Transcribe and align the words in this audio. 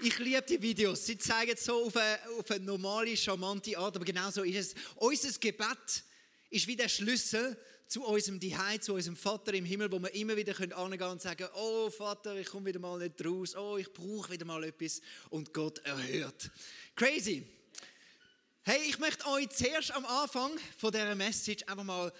Ich 0.00 0.16
liebe 0.20 0.42
die 0.42 0.62
Videos. 0.62 1.06
Sie 1.06 1.18
zeigen 1.18 1.56
so 1.56 1.86
auf 1.86 1.96
eine, 1.96 2.18
auf 2.38 2.48
eine 2.52 2.64
normale, 2.64 3.16
charmante 3.16 3.76
Art, 3.76 3.96
aber 3.96 4.04
genau 4.04 4.30
so 4.30 4.44
ist 4.44 4.56
es. 4.56 4.74
Unser 4.94 5.36
Gebet 5.40 6.04
ist 6.50 6.66
wie 6.68 6.76
der 6.76 6.88
Schlüssel 6.88 7.56
zu 7.88 8.04
unserem 8.04 8.40
Zuhause, 8.40 8.80
zu 8.80 8.94
unserem 8.94 9.16
Vater 9.16 9.54
im 9.54 9.64
Himmel, 9.64 9.90
wo 9.90 9.98
wir 9.98 10.14
immer 10.14 10.36
wieder 10.36 10.52
angehen 10.76 10.98
können 11.00 11.10
und 11.10 11.20
sagen, 11.20 11.48
oh 11.54 11.90
Vater, 11.90 12.36
ich 12.36 12.46
komme 12.46 12.66
wieder 12.66 12.78
mal 12.78 12.98
nicht 12.98 13.24
raus, 13.24 13.56
oh, 13.56 13.76
ich 13.76 13.92
brauche 13.92 14.30
wieder 14.30 14.44
mal 14.44 14.62
etwas 14.62 15.00
und 15.30 15.52
Gott 15.52 15.78
erhört. 15.78 16.48
Crazy. 16.94 17.44
Hey, 18.62 18.82
ich 18.86 18.98
möchte 19.00 19.26
euch 19.26 19.48
zuerst 19.48 19.90
am 19.90 20.04
Anfang 20.04 20.52
von 20.76 20.92
dieser 20.92 21.14
Message 21.16 21.64
einfach 21.66 21.84
mal 21.84 22.12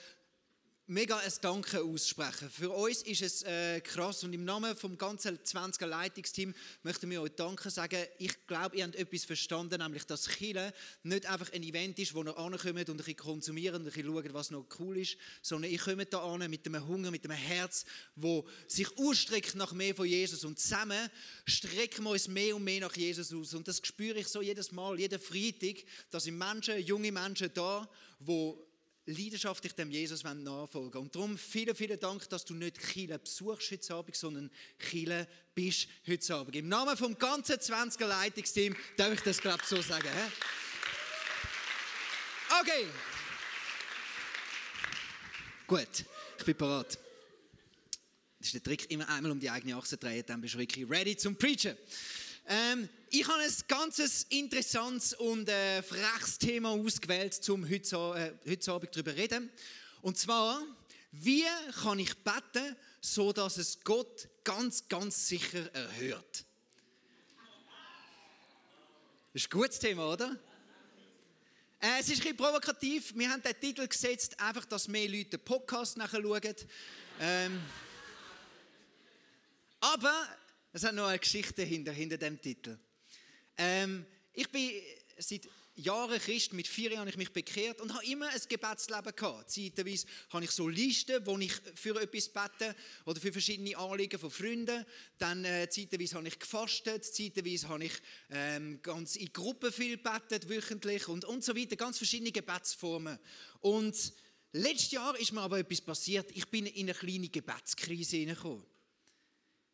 mega 0.91 1.19
ein 1.19 1.33
Danke 1.43 1.83
aussprechen. 1.83 2.49
Für 2.49 2.71
uns 2.71 3.03
ist 3.03 3.21
es 3.21 3.43
äh, 3.43 3.83
krass 3.83 4.25
und 4.25 4.33
im 4.33 4.47
Namen 4.47 4.75
vom 4.75 4.97
ganzen 4.97 5.39
20er 5.39 5.85
Leitungsteam 5.85 6.55
möchten 6.83 7.11
wir 7.11 7.21
euch 7.21 7.33
Danke 7.37 7.69
sagen. 7.69 8.03
Ich 8.19 8.47
glaube, 8.47 8.77
ihr 8.77 8.85
habt 8.85 8.97
etwas 8.97 9.27
verstanden, 9.27 9.83
nämlich 9.83 10.05
dass 10.07 10.27
Chile 10.27 10.73
nicht 11.03 11.27
einfach 11.27 11.53
ein 11.53 11.63
Event 11.63 11.99
ist, 11.99 12.15
wo 12.15 12.23
ihr 12.23 12.37
ankommt 12.39 12.89
und 12.89 12.91
ein 12.91 12.97
bisschen 12.97 13.17
konsumieren 13.17 13.83
und 13.83 13.87
ein 13.87 13.93
bisschen 13.93 14.07
schaut, 14.07 14.33
was 14.33 14.51
noch 14.51 14.67
cool 14.79 14.97
ist, 14.97 15.19
sondern 15.43 15.71
ihr 15.71 15.79
kommt 15.79 16.11
da 16.11 16.21
an 16.21 16.49
mit 16.49 16.67
einem 16.67 16.89
Hunger, 16.89 17.11
mit 17.11 17.23
einem 17.25 17.37
Herz, 17.37 17.85
wo 18.17 18.49
sich 18.67 18.89
ausstreckt 18.97 19.57
nach 19.57 19.73
mehr 19.73 19.95
von 19.95 20.07
Jesus 20.07 20.43
und 20.47 20.59
zusammen 20.59 21.11
strecken 21.45 22.05
wir 22.05 22.13
uns 22.13 22.29
mehr 22.29 22.57
und 22.57 22.65
mehr 22.65 22.81
nach 22.81 22.97
Jesus 22.97 23.31
aus 23.35 23.53
und 23.53 23.69
das 23.69 23.83
spüre 23.85 24.21
ich 24.21 24.29
so 24.29 24.41
jedes 24.41 24.73
Mal, 24.73 24.99
jeden 24.99 25.21
Freitag, 25.21 25.85
dass 26.11 26.25
sind 26.25 26.39
Menschen, 26.39 26.79
junge 26.79 27.13
Menschen 27.13 27.51
da, 27.53 27.87
wo 28.21 28.68
leidenschaftlich 29.09 29.73
dem 29.75 29.91
Jesus 29.91 30.23
nachfolgen 30.23 31.01
Und 31.01 31.15
darum 31.15 31.39
vielen, 31.39 31.75
vielen 31.75 31.99
Dank, 31.99 32.29
dass 32.29 32.45
du 32.45 32.55
nicht 32.55 32.79
Chile 32.79 33.19
besuchst 33.19 33.71
heute 33.71 33.95
Abend, 33.95 34.17
sondern 34.17 34.51
Chile 34.79 35.27
bist 35.55 35.89
heute 36.07 36.35
Abend. 36.35 36.57
Im 36.57 36.69
Namen 36.69 36.97
vom 36.97 37.17
ganzen 37.19 37.57
20er 37.57 38.07
Leitungsteam 38.07 38.77
darf 38.97 39.13
ich 39.15 39.21
das, 39.21 39.41
glaube 39.41 39.61
ich, 39.63 39.69
so 39.69 39.81
sagen. 39.81 40.09
He? 40.09 40.33
Okay. 42.61 42.87
Gut, 45.67 46.05
ich 46.39 46.45
bin 46.45 46.57
bereit. 46.57 46.99
Das 48.39 48.49
ist 48.49 48.55
der 48.55 48.63
Trick, 48.63 48.91
immer 48.91 49.09
einmal 49.09 49.33
um 49.33 49.41
die 49.41 49.51
eigene 49.51 49.75
Achse 49.77 49.97
drehen, 49.97 50.25
dann 50.27 50.41
bist 50.41 50.55
du 50.55 50.59
wirklich 50.59 50.89
ready 50.89 51.17
zum 51.17 51.35
Preachen. 51.37 51.77
Ähm, 52.51 52.89
ich 53.11 53.29
habe 53.29 53.43
ein 53.43 53.53
ganz 53.69 54.27
interessantes 54.31 55.13
und 55.13 55.51
äh, 55.51 55.83
freches 55.83 56.39
Thema 56.39 56.71
ausgewählt, 56.71 57.47
um 57.51 57.69
heute, 57.69 57.97
äh, 58.47 58.51
heute 58.51 58.73
Abend 58.73 58.97
darüber 58.97 59.11
zu 59.11 59.17
reden. 59.19 59.51
Und 60.01 60.17
zwar, 60.17 60.63
wie 61.13 61.45
kann 61.83 61.99
ich 61.99 62.17
beten, 62.17 62.75
so 63.03 63.35
dass 63.35 63.59
es 63.59 63.81
Gott 63.85 64.29
ganz, 64.45 64.89
ganz 64.89 65.29
sicher 65.29 65.71
erhört? 65.75 66.47
Das 69.35 69.43
ist 69.43 69.49
ein 69.49 69.51
gutes 69.51 69.79
Thema, 69.79 70.11
oder? 70.11 70.35
Äh, 71.81 72.01
es 72.01 72.09
ist 72.09 72.13
ein 72.13 72.21
bisschen 72.21 72.37
provokativ. 72.39 73.13
Wir 73.15 73.29
haben 73.29 73.43
den 73.43 73.61
Titel 73.61 73.87
gesetzt, 73.87 74.41
einfach, 74.41 74.65
dass 74.65 74.89
mehr 74.89 75.07
Leute 75.07 75.37
den 75.37 75.45
Podcast 75.45 75.99
nachher 75.99 76.23
schauen. 76.23 76.55
Ähm, 77.21 77.61
aber 79.81 80.29
es 80.79 80.85
hat 80.85 80.95
noch 80.95 81.09
eine 81.09 81.19
Geschichte 81.19 81.65
hinter, 81.65 81.91
hinter 81.91 82.17
dem 82.17 82.41
Titel. 82.41 82.79
Ähm, 83.57 84.07
ich 84.33 84.49
bin 84.49 84.71
seit 85.19 85.49
Jahren 85.75 86.21
Christ, 86.21 86.53
mit 86.53 86.69
vier 86.69 86.91
Jahren 86.91 87.01
habe 87.01 87.11
ich 87.11 87.17
mich 87.17 87.33
bekehrt 87.33 87.81
und 87.81 87.93
habe 87.93 88.07
immer 88.07 88.29
ein 88.29 88.41
Gebetsleben 88.49 89.13
gehabt. 89.17 89.51
Zeitweise 89.51 90.07
habe 90.31 90.45
ich 90.45 90.53
so 90.53 90.69
Listen, 90.69 91.27
wo 91.27 91.37
ich 91.39 91.53
für 91.75 92.01
etwas 92.01 92.29
bete 92.29 92.77
oder 93.07 93.21
für 93.21 93.33
verschiedene 93.33 93.77
Anliegen 93.77 94.21
von 94.21 94.31
Freunden. 94.31 94.87
Dann 95.19 95.45
äh, 95.45 95.69
zeitweise 95.69 96.15
habe 96.15 96.29
ich 96.29 96.39
gefastet, 96.39 97.05
zeitweise 97.05 97.69
habe 97.69 97.85
ich 97.85 97.95
ähm, 98.31 98.79
ganz 98.81 99.17
in 99.17 99.33
Gruppen 99.33 99.73
viel 99.73 99.97
gebetet, 99.97 100.49
wöchentlich 100.49 101.09
und, 101.09 101.25
und 101.25 101.43
so 101.43 101.57
weiter. 101.57 101.75
Ganz 101.75 101.99
verschiedene 101.99 102.31
Gebetsformen. 102.31 103.19
Und 103.61 104.13
letztes 104.53 104.93
Jahr 104.93 105.19
ist 105.19 105.33
mir 105.33 105.41
aber 105.41 105.59
etwas 105.59 105.81
passiert. 105.81 106.31
Ich 106.35 106.47
bin 106.47 106.67
in 106.67 106.89
eine 106.89 106.95
kleine 106.95 107.29
Gebetskrise 107.29 108.19
hineingekommen. 108.19 108.78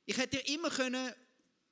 Ich 0.07 0.17
hätte 0.17 0.39
immer 0.53 0.71
können 0.71 1.13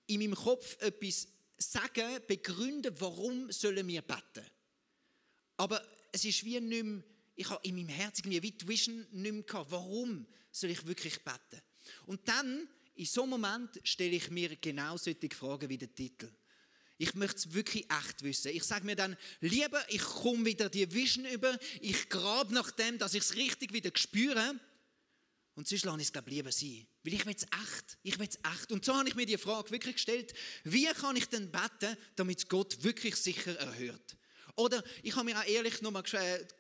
in 0.07 0.21
meinem 0.21 0.35
Kopf 0.35 0.81
etwas 0.81 1.29
sagen, 1.59 2.21
begründen, 2.27 2.95
warum 2.99 3.51
sollen 3.51 3.87
wir 3.87 4.03
beten. 4.03 4.47
Aber 5.57 5.83
es 6.11 6.25
ist 6.25 6.45
wie 6.45 6.61
nicht 6.61 6.85
mehr, 6.85 7.03
ich 7.35 7.49
habe 7.49 7.61
in 7.67 7.77
meinem 7.77 7.89
Herzen 7.89 8.31
wie 8.31 8.41
die 8.41 8.69
Vision 8.69 9.07
nicht 9.11 9.33
mehr 9.33 9.43
gehabt. 9.43 9.71
Warum 9.71 10.27
soll 10.51 10.71
ich 10.71 10.87
wirklich 10.87 11.23
beten? 11.23 11.63
Und 12.07 12.27
dann, 12.29 12.69
in 12.95 13.07
so 13.07 13.23
einem 13.23 13.31
Moment, 13.31 13.81
stelle 13.85 14.17
ich 14.17 14.31
mir 14.31 14.57
genau 14.57 14.97
solche 14.97 15.31
Fragen 15.31 15.69
wie 15.69 15.79
der 15.79 15.95
Titel. 15.95 16.31
Ich 16.99 17.15
möchte 17.15 17.37
es 17.37 17.53
wirklich 17.53 17.87
echt 17.91 18.23
wissen. 18.23 18.53
Ich 18.53 18.65
sage 18.65 18.85
mir 18.85 18.95
dann, 18.95 19.17
lieber, 19.41 19.83
ich 19.89 20.03
komme 20.03 20.45
wieder 20.45 20.69
die 20.69 20.93
Vision 20.93 21.25
über, 21.27 21.59
ich 21.81 22.09
grabe 22.09 22.55
nach 22.55 22.71
dem, 22.71 22.99
dass 22.99 23.15
ich 23.15 23.23
es 23.23 23.35
richtig 23.35 23.73
wieder 23.73 23.91
spüre 23.95 24.59
und 25.55 25.69
sonst 25.69 25.85
lasse 25.85 25.99
ich 25.99 26.07
es, 26.07 26.13
glaube 26.13 26.31
ich, 26.31 26.37
lieber 26.37 26.53
sein. 26.53 26.87
Weil 27.03 27.15
ich 27.15 27.27
will 27.27 27.35
es 27.37 27.43
echt. 27.43 27.99
Ich 28.03 28.19
will 28.19 28.29
es 28.29 28.37
echt. 28.37 28.73
Und 28.73 28.85
so 28.85 28.95
habe 28.95 29.09
ich 29.09 29.15
mir 29.15 29.27
die 29.27 29.37
Frage 29.37 29.71
wirklich 29.71 29.97
gestellt, 29.97 30.33
wie 30.65 30.87
kann 30.87 31.17
ich 31.17 31.27
denn 31.27 31.51
beten, 31.51 31.97
damit 32.17 32.49
Gott 32.49 32.83
wirklich 32.83 33.17
sicher 33.17 33.59
erhört? 33.59 34.17
Oder 34.57 34.83
ich 35.03 35.15
habe 35.15 35.27
mir 35.27 35.39
auch 35.39 35.47
ehrlich 35.47 35.83
nochmal 35.83 36.03
gefragt, 36.03 36.55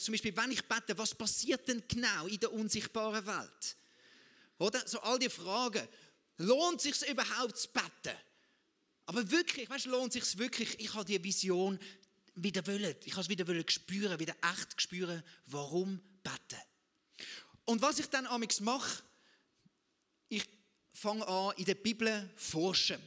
zum 0.00 0.12
Beispiel, 0.12 0.36
wenn 0.36 0.50
ich 0.50 0.64
bete, 0.64 0.96
was 0.96 1.14
passiert 1.14 1.68
denn 1.68 1.82
genau 1.86 2.26
in 2.26 2.40
der 2.40 2.52
unsichtbaren 2.52 3.26
Welt? 3.26 3.76
Oder? 4.58 4.86
So 4.86 5.00
all 5.00 5.18
die 5.18 5.28
Fragen. 5.28 5.86
Lohnt 6.38 6.84
es 6.84 7.00
sich 7.00 7.10
überhaupt 7.10 7.58
zu 7.58 7.68
beten? 7.68 8.16
Aber 9.06 9.30
wirklich, 9.30 9.68
weißt, 9.68 9.86
lohnt 9.86 10.14
es 10.16 10.30
sich 10.30 10.38
wirklich? 10.38 10.80
Ich 10.80 10.94
habe 10.94 11.04
die 11.04 11.22
Vision 11.22 11.78
wieder 12.34 12.66
wollen. 12.66 12.96
Ich 13.04 13.12
habe 13.12 13.22
es 13.22 13.28
wieder 13.28 13.46
wollen 13.46 13.68
spüren, 13.68 14.18
wieder 14.18 14.34
echt 14.54 14.80
spüren, 14.80 15.22
warum 15.46 16.00
beten. 16.22 16.62
Und 17.64 17.80
was 17.80 17.98
ich 17.98 18.06
dann 18.06 18.26
amigs 18.26 18.60
mache, 18.60 19.02
ich 20.28 20.44
fange 20.92 21.26
an, 21.26 21.54
in 21.56 21.64
der 21.64 21.74
Bibel 21.74 22.30
zu 22.36 22.50
forschen. 22.50 23.00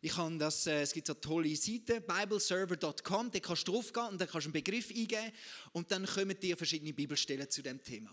Ich 0.00 0.14
habe 0.18 0.36
das, 0.36 0.66
äh, 0.66 0.82
es 0.82 0.92
gibt 0.92 1.06
so 1.06 1.14
tolle 1.14 1.56
Seite, 1.56 2.00
bibleserver.com, 2.02 3.30
da 3.30 3.40
kannst 3.40 3.66
du 3.66 3.72
draufgehen 3.72 4.08
und 4.08 4.20
dann 4.20 4.28
kannst 4.28 4.44
du 4.44 4.48
einen 4.48 4.52
Begriff 4.52 4.90
eingeben 4.90 5.32
und 5.72 5.90
dann 5.90 6.04
kommen 6.04 6.38
dir 6.38 6.58
verschiedene 6.58 6.92
Bibelstellen 6.92 7.48
zu 7.48 7.62
dem 7.62 7.82
Thema. 7.82 8.10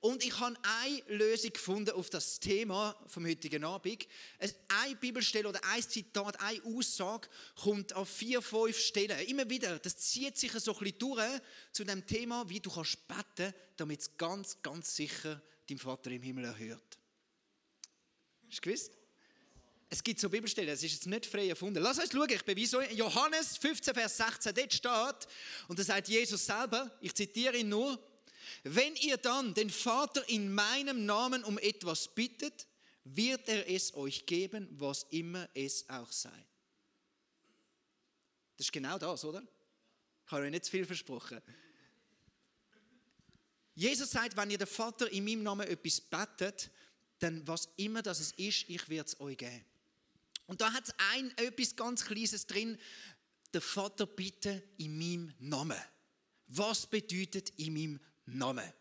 Und 0.00 0.24
ich 0.24 0.38
habe 0.40 0.56
eine 0.62 1.02
Lösung 1.08 1.52
gefunden 1.52 1.90
auf 1.90 2.08
das 2.08 2.40
Thema 2.40 2.96
vom 3.06 3.26
heutigen 3.26 3.64
Abend. 3.64 4.06
Eine 4.68 4.96
Bibelstelle 4.96 5.46
oder 5.46 5.60
ein 5.64 5.82
Zitat, 5.82 6.40
eine 6.40 6.62
Aussage 6.64 7.28
kommt 7.54 7.92
an 7.92 8.06
vier, 8.06 8.40
fünf 8.40 8.78
Stellen. 8.78 9.18
Immer 9.26 9.48
wieder, 9.50 9.78
das 9.78 9.98
zieht 9.98 10.38
sich 10.38 10.52
so 10.52 10.72
ein 10.72 10.78
bisschen 10.78 10.98
durch 11.00 11.40
zu 11.72 11.84
dem 11.84 12.06
Thema, 12.06 12.48
wie 12.48 12.60
du 12.60 12.70
kannst 12.70 13.06
beten, 13.06 13.52
damit 13.76 14.00
es 14.00 14.16
ganz, 14.16 14.56
ganz 14.62 14.96
sicher 14.96 15.42
dein 15.68 15.78
Vater 15.78 16.10
im 16.10 16.22
Himmel 16.22 16.46
erhört. 16.46 16.98
Hast 18.48 18.58
du 18.58 18.62
gewusst? 18.62 18.96
Es 19.92 20.02
gibt 20.02 20.20
so 20.20 20.30
Bibelstellen, 20.30 20.70
es 20.70 20.82
ist 20.82 20.92
jetzt 20.92 21.06
nicht 21.06 21.26
frei 21.26 21.48
erfunden. 21.48 21.82
Lass 21.82 21.98
uns 21.98 22.12
schauen, 22.12 22.30
ich 22.30 22.44
beweise 22.44 22.78
euch. 22.78 22.92
Johannes 22.92 23.56
15, 23.58 23.92
Vers 23.92 24.16
16, 24.16 24.54
dort 24.54 24.72
steht, 24.72 25.32
und 25.66 25.78
da 25.78 25.82
sagt 25.82 26.08
Jesus 26.08 26.46
selber, 26.46 26.90
ich 27.00 27.12
zitiere 27.12 27.56
ihn 27.58 27.68
nur, 27.68 27.98
wenn 28.64 28.94
ihr 28.96 29.16
dann 29.16 29.54
den 29.54 29.70
Vater 29.70 30.28
in 30.28 30.52
meinem 30.52 31.06
Namen 31.06 31.44
um 31.44 31.58
etwas 31.58 32.08
bittet, 32.08 32.66
wird 33.04 33.48
er 33.48 33.68
es 33.68 33.94
euch 33.94 34.26
geben, 34.26 34.68
was 34.72 35.04
immer 35.10 35.48
es 35.54 35.88
auch 35.88 36.10
sei. 36.12 36.46
Das 38.56 38.66
ist 38.66 38.72
genau 38.72 38.98
das, 38.98 39.24
oder? 39.24 39.42
Ich 40.26 40.32
habe 40.32 40.44
euch 40.44 40.50
nicht 40.50 40.66
zu 40.66 40.70
viel 40.70 40.84
versprochen. 40.84 41.40
Jesus 43.74 44.10
sagt, 44.10 44.36
wenn 44.36 44.50
ihr 44.50 44.58
den 44.58 44.66
Vater 44.66 45.10
in 45.10 45.24
meinem 45.24 45.42
Namen 45.42 45.66
etwas 45.66 46.00
betet, 46.00 46.70
dann 47.18 47.46
was 47.46 47.68
immer 47.76 48.02
das 48.02 48.32
ist, 48.32 48.68
ich 48.68 48.88
werde 48.88 49.08
es 49.08 49.20
euch 49.20 49.38
geben. 49.38 49.64
Und 50.46 50.60
da 50.60 50.72
hat 50.72 50.88
es 50.88 50.94
ein 51.12 51.30
etwas 51.38 51.76
ganz 51.76 52.04
Kleines 52.04 52.46
drin, 52.46 52.78
der 53.54 53.60
Vater 53.60 54.06
bitte 54.06 54.62
in 54.76 54.98
meinem 54.98 55.34
Namen. 55.38 55.78
Was 56.48 56.86
bedeutet 56.86 57.50
in 57.56 57.72
meinem 57.72 58.00
Namen? 58.38 58.72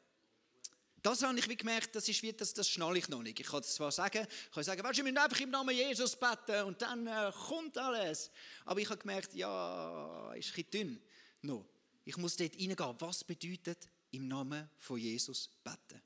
Das 1.02 1.24
habe 1.24 1.40
ich 1.40 1.48
wie 1.48 1.56
gemerkt, 1.56 1.96
das 1.96 2.10
ist 2.10 2.22
wie, 2.24 2.34
das, 2.34 2.54
das 2.54 2.68
schnalle 2.68 3.00
ich 3.00 3.08
noch 3.08 3.24
nicht. 3.24 3.40
Ich 3.40 3.48
kann 3.48 3.62
es 3.62 3.74
zwar 3.74 3.92
sagen, 3.92 4.28
ich 4.30 4.52
kann 4.52 4.64
sagen, 4.64 4.84
weißt 4.84 5.00
du, 5.00 5.06
wir 5.06 5.12
müssen 5.12 5.24
einfach 5.24 5.40
im 5.40 5.50
Namen 5.50 5.74
Jesus 5.74 6.16
beten 6.18 6.64
und 6.66 6.82
dann 6.82 7.08
äh, 7.08 7.32
kommt 7.48 7.78
alles. 7.78 8.32
Aber 8.66 8.80
ich 8.82 8.90
habe 8.90 9.00
gemerkt, 9.00 9.34
ja, 9.34 10.34
ist 10.34 10.50
ein 10.50 10.54
bisschen 10.56 10.72
dünn. 10.72 11.02
No. 11.42 11.66
Ich 12.04 12.18
muss 12.18 12.36
dort 12.36 12.54
reingehen. 12.54 12.96
Was 13.00 13.24
bedeutet 13.24 13.88
im 14.12 14.28
Namen 14.28 14.70
von 14.78 14.98
Jesus 14.98 15.50
beten? 15.64 16.02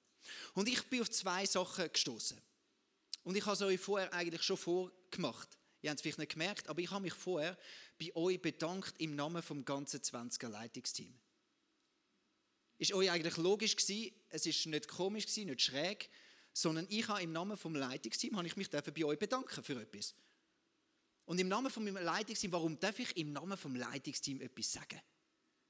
Und 0.54 0.68
ich 0.68 0.84
bin 0.84 1.02
auf 1.02 1.10
zwei 1.10 1.46
Sachen 1.46 1.92
gestoßen. 1.92 2.40
Und 3.24 3.36
ich 3.36 3.46
habe 3.46 3.56
es 3.56 3.62
euch 3.62 3.80
vorher 3.80 4.14
eigentlich 4.14 4.44
schon 4.44 4.58
vorgemacht. 4.58 5.58
Ihr 5.82 5.90
habt 5.90 6.00
es 6.00 6.02
vielleicht 6.02 6.20
nicht 6.20 6.34
gemerkt, 6.34 6.68
aber 6.70 6.82
ich 6.82 6.92
habe 6.92 7.02
mich 7.02 7.14
vorher 7.14 7.58
bei 8.00 8.16
euch 8.16 8.42
bedankt 8.42 9.00
im 9.00 9.16
Namen 9.16 9.42
vom 9.42 9.66
ganzen 9.66 10.02
20er 10.02 10.50
Leitungsteam. 10.50 11.14
Ist 12.84 12.92
euch 12.92 13.10
eigentlich 13.10 13.38
logisch 13.38 13.78
gewesen, 13.78 14.12
es 14.28 14.46
ist 14.46 14.66
nicht 14.66 14.90
komisch 14.90 15.26
gewesen, 15.26 15.46
nicht 15.46 15.62
schräg, 15.62 16.10
sondern 16.52 16.86
ich 16.90 17.08
habe 17.08 17.22
im 17.22 17.32
Namen 17.32 17.56
vom 17.56 17.76
Leitungsteam 17.76 18.36
habe 18.36 18.46
ich 18.46 18.58
mich 18.58 18.70
bei 18.70 19.06
euch 19.06 19.18
bedanken 19.18 19.64
für 19.64 19.82
etwas. 19.82 20.14
Und 21.24 21.40
im 21.40 21.48
Namen 21.48 21.72
vom 21.72 21.88
Leitungsteam, 21.88 22.52
warum 22.52 22.78
darf 22.78 23.00
ich 23.00 23.16
im 23.16 23.32
Namen 23.32 23.58
vom 23.58 23.78
Leitungsteam 23.78 24.42
etwas 24.42 24.74
sagen? 24.74 25.00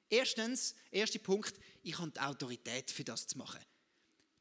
Erstens, 0.09 0.73
erster 0.89 1.19
Punkt, 1.19 1.53
ich 1.83 1.95
habe 1.99 2.09
die 2.09 2.19
Autorität 2.19 2.89
für 2.89 3.03
das 3.03 3.27
zu 3.27 3.37
machen. 3.37 3.61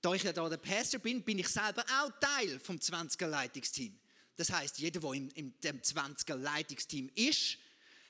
Da 0.01 0.15
ich 0.15 0.23
ja 0.23 0.33
da 0.33 0.49
der 0.49 0.57
Pastor 0.57 0.99
bin, 0.99 1.23
bin 1.23 1.41
ich 1.41 1.49
selber 1.49 1.85
auch 2.01 2.11
Teil 2.21 2.59
vom 2.59 2.77
20er 2.77 3.27
Leitungsteam. 3.27 4.01
Das 4.37 4.51
heißt, 4.51 4.79
jeder, 4.79 4.99
der 4.99 5.13
in, 5.13 5.29
in 5.33 5.61
dem 5.61 5.83
20er 5.83 6.37
Leitungsteam 6.37 7.11
ist, 7.17 7.59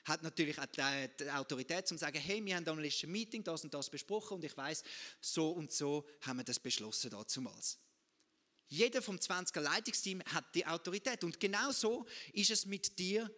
hat 0.05 0.23
natürlich 0.23 0.59
auch 0.59 0.65
die, 0.65 1.29
Autorität, 1.29 1.83
um 1.91 1.97
zu 1.97 2.03
sagen, 2.03 2.19
hey, 2.19 2.43
wir 2.43 2.55
haben 2.55 2.67
am 2.67 2.79
letzten 2.79 3.11
Meeting 3.11 3.43
das 3.43 3.63
und 3.63 3.73
das 3.73 3.89
besprochen 3.89 4.35
und 4.35 4.43
ich 4.43 4.55
weiß, 4.55 4.83
so 5.21 5.51
und 5.51 5.71
so 5.71 6.05
haben 6.21 6.37
wir 6.37 6.43
das 6.43 6.59
beschlossen 6.59 7.09
damals. 7.09 7.79
Jeder 8.67 9.01
vom 9.01 9.17
20er 9.17 9.59
Leitungsteam 9.59 10.23
hat 10.25 10.55
die 10.55 10.65
Autorität 10.65 11.23
und 11.23 11.39
genau 11.39 11.71
so 11.71 12.05
ist 12.33 12.51
es 12.51 12.65
mit 12.65 12.97
dir, 12.97 13.29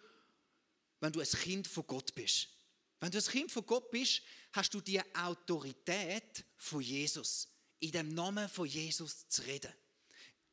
wenn 1.00 1.12
du 1.12 1.20
ein 1.20 1.28
Kind 1.28 1.68
von 1.68 1.86
Gott 1.86 2.16
bist. 2.16 2.48
Wenn 3.00 3.12
du 3.12 3.18
ein 3.18 3.24
Kind 3.24 3.52
von 3.52 3.66
Gott 3.66 3.92
bist, 3.92 4.22
hast 4.54 4.74
du 4.74 4.82
die 4.82 5.02
Autorität 5.16 6.46
von 6.58 6.82
Jesus 6.82 7.50
in 7.80 7.92
dem 7.92 8.10
Namen 8.10 8.48
von 8.50 8.66
Jesus 8.66 9.28
zu 9.28 9.42
reden. 9.44 9.72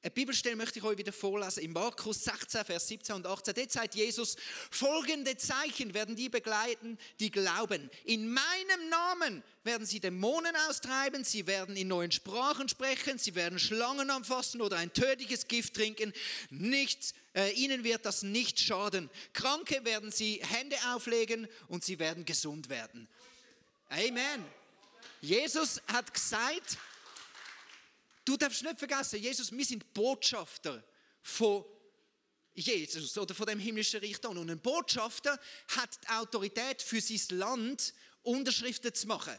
Eine 0.04 0.10
Bibelstelle 0.10 0.56
möchte 0.56 0.80
ich 0.80 0.84
euch 0.84 0.98
wieder 0.98 1.12
vorlesen. 1.12 1.62
In 1.62 1.72
Markus 1.72 2.24
16, 2.24 2.64
Vers 2.64 2.88
17 2.88 3.14
und 3.14 3.24
18. 3.24 3.54
Dort 3.54 3.70
sagt 3.70 3.94
Jesus, 3.94 4.34
folgende 4.68 5.36
Zeichen 5.36 5.94
werden 5.94 6.16
die 6.16 6.28
begleiten, 6.28 6.98
die 7.20 7.30
glauben. 7.30 7.88
In 8.04 8.32
meinem 8.32 8.88
Namen 8.90 9.44
werden 9.62 9.86
sie 9.86 10.00
Dämonen 10.00 10.56
austreiben, 10.68 11.22
sie 11.22 11.46
werden 11.46 11.76
in 11.76 11.86
neuen 11.86 12.10
Sprachen 12.10 12.68
sprechen, 12.68 13.16
sie 13.18 13.36
werden 13.36 13.60
Schlangen 13.60 14.10
anfassen 14.10 14.60
oder 14.60 14.76
ein 14.76 14.92
tödliches 14.92 15.46
Gift 15.46 15.74
trinken. 15.74 16.12
Nichts, 16.50 17.14
äh, 17.36 17.52
ihnen 17.52 17.84
wird 17.84 18.04
das 18.04 18.24
nicht 18.24 18.58
schaden. 18.58 19.08
Kranke 19.34 19.84
werden 19.84 20.10
sie 20.10 20.40
Hände 20.42 20.76
auflegen 20.92 21.46
und 21.68 21.84
sie 21.84 22.00
werden 22.00 22.24
gesund 22.24 22.70
werden. 22.70 23.06
Amen. 23.88 24.44
Jesus 25.20 25.80
hat 25.86 26.12
gesagt, 26.12 26.76
Du 28.24 28.36
darfst 28.36 28.62
nicht 28.62 28.78
vergessen, 28.78 29.20
Jesus, 29.20 29.50
wir 29.50 29.64
sind 29.64 29.92
Botschafter 29.92 30.84
von 31.22 31.64
Jesus 32.54 33.16
oder 33.18 33.34
von 33.34 33.46
dem 33.46 33.58
himmlischen 33.58 34.00
Reich. 34.00 34.22
Und 34.24 34.50
ein 34.50 34.60
Botschafter 34.60 35.38
hat 35.68 35.98
die 36.04 36.08
Autorität 36.08 36.82
für 36.82 37.00
sein 37.00 37.38
Land, 37.38 37.94
Unterschriften 38.22 38.94
zu 38.94 39.06
machen. 39.08 39.34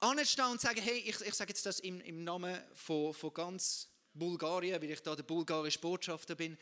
Anstehen 0.00 0.46
und 0.46 0.60
sagen, 0.60 0.80
hey, 0.80 0.98
ich, 0.98 1.20
ich 1.20 1.34
sage 1.34 1.50
jetzt 1.50 1.66
das 1.66 1.80
im, 1.80 2.00
im 2.00 2.24
Namen 2.24 2.58
von, 2.74 3.12
von 3.12 3.32
ganz 3.32 3.88
Bulgarien, 4.14 4.80
weil 4.80 4.90
ich 4.90 5.02
da 5.02 5.14
der 5.14 5.22
bulgarische 5.22 5.78
Botschafter 5.78 6.34
bin, 6.34 6.56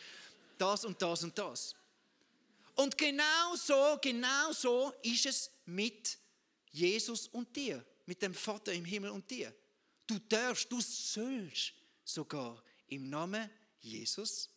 das 0.58 0.84
und 0.84 1.00
das 1.00 1.22
und 1.22 1.36
das. 1.38 1.74
Und 2.76 2.98
genau 2.98 3.54
so, 3.56 3.98
genau 4.00 4.52
so 4.52 4.92
ist 5.02 5.26
es 5.26 5.50
mit 5.66 6.18
Jesus 6.70 7.28
und 7.28 7.54
dir, 7.54 7.84
mit 8.06 8.20
dem 8.20 8.34
Vater 8.34 8.72
im 8.72 8.84
Himmel 8.84 9.10
und 9.10 9.30
dir. 9.30 9.54
Du 10.06 10.18
darfst, 10.18 10.70
du 10.70 10.80
sollst 10.80 11.72
sogar 12.04 12.62
im 12.88 13.08
Namen 13.08 13.50
Jesus 13.80 14.50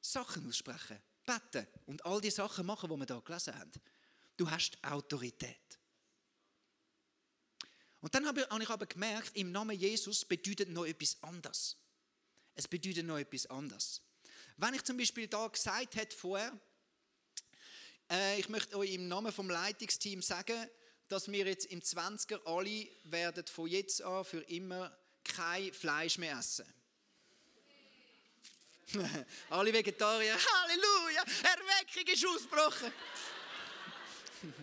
Sachen 0.00 0.46
aussprechen, 0.48 0.98
beten 1.24 1.66
und 1.86 2.04
all 2.04 2.20
die 2.20 2.30
Sachen 2.30 2.66
machen, 2.66 2.90
die 2.90 2.96
wir 2.96 3.06
da 3.06 3.20
gelesen 3.20 3.58
haben. 3.58 3.72
Du 4.36 4.50
hast 4.50 4.82
Autorität. 4.84 5.78
Und 8.00 8.12
dann 8.14 8.26
habe 8.26 8.46
ich 8.60 8.68
aber 8.68 8.86
gemerkt, 8.86 9.36
im 9.36 9.52
Namen 9.52 9.78
Jesus 9.78 10.24
bedeutet 10.24 10.68
noch 10.68 10.84
etwas 10.84 11.22
anderes. 11.22 11.76
Es 12.54 12.66
bedeutet 12.66 13.06
noch 13.06 13.18
etwas 13.18 13.46
anderes. 13.46 14.02
Wenn 14.56 14.74
ich 14.74 14.82
zum 14.82 14.96
Beispiel 14.96 15.28
da 15.28 15.46
gesagt 15.46 15.94
hätte 15.94 16.16
vorher, 16.16 16.58
äh, 18.10 18.40
ich 18.40 18.48
möchte 18.48 18.76
euch 18.76 18.92
im 18.92 19.08
Namen 19.08 19.32
vom 19.32 19.48
Leitungsteam 19.48 20.20
sagen, 20.20 20.68
dass 21.12 21.30
wir 21.30 21.44
jetzt 21.44 21.66
im 21.66 21.82
20er 21.82 22.40
alle 22.46 22.88
werden 23.04 23.44
von 23.46 23.68
jetzt 23.68 24.00
an 24.00 24.24
für 24.24 24.40
immer 24.48 24.90
kein 25.22 25.70
Fleisch 25.74 26.16
mehr 26.16 26.38
essen. 26.38 26.64
alle 29.50 29.74
Vegetarier, 29.74 30.34
Halleluja, 30.34 31.22
Erweckung 31.42 32.14
ist 32.14 32.26
ausgebrochen. 32.26 32.90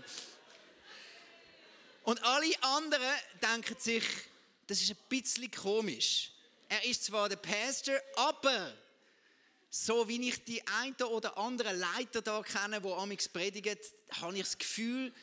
Und 2.03 2.23
alle 2.23 2.63
anderen 2.63 3.13
denken 3.43 3.79
sich, 3.79 4.03
das 4.65 4.81
ist 4.81 4.89
ein 4.89 4.97
bisschen 5.07 5.51
komisch. 5.51 6.31
Er 6.67 6.83
ist 6.83 7.05
zwar 7.05 7.29
der 7.29 7.35
Pastor, 7.35 8.01
aber 8.15 8.73
so 9.69 10.07
wie 10.07 10.29
ich 10.29 10.43
die 10.45 10.65
einen 10.65 10.95
oder 10.95 11.37
anderen 11.37 11.77
Leiter 11.77 12.23
da 12.23 12.41
kenne, 12.41 12.81
die 12.81 12.91
amigs 12.91 13.29
predigen, 13.29 13.77
habe 14.19 14.35
ich 14.35 14.43
das 14.43 14.57
Gefühl, 14.57 15.13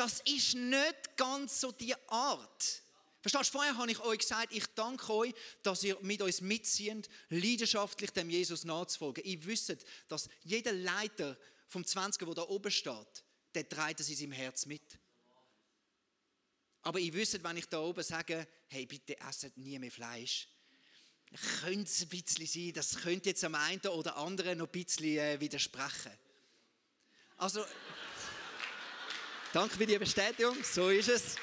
das 0.00 0.20
ist 0.20 0.54
nicht 0.54 1.14
ganz 1.14 1.60
so 1.60 1.72
die 1.72 1.94
Art. 2.08 2.82
Verstehst 3.20 3.48
du, 3.48 3.58
vorher 3.58 3.76
habe 3.76 3.90
ich 3.90 4.00
euch 4.00 4.20
gesagt, 4.20 4.50
ich 4.50 4.64
danke 4.68 5.12
euch, 5.12 5.34
dass 5.62 5.84
ihr 5.84 5.98
mit 6.00 6.22
uns 6.22 6.40
mitzieht, 6.40 7.10
leidenschaftlich 7.28 8.10
dem 8.10 8.30
Jesus 8.30 8.64
nachzufolgen. 8.64 9.22
Ihr 9.24 9.44
wisst, 9.44 9.76
dass 10.08 10.30
jeder 10.42 10.72
Leiter 10.72 11.36
vom 11.68 11.82
20er, 11.82 12.24
der 12.24 12.34
da 12.34 12.42
oben 12.44 12.70
steht, 12.70 13.24
der 13.54 13.68
trägt 13.68 14.00
es 14.00 14.08
in 14.08 14.16
seinem 14.16 14.32
Herz 14.32 14.64
mit. 14.64 14.98
Aber 16.80 16.98
ihr 16.98 17.12
wisst, 17.12 17.44
wenn 17.44 17.58
ich 17.58 17.66
da 17.66 17.80
oben 17.80 18.02
sage, 18.02 18.48
hey, 18.68 18.86
bitte 18.86 19.20
esset 19.20 19.54
nie 19.58 19.78
mehr 19.78 19.90
Fleisch, 19.90 20.48
könnte 21.60 21.90
es 21.90 22.00
ein 22.00 22.08
bisschen 22.08 22.46
sein, 22.46 22.72
das 22.72 22.96
könnte 23.02 23.28
jetzt 23.28 23.44
am 23.44 23.54
einen 23.54 23.82
oder 23.82 24.16
anderen 24.16 24.56
noch 24.56 24.66
ein 24.68 24.72
bisschen 24.72 25.18
äh, 25.18 25.38
widersprechen. 25.38 26.12
Also, 27.36 27.62
Danke 29.52 29.76
für 29.76 29.86
die 29.86 29.98
Bestätigung. 29.98 30.56
So 30.62 30.90
ist 30.90 31.08
es. 31.08 31.34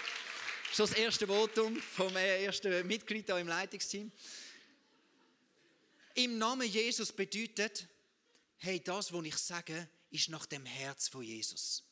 Schon 0.71 0.87
das 0.87 0.93
erste 0.93 1.27
Votum 1.27 1.75
vom 1.75 2.15
äh, 2.15 2.45
ersten 2.45 2.87
Mitglied 2.87 3.27
im 3.27 3.49
Leitungsteam. 3.49 4.09
Im 6.15 6.37
Namen 6.37 6.69
Jesus 6.69 7.11
bedeutet, 7.11 7.85
hey, 8.59 8.81
das, 8.81 9.11
was 9.11 9.25
ich 9.25 9.35
sage, 9.35 9.89
ist 10.09 10.29
nach 10.29 10.45
dem 10.45 10.65
Herz 10.65 11.09
von 11.09 11.21
Jesus. 11.21 11.83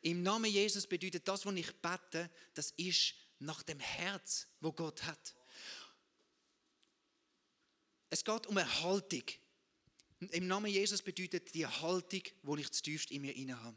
Im 0.00 0.24
Namen 0.24 0.50
Jesus 0.50 0.84
bedeutet 0.84 1.28
das, 1.28 1.46
was 1.46 1.54
ich 1.54 1.72
bete, 1.76 2.28
das 2.54 2.72
ist 2.72 3.14
nach 3.38 3.62
dem 3.62 3.78
Herz, 3.78 4.48
wo 4.60 4.72
Gott 4.72 5.04
hat. 5.04 5.34
Es 8.10 8.24
geht 8.24 8.48
um 8.48 8.56
eine 8.56 8.82
Haltung. 8.82 9.22
Im 10.32 10.48
Namen 10.48 10.72
Jesus 10.72 11.02
bedeutet 11.02 11.54
die 11.54 11.68
Haltung, 11.68 12.22
die 12.42 12.60
ich 12.60 12.72
zutiefst 12.72 13.12
in 13.12 13.22
mir 13.22 13.36
inne 13.36 13.62
habe. 13.62 13.76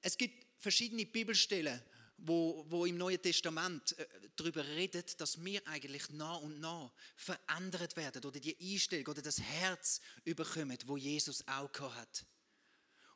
Es 0.00 0.16
gibt 0.16 0.46
verschiedene 0.58 1.06
Bibelstellen, 1.06 1.82
wo, 2.18 2.64
wo 2.68 2.84
im 2.84 2.98
Neuen 2.98 3.20
Testament 3.20 3.98
äh, 3.98 4.06
darüber 4.36 4.66
redet, 4.66 5.20
dass 5.20 5.42
wir 5.42 5.66
eigentlich 5.66 6.10
nah 6.10 6.34
und 6.36 6.60
nah 6.60 6.92
verändert 7.16 7.96
werden 7.96 8.24
oder 8.24 8.40
die 8.40 8.56
Einstellung 8.60 9.06
oder 9.06 9.22
das 9.22 9.40
Herz 9.40 10.00
überkommen, 10.24 10.76
wo 10.86 10.96
Jesus 10.96 11.46
auch 11.46 11.70
hat. 11.94 12.26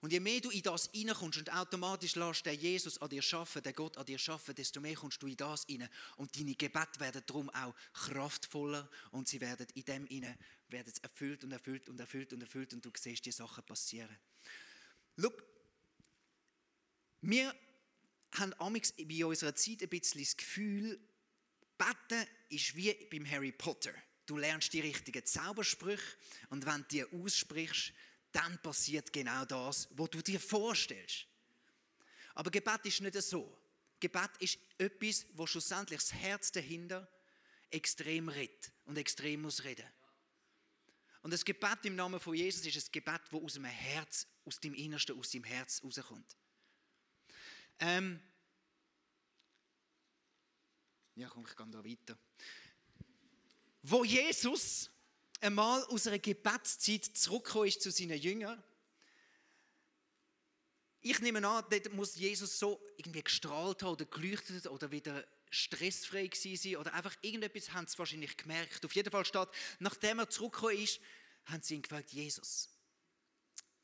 Und 0.00 0.12
je 0.12 0.20
mehr 0.20 0.40
du 0.40 0.50
in 0.50 0.60
das 0.60 0.90
hineinkommst 0.92 1.38
und 1.38 1.52
automatisch 1.54 2.14
lässt 2.14 2.44
der 2.44 2.54
Jesus 2.54 2.98
an 3.00 3.08
dir 3.08 3.22
schaffen, 3.22 3.62
der 3.62 3.72
Gott 3.72 3.96
an 3.96 4.04
dir 4.04 4.18
schaffen, 4.18 4.54
desto 4.54 4.78
mehr 4.78 4.94
kommst 4.94 5.22
du 5.22 5.26
in 5.26 5.36
das 5.36 5.64
hinein. 5.64 5.88
Und 6.16 6.38
deine 6.38 6.54
Gebete 6.54 7.00
werden 7.00 7.22
darum 7.26 7.48
auch 7.48 7.74
kraftvoller 7.94 8.90
und 9.12 9.28
sie 9.28 9.40
werden 9.40 9.66
in 9.72 9.84
dem 9.84 10.06
hinein 10.06 10.36
werden 10.68 10.92
erfüllt 11.00 11.44
und 11.44 11.52
erfüllt 11.52 11.88
und 11.88 11.98
erfüllt 12.00 12.34
und 12.34 12.42
erfüllt 12.42 12.74
und 12.74 12.84
du 12.84 12.90
siehst 12.94 13.24
die 13.24 13.32
Sachen 13.32 13.64
passieren. 13.64 14.14
Schau, 15.18 15.30
wir 17.26 17.54
haben 18.32 18.52
amix 18.60 18.92
bei 18.92 19.24
unserer 19.24 19.54
Zeit 19.54 19.82
ein 19.82 19.88
bisschen 19.88 20.20
das 20.20 20.36
Gefühl, 20.36 21.00
Beten 21.78 22.28
ist 22.50 22.76
wie 22.76 22.92
beim 23.10 23.28
Harry 23.30 23.50
Potter. 23.50 23.94
Du 24.26 24.36
lernst 24.36 24.72
die 24.72 24.80
richtigen 24.80 25.24
Zaubersprüche 25.24 26.16
und 26.50 26.66
wenn 26.66 26.82
du 26.82 26.88
die 26.90 27.04
aussprichst, 27.04 27.92
dann 28.32 28.60
passiert 28.62 29.12
genau 29.12 29.44
das, 29.46 29.88
was 29.92 30.10
du 30.10 30.22
dir 30.22 30.38
vorstellst. 30.38 31.26
Aber 32.34 32.50
Gebet 32.50 32.84
ist 32.84 33.00
nicht 33.00 33.14
so. 33.22 33.56
Gebet 34.00 34.30
ist 34.40 34.58
etwas, 34.76 35.26
wo 35.32 35.46
schlussendlich 35.46 36.00
das 36.00 36.12
Herz 36.12 36.52
dahinter 36.52 37.08
extrem 37.70 38.28
redet 38.28 38.70
und 38.84 38.98
extrem 38.98 39.42
muss 39.42 39.64
reden. 39.64 39.86
Und 41.22 41.32
das 41.32 41.44
Gebet 41.44 41.78
im 41.84 41.96
Namen 41.96 42.20
von 42.20 42.34
Jesus 42.34 42.66
ist 42.66 42.76
ein 42.76 42.92
Gebet, 42.92 43.22
das 43.30 43.40
aus 43.40 43.54
dem 43.54 43.64
Herz, 43.64 44.26
aus 44.44 44.60
dem 44.60 44.74
Innersten, 44.74 45.18
aus 45.18 45.30
dem 45.30 45.44
Herz 45.44 45.82
rauskommt. 45.82 46.36
Ähm 47.78 48.20
ja, 51.16 51.28
komm, 51.28 51.46
ich 51.46 51.56
gehe 51.56 51.66
da 51.70 51.84
weiter. 51.84 52.18
Wo 53.82 54.04
Jesus 54.04 54.90
einmal 55.40 55.84
aus 55.84 56.06
einer 56.06 56.18
Gebetszeit 56.18 57.04
zurückgekommen 57.04 57.68
ist 57.68 57.82
zu 57.82 57.90
seinen 57.90 58.18
Jüngern, 58.18 58.62
ich 61.06 61.20
nehme 61.20 61.46
an, 61.46 61.64
dort 61.68 61.92
muss 61.92 62.16
Jesus 62.16 62.58
so 62.58 62.80
irgendwie 62.96 63.22
gestrahlt 63.22 63.82
haben 63.82 63.92
oder 63.92 64.06
geleuchtet 64.06 64.66
oder 64.66 64.90
wieder 64.90 65.22
stressfrei 65.50 66.28
gewesen 66.28 66.56
sein 66.56 66.76
oder 66.76 66.94
einfach 66.94 67.14
irgendetwas 67.20 67.72
haben 67.74 67.86
sie 67.86 67.98
wahrscheinlich 67.98 68.36
gemerkt. 68.38 68.84
Auf 68.84 68.94
jeden 68.94 69.10
Fall 69.10 69.26
steht, 69.26 69.48
nachdem 69.80 70.20
er 70.20 70.30
zurückgekommen 70.30 70.78
ist, 70.78 71.00
haben 71.44 71.62
sie 71.62 71.74
ihn 71.74 71.82
gefragt, 71.82 72.10
Jesus, 72.10 72.70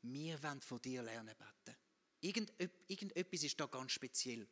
wir 0.01 0.41
wollen 0.41 0.61
von 0.61 0.81
dir 0.81 1.03
lernen 1.03 1.35
beten. 1.37 1.77
Irgendetwas 2.21 3.43
ist 3.43 3.59
da 3.59 3.65
ganz 3.65 3.91
speziell. 3.91 4.47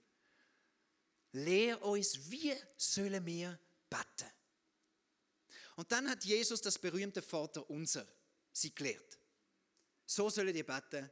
Lehr 1.32 1.82
uns, 1.84 2.30
wie 2.30 2.54
sollen 2.76 3.26
wir 3.26 3.60
beten? 3.90 4.32
Und 5.76 5.92
dann 5.92 6.10
hat 6.10 6.26
Jesus 6.26 6.62
das 6.62 6.78
berühmte 6.78 7.22
Vater 7.22 7.70
unser 7.70 8.06
sie 8.52 8.74
gelehrt. 8.74 9.18
So 10.06 10.30
sollen 10.30 10.54
die 10.54 10.64
beten. 10.64 11.10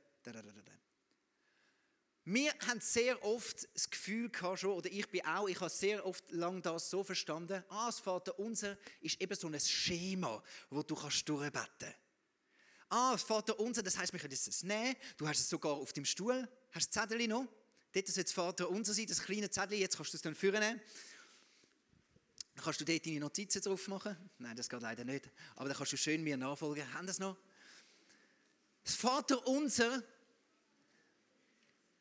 Wir 2.26 2.54
haben 2.68 2.82
sehr 2.82 3.24
oft 3.24 3.70
das 3.74 3.90
Gefühl 3.90 4.30
gehabt 4.30 4.60
schon, 4.60 4.72
oder 4.72 4.92
ich 4.92 5.08
bin 5.10 5.26
auch, 5.26 5.48
ich 5.48 5.62
habe 5.62 5.70
sehr 5.70 6.06
oft 6.06 6.30
lang 6.32 6.62
das 6.62 6.90
so 6.90 7.02
verstanden, 7.02 7.64
ah, 7.70 7.86
das 7.86 8.02
Vater 8.02 8.38
unser 8.38 8.78
ist 9.00 9.22
eben 9.22 9.34
so 9.34 9.48
ein 9.48 9.58
Schema, 9.62 10.44
wo 10.70 10.84
du 10.84 10.96
kannst 10.96 11.30
durchbeten. 11.30 11.94
Ah, 12.89 13.17
Vater 13.17 13.60
unser, 13.60 13.84
das 13.84 13.98
heißt, 13.98 14.13
wir 14.13 14.20
können 14.20 14.34
es 14.34 14.63
nehmen, 14.63 14.96
du 15.17 15.27
hast 15.27 15.39
es 15.39 15.50
sogar 15.50 15.74
auf 15.74 15.91
dem 15.94 16.06
Stuhl, 16.06 16.48
hast 16.72 16.96
das 16.96 17.10
Zettel 17.10 17.27
noch, 17.27 17.46
dort 17.94 18.08
soll 18.08 18.24
das 18.24 18.32
Vater 18.32 18.70
unser 18.70 18.94
sein, 18.94 19.08
das 19.08 19.22
kleine 19.22 19.50
Zettel, 19.50 19.77
jetzt 19.77 19.98
kannst 19.98 20.13
du 20.13 20.17
es 20.17 20.22
dann 20.22 20.36
führen. 20.36 20.79
Kannst 22.63 22.82
du 22.82 22.86
dort 22.86 23.06
deine 23.06 23.20
Notizen 23.20 23.62
drauf 23.62 23.88
machen? 23.88 24.17
Nein, 24.39 24.56
das 24.56 24.67
geht 24.67 24.82
leider 24.82 25.06
nicht. 25.06 25.29
Aber 25.56 25.70
dann 25.70 25.77
kannst 25.77 25.94
du 25.94 25.98
schön 25.98 26.24
mir 26.24 26.38
nachfolgen. 26.38 26.91
Haben 26.94 27.06
das 27.06 27.20
noch? 27.20 27.38
Das 28.84 28.96
Vater 28.96 29.46
unser, 29.48 30.01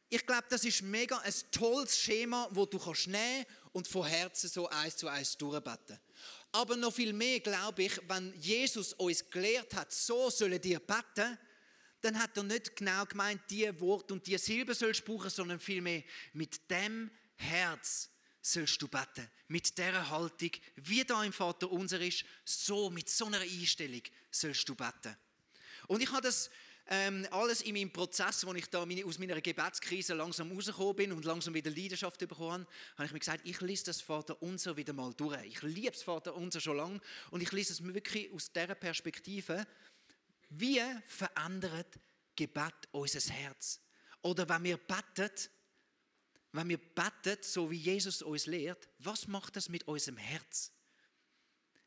ich 0.09 0.25
glaube, 0.25 0.45
das 0.49 0.65
ist 0.65 0.83
mega 0.83 1.19
ein 1.19 1.35
tolles 1.51 1.99
Schema, 1.99 2.49
wo 2.53 2.65
du 2.67 2.79
kannst 2.79 3.09
nehmen 3.09 3.45
und 3.73 3.89
von 3.89 4.07
Herzen 4.07 4.49
so 4.49 4.69
eins 4.69 4.97
zu 4.97 5.09
eins 5.09 5.37
durchbeten. 5.37 5.99
Aber 6.53 6.77
noch 6.77 6.95
viel 6.95 7.13
mehr 7.13 7.41
glaube 7.41 7.83
ich, 7.83 8.01
wenn 8.09 8.33
Jesus 8.41 8.93
uns 8.95 9.29
gelehrt 9.29 9.75
hat, 9.75 9.93
so 9.93 10.31
sollen 10.31 10.61
dir 10.61 10.79
beten, 10.79 11.39
dann 12.01 12.19
hat 12.21 12.37
er 12.37 12.45
nicht 12.45 12.77
genau 12.77 13.05
gemeint, 13.05 13.43
die 13.51 13.81
Wort 13.81 14.13
und 14.13 14.27
die 14.27 14.39
Silbe 14.39 14.75
sollst 14.75 15.01
du 15.01 15.13
brauchen, 15.13 15.31
sondern 15.31 15.59
vielmehr 15.59 16.05
mit 16.33 16.71
dem 16.71 17.11
Herz 17.35 18.09
sollst 18.41 18.81
du 18.81 18.87
beten. 18.87 19.29
Mit 19.49 19.77
dieser 19.77 20.09
Haltung, 20.09 20.51
wie 20.77 21.05
da 21.05 21.25
im 21.25 21.33
Vater 21.33 21.71
unser 21.71 22.01
ist, 22.01 22.25
so 22.45 22.91
mit 22.91 23.09
so 23.09 23.27
einer 23.27 23.41
Einstellung 23.41 24.03
sollst 24.31 24.69
du 24.69 24.75
beten. 24.75 25.17
Und 25.89 26.01
ich 26.01 26.11
habe 26.11 26.23
das 26.23 26.51
ähm, 26.89 27.27
alles 27.31 27.63
in 27.63 27.75
meinem 27.75 27.93
Prozess, 27.93 28.47
wo 28.47 28.55
ich 28.55 28.71
da 28.71 28.85
aus 29.05 29.19
meiner 29.19 29.41
Gebetskrise 29.41 30.15
langsam 30.15 30.53
rausgekommen 30.53 30.95
bin 30.95 31.13
und 31.13 31.25
langsam 31.25 31.55
wieder 31.55 31.71
Leidenschaft 31.71 32.19
bekommen 32.21 32.65
habe, 32.65 32.67
habe 32.97 33.07
ich 33.07 33.13
mir 33.13 33.19
gesagt, 33.19 33.41
ich 33.45 33.61
lese 33.61 33.87
das 33.87 34.01
Vater 34.01 34.41
unser 34.41 34.77
wieder 34.77 34.93
mal 34.93 35.13
durch. 35.15 35.43
Ich 35.45 35.63
liebe 35.63 35.91
das 35.91 36.05
Vater 36.05 36.35
unser 36.37 36.61
schon 36.61 36.77
lange 36.77 37.01
und 37.31 37.43
ich 37.43 37.51
lese 37.51 37.73
es 37.73 37.83
wirklich 37.83 38.33
aus 38.33 38.53
dieser 38.53 38.77
Perspektive. 38.77 39.67
Wie 40.49 40.81
verändert 41.07 41.99
Gebet 42.37 42.75
unser 42.93 43.33
Herz? 43.33 43.81
Oder 44.23 44.49
wenn 44.49 44.63
wir 44.63 44.77
beten, 44.77 45.31
wenn 46.53 46.69
wir 46.69 46.79
beten, 46.79 47.39
so 47.43 47.69
wie 47.69 47.79
Jesus 47.79 48.23
uns 48.23 48.47
lehrt, 48.47 48.89
was 49.01 49.27
macht 49.27 49.57
das 49.57 49.69
mit 49.69 49.89
unserem 49.89 50.19
Herz? 50.19 50.71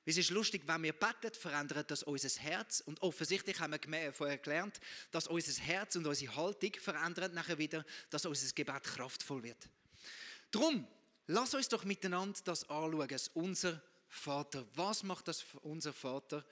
Es 0.06 0.18
ist 0.18 0.29
lustig, 0.32 0.63
wenn 0.65 0.82
wir 0.84 0.94
beten, 0.94 1.34
verändert 1.34 1.91
das 1.91 2.03
unser 2.03 2.29
Herz. 2.41 2.82
Und 2.82 3.01
offensichtlich 3.01 3.60
haben 3.60 3.74
wir 3.74 4.13
vorher 4.13 4.38
gelernt, 4.38 4.79
dass 5.12 5.27
unser 5.27 5.62
Herz 5.62 5.96
und 5.96 6.08
unsere 6.08 6.36
Haltung 6.36 6.74
verändert 6.79 7.34
nachher 7.34 7.58
wieder, 7.58 7.86
dass 8.10 8.25
unser 8.25 8.51
Gebet 8.53 8.84
kraftvoll 8.84 9.44
wird. 9.44 9.70
Drum, 10.51 10.88
lass 11.27 11.53
uns 11.53 11.70
doch 11.70 11.84
miteinander 11.84 12.39
das 12.44 12.68
anschauen, 12.70 13.20
unser 13.34 13.82
Vater. 14.08 14.65
Was 14.74 15.03
macht 15.03 15.27
das 15.27 15.46
unser 15.62 15.94
Vater 15.94 16.44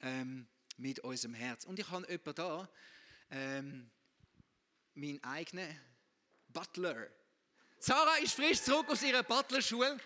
ähm, 0.00 0.48
mit 0.76 1.00
unserem 1.00 1.34
Herz? 1.34 1.64
Und 1.64 1.78
ich 1.78 1.88
habe 1.88 2.06
jemanden 2.10 2.34
da, 2.34 2.68
ähm, 3.30 3.90
meinen 4.94 5.22
eigenen 5.22 5.78
Butler. 6.48 7.08
Sarah 7.78 8.16
ist 8.16 8.34
frisch 8.34 8.62
zurück 8.62 8.88
aus 8.88 9.02
ihrer 9.02 9.22
Butlerschule 9.22 10.00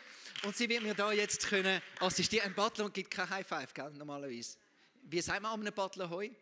und 0.44 0.56
sie 0.56 0.68
wird 0.68 0.82
mir 0.82 0.94
da 0.94 1.12
jetzt 1.12 1.46
können 1.46 1.80
assistieren. 2.00 2.46
Ein 2.46 2.54
Butler 2.54 2.90
gibt 2.90 3.10
kein 3.10 3.28
High 3.28 3.46
Five, 3.46 3.74
gell, 3.74 3.90
normalerweise. 3.92 4.56
Wie 5.02 5.20
sagt 5.20 5.42
man 5.42 5.60
einem 5.60 5.72
Butler 5.72 6.08
Hoi? 6.08 6.34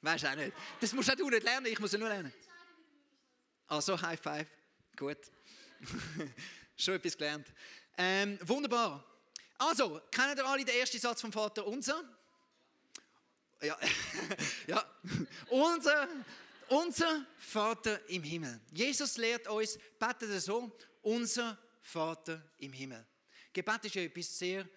Weißt 0.00 0.24
du 0.24 0.30
auch 0.30 0.36
nicht. 0.36 0.52
Das 0.80 0.92
musst 0.92 1.10
auch 1.10 1.16
du 1.16 1.28
nicht 1.28 1.42
lernen, 1.42 1.66
ich 1.66 1.78
muss 1.78 1.92
es 1.92 1.98
nur 1.98 2.08
lernen. 2.08 2.32
Also 3.66 4.00
High 4.00 4.20
Five, 4.20 4.48
gut. 4.96 5.18
Schon 6.76 6.94
etwas 6.94 7.16
gelernt. 7.16 7.46
Ähm, 7.96 8.38
wunderbar. 8.42 9.04
Also, 9.58 10.00
kennen 10.10 10.36
ihr 10.36 10.46
alle 10.46 10.64
den 10.64 10.76
ersten 10.76 10.98
Satz 10.98 11.20
vom 11.20 11.32
Vater 11.32 11.66
unser? 11.66 12.02
Ja, 13.60 13.76
ja. 14.68 14.84
unser 15.48 16.08
unser 16.68 17.26
Vater 17.38 18.08
im 18.08 18.22
Himmel. 18.22 18.60
Jesus 18.72 19.16
lehrt 19.16 19.48
uns, 19.48 19.78
betet 19.98 20.40
so, 20.42 20.70
unser 21.02 21.58
Vater 21.88 22.42
im 22.58 22.72
Himmel. 22.72 23.06
Gebet 23.52 23.86
ist 23.86 23.94
ja 23.94 24.02
etwas 24.02 24.38
sehr 24.38 24.68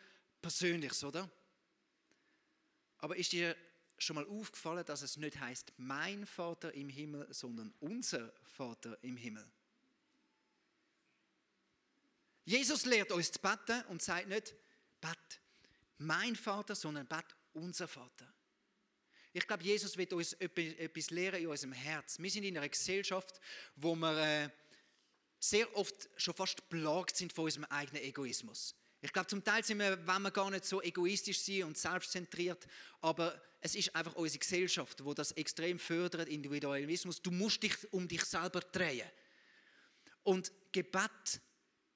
Persönliches, 0.41 1.03
oder? 1.03 1.30
Aber 3.00 3.18
ist 3.18 3.32
dir 3.34 3.56
schon 3.98 4.15
mal 4.15 4.25
aufgefallen, 4.25 4.86
dass 4.86 5.01
es 5.01 5.18
nicht 5.18 5.39
heißt 5.39 5.74
mein 5.77 6.25
Vater 6.25 6.74
im 6.74 6.89
Himmel, 6.89 7.27
sondern 7.34 7.74
unser 7.80 8.32
Vater 8.44 8.98
im 9.01 9.18
Himmel? 9.18 9.46
Jesus 12.46 12.86
lehrt 12.86 13.12
uns 13.12 13.32
zu 13.32 13.39
beten 13.39 13.84
und 13.89 14.01
sagt 14.01 14.27
nicht, 14.27 14.56
bet 15.01 15.41
mein 15.98 16.36
Vater, 16.36 16.75
sondern 16.75 17.08
bet 17.08 17.25
unser 17.53 17.88
Vater. 17.88 18.34
Ich 19.34 19.46
glaube, 19.46 19.63
Jesus 19.63 19.98
wird 19.98 20.13
uns 20.13 20.34
etwas 20.34 21.10
lehren 21.10 21.41
in 21.41 21.48
unserem 21.48 21.74
Herz. 21.74 22.20
Wir 22.20 22.30
sind 22.30 22.44
in 22.44 22.58
einer 22.58 22.68
Gesellschaft, 22.68 23.39
wo 23.75 23.96
wir 23.96 24.18
äh, 24.18 24.50
sehr 25.41 25.75
oft 25.75 26.07
schon 26.17 26.36
fast 26.36 26.69
belagt 26.69 27.17
sind 27.17 27.33
von 27.33 27.45
unserem 27.45 27.65
eigenen 27.65 28.03
Egoismus. 28.03 28.75
Ich 29.01 29.12
glaube, 29.12 29.27
zum 29.27 29.43
Teil 29.43 29.63
sind 29.63 29.79
wir, 29.79 29.98
wenn 30.05 30.21
wir 30.21 30.29
gar 30.29 30.51
nicht 30.51 30.65
so 30.65 30.81
egoistisch 30.81 31.39
sind 31.39 31.63
und 31.63 31.77
selbstzentriert, 31.77 32.67
aber 33.01 33.41
es 33.60 33.74
ist 33.74 33.95
einfach 33.95 34.13
unsere 34.15 34.39
Gesellschaft, 34.39 35.03
wo 35.03 35.15
das 35.15 35.31
extrem 35.31 35.79
fördert, 35.79 36.29
Individualismus. 36.29 37.21
Du 37.21 37.31
musst 37.31 37.63
dich 37.63 37.74
um 37.91 38.07
dich 38.07 38.24
selber 38.24 38.62
drehen. 38.62 39.10
Und 40.24 40.51
Gebet 40.71 41.41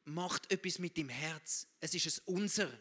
macht 0.05 0.51
etwas 0.51 0.79
mit 0.79 0.97
dem 0.97 1.09
Herz. 1.09 1.67
Es 1.79 1.93
ist 1.93 2.07
es 2.07 2.19
unser. 2.19 2.71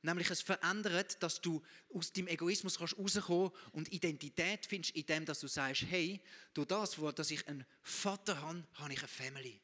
Nämlich 0.00 0.30
es 0.30 0.40
verändert, 0.40 1.22
dass 1.22 1.40
du 1.40 1.62
aus 1.92 2.12
dem 2.12 2.28
Egoismus 2.28 2.78
kannst 2.78 2.94
und 2.94 3.92
Identität 3.92 4.64
findest, 4.64 4.94
indem 4.94 5.26
dass 5.26 5.40
du 5.40 5.48
sagst, 5.48 5.82
hey, 5.90 6.22
durch 6.54 6.68
das, 6.68 6.96
dass 7.14 7.30
ich 7.30 7.46
einen 7.48 7.66
Vater 7.82 8.40
habe, 8.40 8.66
habe 8.74 8.92
ich 8.92 9.00
eine 9.00 9.08
Family. 9.08 9.60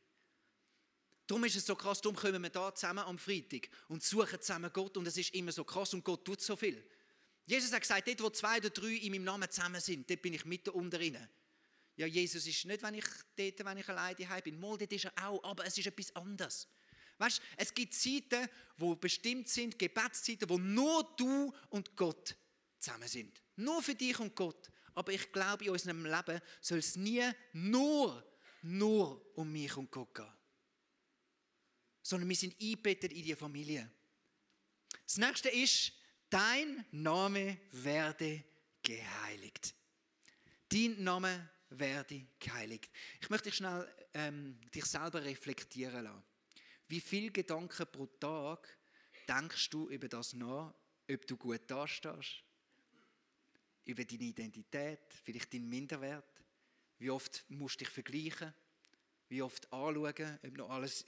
Darum 1.32 1.44
ist 1.44 1.56
es 1.56 1.64
so 1.64 1.74
krass, 1.74 1.98
darum 1.98 2.14
kommen 2.14 2.42
wir 2.42 2.50
da 2.50 2.74
zusammen 2.74 3.04
am 3.04 3.18
Freitag 3.18 3.70
und 3.88 4.02
suchen 4.02 4.38
zusammen 4.42 4.70
Gott 4.70 4.98
und 4.98 5.06
es 5.06 5.16
ist 5.16 5.32
immer 5.34 5.50
so 5.50 5.64
krass 5.64 5.94
und 5.94 6.04
Gott 6.04 6.26
tut 6.26 6.42
so 6.42 6.56
viel. 6.56 6.86
Jesus 7.46 7.72
hat 7.72 7.80
gesagt, 7.80 8.06
dort 8.06 8.22
wo 8.22 8.28
zwei 8.28 8.58
oder 8.58 8.68
drei 8.68 8.96
in 8.96 9.12
meinem 9.12 9.24
Namen 9.24 9.50
zusammen 9.50 9.80
sind, 9.80 10.10
dort 10.10 10.20
bin 10.20 10.34
ich 10.34 10.44
mitten 10.44 10.68
unter 10.68 11.00
ihnen. 11.00 11.26
Ja, 11.96 12.04
Jesus 12.04 12.46
ist 12.46 12.66
nicht, 12.66 12.82
wenn 12.82 12.96
ich 12.96 13.06
dort, 13.34 13.64
wenn 13.64 13.78
ich 13.78 13.88
alleine 13.88 14.14
daheim 14.14 14.42
bin. 14.42 14.60
Mal, 14.60 14.76
dort 14.76 14.92
ist 14.92 15.06
er 15.06 15.26
auch, 15.26 15.42
aber 15.42 15.64
es 15.64 15.78
ist 15.78 15.86
etwas 15.86 16.14
anderes. 16.14 16.68
Weißt, 17.16 17.40
es 17.56 17.72
gibt 17.72 17.94
Zeiten, 17.94 18.46
wo 18.76 18.94
bestimmt 18.94 19.48
sind, 19.48 19.78
Gebetszeiten, 19.78 20.50
wo 20.50 20.58
nur 20.58 21.14
du 21.16 21.50
und 21.70 21.96
Gott 21.96 22.36
zusammen 22.78 23.08
sind. 23.08 23.42
Nur 23.56 23.82
für 23.82 23.94
dich 23.94 24.20
und 24.20 24.36
Gott. 24.36 24.70
Aber 24.92 25.10
ich 25.10 25.32
glaube, 25.32 25.64
in 25.64 25.70
unserem 25.70 26.04
Leben 26.04 26.42
soll 26.60 26.80
es 26.80 26.94
nie 26.94 27.24
nur, 27.54 28.22
nur 28.60 29.34
um 29.34 29.50
mich 29.50 29.74
und 29.78 29.90
Gott 29.90 30.14
gehen. 30.14 30.41
Sondern 32.02 32.28
wir 32.28 32.36
sind 32.36 32.60
eingebettet 32.60 33.12
in 33.12 33.22
die 33.24 33.36
Familie. 33.36 33.90
Das 35.04 35.16
nächste 35.16 35.48
ist, 35.48 35.92
dein 36.28 36.84
Name 36.90 37.58
werde 37.70 38.44
geheiligt. 38.82 39.74
Dein 40.68 41.02
Name 41.02 41.50
werde 41.70 42.26
geheiligt. 42.38 42.90
Ich 43.20 43.30
möchte 43.30 43.48
dich 43.48 43.56
schnell 43.56 43.88
ähm, 44.14 44.58
dich 44.74 44.84
selber 44.84 45.22
reflektieren 45.22 46.04
lassen. 46.04 46.22
Wie 46.88 47.00
viele 47.00 47.30
Gedanken 47.30 47.86
pro 47.90 48.06
Tag 48.06 48.68
denkst 49.28 49.70
du 49.70 49.88
über 49.88 50.08
das 50.08 50.34
nach, 50.34 50.74
ob 51.10 51.26
du 51.26 51.36
gut 51.36 51.62
dastehst? 51.66 52.42
Über 53.84 54.04
deine 54.04 54.24
Identität, 54.24 55.00
vielleicht 55.24 55.52
deinen 55.52 55.68
Minderwert? 55.68 56.42
Wie 56.98 57.10
oft 57.10 57.44
musst 57.48 57.80
du 57.80 57.84
dich 57.84 57.92
vergleichen? 57.92 58.54
Wie 59.28 59.42
oft 59.42 59.72
anschauen, 59.72 60.38
ob 60.42 60.56
noch 60.56 60.70
alles 60.70 61.04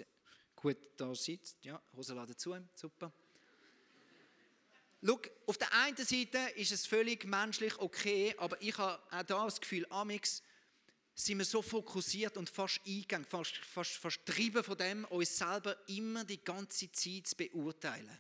gut 0.64 0.78
da 0.97 1.14
sitzt? 1.14 1.62
Ja, 1.62 1.78
Hosenladen 1.94 2.38
zu, 2.38 2.56
super. 2.75 3.12
Schau, 5.06 5.21
auf 5.47 5.59
der 5.59 5.71
einen 5.75 5.97
Seite 5.99 6.38
ist 6.56 6.73
es 6.73 6.87
völlig 6.87 7.26
menschlich 7.26 7.78
okay, 7.78 8.35
aber 8.38 8.61
ich 8.62 8.78
habe 8.78 8.99
auch 9.11 9.23
da 9.25 9.44
das 9.44 9.61
Gefühl, 9.61 9.87
Amix, 9.90 10.42
sind 11.14 11.37
wir 11.37 11.44
so 11.44 11.61
fokussiert 11.61 12.38
und 12.38 12.49
fast 12.49 12.80
eingegangen, 12.87 13.26
fast, 13.26 13.59
fast, 13.59 13.92
fast 13.92 14.21
von 14.64 14.78
dem, 14.78 15.04
uns 15.04 15.37
selber 15.37 15.76
immer 15.87 16.25
die 16.25 16.42
ganze 16.42 16.90
Zeit 16.90 17.26
zu 17.26 17.37
beurteilen. 17.37 18.18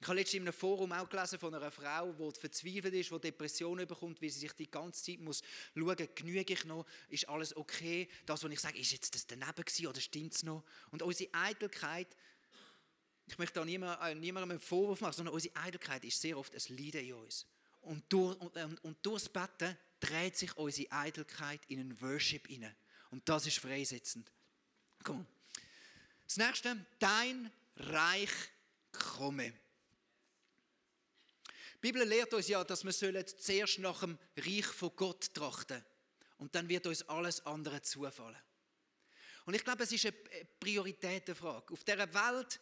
Ich 0.00 0.06
habe 0.06 0.16
letztens 0.16 0.34
in 0.34 0.42
einem 0.42 0.52
Forum 0.52 0.92
auch 0.92 1.08
gelesen 1.08 1.40
von 1.40 1.52
einer 1.54 1.72
Frau, 1.72 2.12
die 2.12 2.38
verzweifelt 2.38 2.94
ist, 2.94 3.10
die 3.10 3.18
Depressionen 3.18 3.86
bekommt, 3.86 4.22
weil 4.22 4.30
sie 4.30 4.40
sich 4.40 4.52
die 4.52 4.70
ganze 4.70 5.02
Zeit 5.02 5.20
muss 5.20 5.42
schauen, 5.74 6.08
genüge 6.14 6.52
ich 6.52 6.64
noch, 6.64 6.86
ist 7.08 7.28
alles 7.28 7.56
okay, 7.56 8.08
das, 8.24 8.44
was 8.44 8.50
ich 8.52 8.60
sage, 8.60 8.78
ist 8.78 8.92
jetzt 8.92 9.14
das 9.14 9.26
daneben 9.26 9.64
gewesen 9.64 9.86
oder 9.88 10.00
stimmt 10.00 10.34
es 10.34 10.44
noch? 10.44 10.62
Und 10.92 11.02
unsere 11.02 11.34
Eitelkeit, 11.34 12.06
ich 13.26 13.38
möchte 13.38 13.54
da 13.54 13.66
äh, 13.66 14.14
niemandem 14.14 14.52
einen 14.52 14.60
Vorwurf 14.60 15.00
machen, 15.00 15.14
sondern 15.14 15.34
unsere 15.34 15.56
Eitelkeit 15.56 16.04
ist 16.04 16.20
sehr 16.20 16.38
oft 16.38 16.54
ein 16.54 16.76
Leiden 16.76 17.04
in 17.04 17.14
uns. 17.14 17.46
Und, 17.80 18.04
durch, 18.08 18.36
und, 18.40 18.56
und, 18.56 18.84
und 18.84 18.98
durchs 19.04 19.28
Betten 19.28 19.76
dreht 19.98 20.36
sich 20.36 20.56
unsere 20.56 20.92
Eitelkeit 20.92 21.60
in 21.66 21.80
einen 21.80 22.00
Worship 22.00 22.46
hinein. 22.46 22.74
Und 23.10 23.28
das 23.28 23.46
ist 23.46 23.58
freisetzend. 23.58 24.30
Komm. 25.02 25.26
Das 26.24 26.36
nächste, 26.36 26.86
dein 27.00 27.50
Reich 27.76 28.30
komme. 28.92 29.52
Die 31.78 31.92
Bibel 31.92 32.02
lehrt 32.06 32.34
uns 32.34 32.48
ja, 32.48 32.64
dass 32.64 32.84
wir 32.84 32.92
zuerst 32.92 33.78
nach 33.78 34.00
dem 34.00 34.18
Reich 34.36 34.66
von 34.66 34.90
Gott 34.96 35.32
trachten 35.32 35.84
und 36.38 36.54
dann 36.54 36.68
wird 36.68 36.86
uns 36.86 37.08
alles 37.08 37.44
andere 37.46 37.80
zufallen. 37.82 38.36
Und 39.46 39.54
ich 39.54 39.64
glaube, 39.64 39.84
es 39.84 39.92
ist 39.92 40.04
eine 40.04 40.14
Prioritätenfrage. 40.58 41.72
Auf 41.72 41.84
dieser 41.84 42.12
Welt 42.12 42.60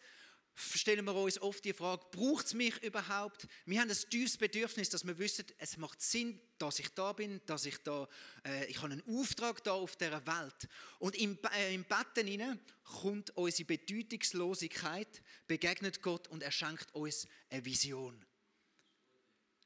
stellen 0.55 1.05
wir 1.05 1.15
uns 1.15 1.39
oft 1.41 1.65
die 1.65 1.73
Frage, 1.73 2.05
braucht 2.11 2.45
es 2.45 2.53
mich 2.53 2.81
überhaupt? 2.83 3.47
Wir 3.65 3.81
haben 3.81 3.89
ein 3.89 3.97
tiefes 4.09 4.37
Bedürfnis, 4.37 4.89
dass 4.89 5.05
wir 5.05 5.17
wissen, 5.17 5.45
es 5.57 5.77
macht 5.77 6.01
Sinn, 6.01 6.39
dass 6.57 6.79
ich 6.79 6.89
da 6.89 7.13
bin, 7.13 7.41
dass 7.45 7.65
ich 7.65 7.77
da, 7.83 8.07
äh, 8.45 8.65
ich 8.65 8.77
habe 8.81 8.93
einen 8.93 9.03
Auftrag 9.07 9.63
da 9.63 9.73
auf 9.73 9.95
dieser 9.95 10.25
Welt. 10.25 10.67
Und 10.99 11.15
im, 11.15 11.37
äh, 11.55 11.73
im 11.73 11.83
Betten 11.83 12.27
hinein 12.27 12.59
kommt 12.83 13.31
unsere 13.31 13.65
Bedeutungslosigkeit, 13.65 15.21
begegnet 15.47 16.01
Gott 16.01 16.27
und 16.27 16.41
er 16.41 16.51
schenkt 16.51 16.93
uns 16.95 17.27
eine 17.49 17.65
Vision. 17.65 18.25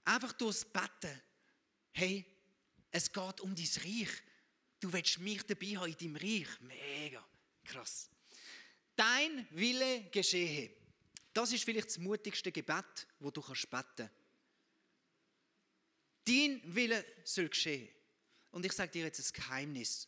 Einfach 0.05 0.33
durchs 0.33 0.65
Betten. 0.65 1.21
Hey, 1.91 2.25
es 2.91 3.11
geht 3.11 3.41
um 3.41 3.55
dein 3.55 3.69
Reich. 3.83 4.09
Du 4.79 4.91
willst 4.91 5.19
mich 5.19 5.43
dabei 5.43 5.77
haben 5.77 5.91
in 5.91 5.97
deinem 5.97 6.15
Reich. 6.15 6.59
Mega 6.61 7.25
krass. 7.71 8.09
Dein 8.95 9.47
Wille 9.51 10.09
geschehe. 10.11 10.71
Das 11.33 11.51
ist 11.51 11.63
vielleicht 11.63 11.87
das 11.87 11.97
mutigste 11.97 12.51
Gebet, 12.51 13.07
wo 13.19 13.31
du 13.31 13.41
kannst 13.41 13.69
beten. 13.69 14.09
Dein 16.25 16.61
Wille 16.63 17.05
soll 17.23 17.49
geschehen. 17.49 17.87
Und 18.51 18.65
ich 18.65 18.73
sage 18.73 18.91
dir 18.91 19.05
jetzt 19.05 19.19
ein 19.19 19.41
Geheimnis. 19.41 20.07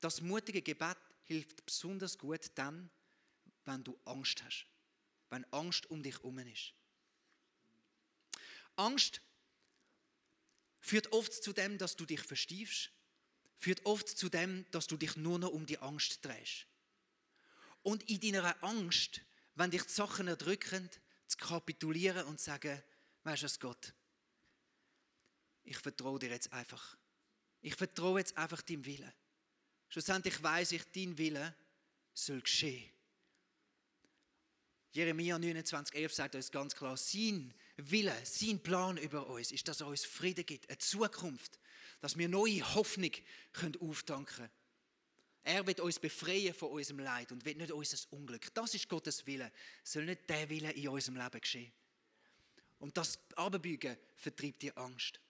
Das 0.00 0.20
mutige 0.20 0.60
Gebet 0.60 0.98
hilft 1.22 1.64
besonders 1.64 2.18
gut 2.18 2.50
dann, 2.54 2.90
wenn 3.64 3.82
du 3.82 3.98
Angst 4.04 4.42
hast. 4.44 4.66
Wenn 5.30 5.44
Angst 5.52 5.86
um 5.90 6.02
dich 6.02 6.16
herum 6.16 6.38
ist. 6.40 6.74
Angst 8.76 9.20
führt 10.80 11.12
oft 11.12 11.32
zu 11.32 11.52
dem, 11.52 11.78
dass 11.78 11.96
du 11.96 12.04
dich 12.04 12.20
verstiefst, 12.20 12.90
führt 13.56 13.84
oft 13.86 14.08
zu 14.08 14.28
dem, 14.28 14.66
dass 14.70 14.86
du 14.86 14.96
dich 14.96 15.16
nur 15.16 15.38
noch 15.38 15.50
um 15.50 15.66
die 15.66 15.78
Angst 15.78 16.24
drehst. 16.24 16.66
Und 17.82 18.02
in 18.10 18.20
deiner 18.20 18.62
Angst, 18.62 19.20
wenn 19.54 19.70
dich 19.70 19.82
die 19.82 19.92
Sachen 19.92 20.28
erdrücken, 20.28 20.90
zu 21.26 21.38
kapitulieren 21.38 22.26
und 22.26 22.38
zu 22.38 22.46
sagen, 22.46 22.82
weißt 23.22 23.42
du 23.42 23.44
was, 23.46 23.60
Gott, 23.60 23.94
ich 25.64 25.78
vertraue 25.78 26.18
dir 26.18 26.30
jetzt 26.30 26.52
einfach. 26.52 26.96
Ich 27.62 27.74
vertraue 27.74 28.20
jetzt 28.20 28.36
einfach 28.36 28.60
deinem 28.62 28.84
Willen. 28.84 29.12
Schlussendlich 29.88 30.42
weiß 30.42 30.72
ich, 30.72 30.84
dein 30.92 31.16
Wille 31.16 31.54
soll 32.12 32.42
geschehen. 32.42 32.90
Jeremia 34.92 35.36
29,11 35.36 36.12
sagt 36.12 36.34
uns 36.34 36.50
ganz 36.50 36.74
klar, 36.74 36.96
sein 36.96 37.52
Wille, 37.76 38.14
sein 38.24 38.62
Plan 38.62 38.96
über 38.96 39.26
uns 39.26 39.50
ist, 39.50 39.66
dass 39.68 39.80
er 39.80 39.88
uns 39.88 40.04
Frieden 40.04 40.46
gibt, 40.46 40.68
eine 40.68 40.78
Zukunft, 40.78 41.58
dass 42.00 42.16
wir 42.16 42.28
neue 42.28 42.62
Hoffnung 42.74 43.10
können 43.52 43.76
auftanken 43.80 44.36
können. 44.36 44.50
Er 45.42 45.66
wird 45.66 45.80
uns 45.80 45.98
befreien 45.98 46.54
von 46.54 46.70
unserem 46.70 47.00
Leid 47.00 47.30
und 47.30 47.44
wird 47.44 47.58
nicht 47.58 47.70
unser 47.70 47.98
Unglück. 48.12 48.52
Das 48.54 48.74
ist 48.74 48.88
Gottes 48.88 49.26
Wille. 49.26 49.52
Soll 49.82 50.06
nicht 50.06 50.28
der 50.28 50.48
Wille 50.48 50.72
in 50.72 50.88
unserem 50.88 51.16
Leben 51.16 51.40
geschehen. 51.40 51.72
Und 52.78 52.96
das 52.96 53.18
Abbeugen 53.36 53.96
vertreibt 54.16 54.62
die 54.62 54.74
Angst. 54.76 55.20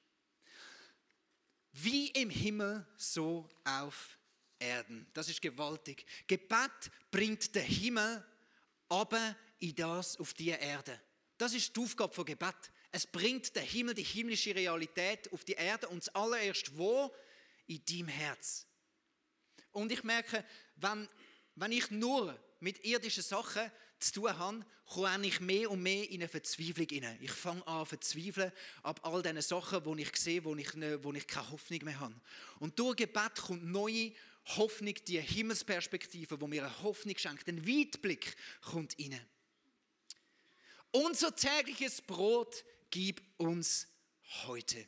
Wie 1.72 2.09
im 2.11 2.30
Himmel, 2.30 2.87
so 2.96 3.48
auf 3.64 4.16
Erden. 4.61 5.07
Das 5.14 5.28
ist 5.28 5.42
gewaltig. 5.42 6.07
Gebet 6.28 6.92
bringt 7.11 7.52
den 7.54 7.64
Himmel 7.64 8.24
aber 8.88 9.37
in 9.59 9.74
das 9.74 10.16
auf 10.18 10.35
die 10.35 10.50
Erde. 10.50 11.00
Das 11.37 11.55
ist 11.55 11.75
die 11.77 11.81
Aufgabe 11.81 12.14
von 12.14 12.25
Gebet. 12.25 12.55
Es 12.92 13.07
bringt 13.07 13.55
den 13.57 13.64
Himmel, 13.64 13.94
die 13.94 14.05
himmlische 14.05 14.55
Realität 14.55 15.33
auf 15.33 15.44
die 15.44 15.55
Erde 15.55 15.88
und 15.88 16.05
zuallererst 16.05 16.77
wo? 16.77 17.12
In 17.66 17.85
deinem 17.85 18.09
Herz. 18.09 18.66
Und 19.73 19.90
ich 19.90 20.05
merke, 20.05 20.44
wenn, 20.77 21.09
wenn 21.57 21.73
ich 21.73 21.90
nur 21.90 22.38
mit 22.61 22.85
irdischen 22.85 23.23
Sachen 23.23 23.70
zu 23.99 24.12
tun 24.12 24.38
habe, 24.38 24.66
komme 24.87 25.27
ich 25.27 25.40
mehr 25.40 25.70
und 25.70 25.83
mehr 25.83 26.09
in 26.09 26.20
eine 26.20 26.29
Verzweiflung 26.29 26.87
hinein. 26.88 27.18
Ich 27.20 27.33
fange 27.33 27.66
an 27.66 27.85
zu 27.85 27.90
verzweifeln 27.90 28.53
ab 28.83 29.01
all 29.03 29.23
diesen 29.23 29.42
Sachen, 29.42 29.85
wo 29.85 29.94
ich 29.97 30.14
sehe, 30.16 30.44
wo 30.44 30.55
ich, 30.55 30.75
wo 31.03 31.12
ich 31.12 31.27
keine 31.27 31.51
Hoffnung 31.51 31.85
mehr 31.85 31.99
habe. 31.99 32.14
Und 32.61 32.79
durch 32.79 32.97
Gebet 32.97 33.37
kommt 33.37 33.64
neue 33.64 34.12
Hoffnung, 34.57 34.94
die 35.07 35.20
Himmelsperspektive, 35.20 36.40
wo 36.40 36.47
mir 36.47 36.64
eine 36.64 36.83
Hoffnung 36.83 37.16
schenkt, 37.16 37.49
ein 37.49 37.66
Weitblick 37.66 38.37
kommt 38.61 38.94
rein. 39.01 39.20
Unser 40.96 41.35
tägliches 41.35 42.00
Brot 42.00 42.64
gib 42.88 43.20
uns 43.37 43.88
heute. 44.46 44.87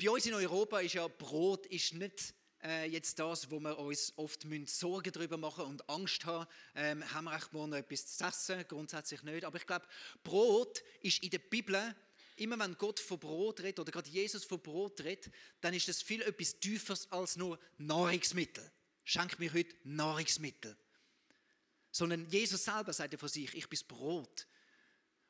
Bei 0.00 0.08
uns 0.08 0.24
in 0.24 0.32
Europa 0.32 0.80
ist 0.80 0.94
ja 0.94 1.06
Brot 1.08 1.66
ist 1.66 1.92
nicht 1.92 2.32
äh, 2.62 2.86
jetzt 2.86 3.18
das, 3.18 3.50
wo 3.50 3.60
wir 3.60 3.78
uns 3.78 4.14
oft 4.16 4.46
Sorgen 4.64 5.12
darüber 5.12 5.36
machen 5.36 5.66
und 5.66 5.86
Angst 5.90 6.24
haben, 6.24 6.46
ähm, 6.74 7.12
haben 7.12 7.26
wir 7.26 7.36
echt 7.36 7.52
morgen 7.52 7.72
noch 7.72 7.76
etwas 7.76 8.16
zu 8.16 8.24
essen? 8.24 8.64
Grundsätzlich 8.66 9.22
nicht. 9.24 9.44
Aber 9.44 9.58
ich 9.58 9.66
glaube, 9.66 9.86
Brot 10.24 10.82
ist 11.02 11.22
in 11.22 11.28
der 11.28 11.40
Bibel, 11.40 11.94
immer 12.36 12.58
wenn 12.58 12.78
Gott 12.78 12.98
von 12.98 13.18
Brot 13.18 13.60
redet 13.60 13.80
oder 13.80 13.92
gerade 13.92 14.08
Jesus 14.08 14.46
von 14.46 14.62
Brot 14.62 15.02
redet, 15.02 15.30
dann 15.60 15.74
ist 15.74 15.86
das 15.86 16.00
viel 16.00 16.22
etwas 16.22 16.58
Tieferes 16.58 17.12
als 17.12 17.36
nur 17.36 17.58
Nahrungsmittel. 17.76 18.72
Schenk 19.08 19.38
mir 19.38 19.52
heute 19.54 19.72
Nahrungsmittel. 19.84 20.76
Sondern 21.92 22.28
Jesus 22.28 22.64
selber 22.64 22.92
sagt 22.92 23.12
ja 23.12 23.18
von 23.18 23.28
sich, 23.28 23.54
ich 23.54 23.68
bin 23.68 23.78
das 23.78 23.84
Brot. 23.84 24.48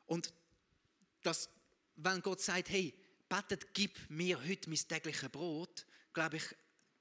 Und 0.07 0.33
das, 1.23 1.51
wenn 1.97 2.23
Gott 2.23 2.41
sagt, 2.41 2.71
hey, 2.71 2.95
betet, 3.29 3.75
gib 3.75 3.99
mir 4.09 4.43
heute 4.43 4.71
mein 4.71 4.79
tägliches 4.79 5.29
Brot, 5.29 5.85
glaube 6.15 6.39
ich, 6.39 6.45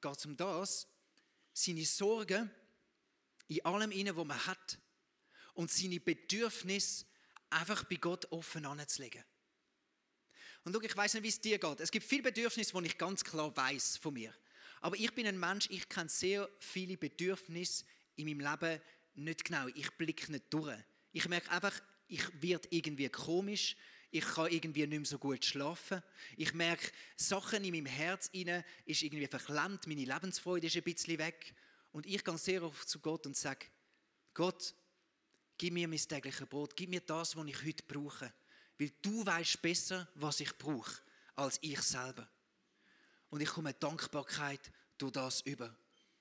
geht 0.02 0.18
es 0.18 0.26
um 0.26 0.36
das, 0.36 0.86
seine 1.54 1.86
Sorgen 1.86 2.52
in 3.48 3.64
allem 3.64 3.92
inne, 3.92 4.18
was 4.18 4.26
man 4.26 4.46
hat 4.46 4.78
und 5.54 5.72
seine 5.72 6.02
Bedürfnisse 6.02 7.06
einfach 7.52 7.86
bei 7.86 7.96
Gott 7.96 8.30
offen 8.34 8.66
anzulegen. 8.66 9.24
Und 10.66 10.74
schau, 10.74 10.82
ich 10.82 10.98
weiß 10.98 11.14
nicht, 11.14 11.24
wie 11.24 11.30
es 11.30 11.40
dir 11.40 11.58
geht. 11.58 11.80
Es 11.80 11.92
gibt 11.92 12.06
viele 12.06 12.24
Bedürfnisse, 12.24 12.78
die 12.78 12.88
ich 12.88 12.98
ganz 12.98 13.24
klar 13.24 13.56
weiß 13.56 13.96
von 13.96 14.14
mir. 14.14 14.36
Aber 14.82 14.96
ich 14.96 15.14
bin 15.14 15.28
ein 15.28 15.40
Mensch, 15.40 15.68
ich 15.70 15.88
kenne 15.90 16.10
sehr 16.10 16.50
viele 16.60 16.98
Bedürfnisse 16.98 17.86
in 18.16 18.26
meinem 18.26 18.40
Leben 18.40 18.82
nicht 19.16 19.46
genau. 19.46 19.68
Ich 19.76 19.92
blicke 19.92 20.32
nicht 20.32 20.46
durch. 20.50 20.78
Ich 21.12 21.28
merke 21.28 21.52
einfach, 21.52 21.74
ich 22.08 22.24
werde 22.42 22.68
irgendwie 22.72 23.10
komisch 23.10 23.76
ich 24.16 24.24
kann 24.24 24.50
irgendwie 24.50 24.88
nicht 24.88 24.98
mehr 24.98 25.06
so 25.06 25.20
gut 25.20 25.44
schlafen. 25.44 26.02
Ich 26.38 26.54
merke, 26.54 26.90
Sachen 27.18 27.66
in 27.66 27.74
meinem 27.74 27.86
Herz 27.86 28.30
inne 28.32 28.64
ist 28.86 29.04
irgendwie 29.04 29.28
verklemmt, 29.28 29.88
meine 29.88 30.06
Lebensfreude 30.06 30.68
ist 30.68 30.78
ein 30.78 30.84
bisschen 30.84 31.18
weg. 31.18 31.54
Und 31.92 32.06
ich 32.06 32.24
gehe 32.24 32.38
sehr 32.38 32.64
oft 32.64 32.88
zu 32.88 33.00
Gott 33.00 33.26
und 33.26 33.36
sage, 33.36 33.66
Gott, 34.34 34.74
gib 35.58 35.74
mir 35.74 35.90
mein 35.90 36.00
tägliches 36.00 36.48
Brot, 36.48 36.78
gib 36.78 36.92
mir 36.92 37.02
das, 37.02 37.36
was 37.36 37.46
ich 37.46 37.66
heute 37.66 37.84
brauche. 37.86 38.34
Weil 38.78 38.92
du 39.02 39.26
weißt 39.26 39.62
besser, 39.62 40.08
was 40.16 40.40
ich 40.40 40.58
brauche, 40.58 41.02
als 41.36 41.58
ich 41.62 41.82
selber. 41.82 42.30
Und 43.36 43.42
ich 43.42 43.50
komme 43.50 43.74
Dankbarkeit 43.74 44.72
durch 44.98 45.12
das 45.12 45.42
über. 45.42 45.78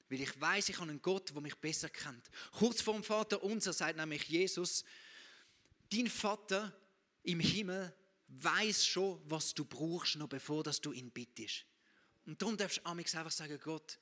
Weil 0.08 0.22
ich 0.22 0.40
weiß, 0.40 0.68
ich 0.68 0.80
habe 0.80 0.90
einen 0.90 1.00
Gott, 1.00 1.32
der 1.32 1.40
mich 1.40 1.54
besser 1.54 1.88
kennt. 1.88 2.28
Kurz 2.50 2.80
vor 2.82 2.94
dem 2.94 3.04
Vater 3.04 3.40
unser 3.40 3.72
sagt 3.72 3.96
nämlich 3.96 4.24
Jesus, 4.24 4.84
dein 5.92 6.08
Vater 6.08 6.76
im 7.22 7.38
Himmel 7.38 7.94
weiß 8.26 8.84
schon, 8.84 9.22
was 9.26 9.54
du 9.54 9.64
brauchst, 9.64 10.16
noch 10.16 10.28
bevor 10.28 10.64
dass 10.64 10.80
du 10.80 10.90
ihn 10.90 11.12
bittest. 11.12 11.64
Und 12.26 12.42
darum 12.42 12.56
darfst 12.56 12.78
du 12.78 12.84
einfach 12.86 13.30
sagen, 13.30 13.60
Gott, 13.62 14.00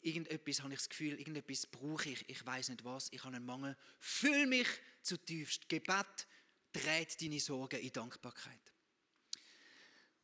irgendetwas 0.00 0.62
habe 0.62 0.72
ich 0.72 0.80
das 0.80 0.88
Gefühl, 0.88 1.20
irgendetwas 1.20 1.64
brauche 1.66 2.08
ich, 2.10 2.28
ich 2.28 2.44
weiß 2.44 2.70
nicht 2.70 2.82
was, 2.82 3.06
ich 3.12 3.22
habe 3.22 3.36
einen 3.36 3.46
Mangel. 3.46 3.76
Füll 4.00 4.48
mich 4.48 4.66
zutiefst. 5.00 5.68
Gebet 5.68 6.26
dreht 6.72 7.22
deine 7.22 7.38
Sorgen 7.38 7.78
in 7.78 7.92
Dankbarkeit. 7.92 8.72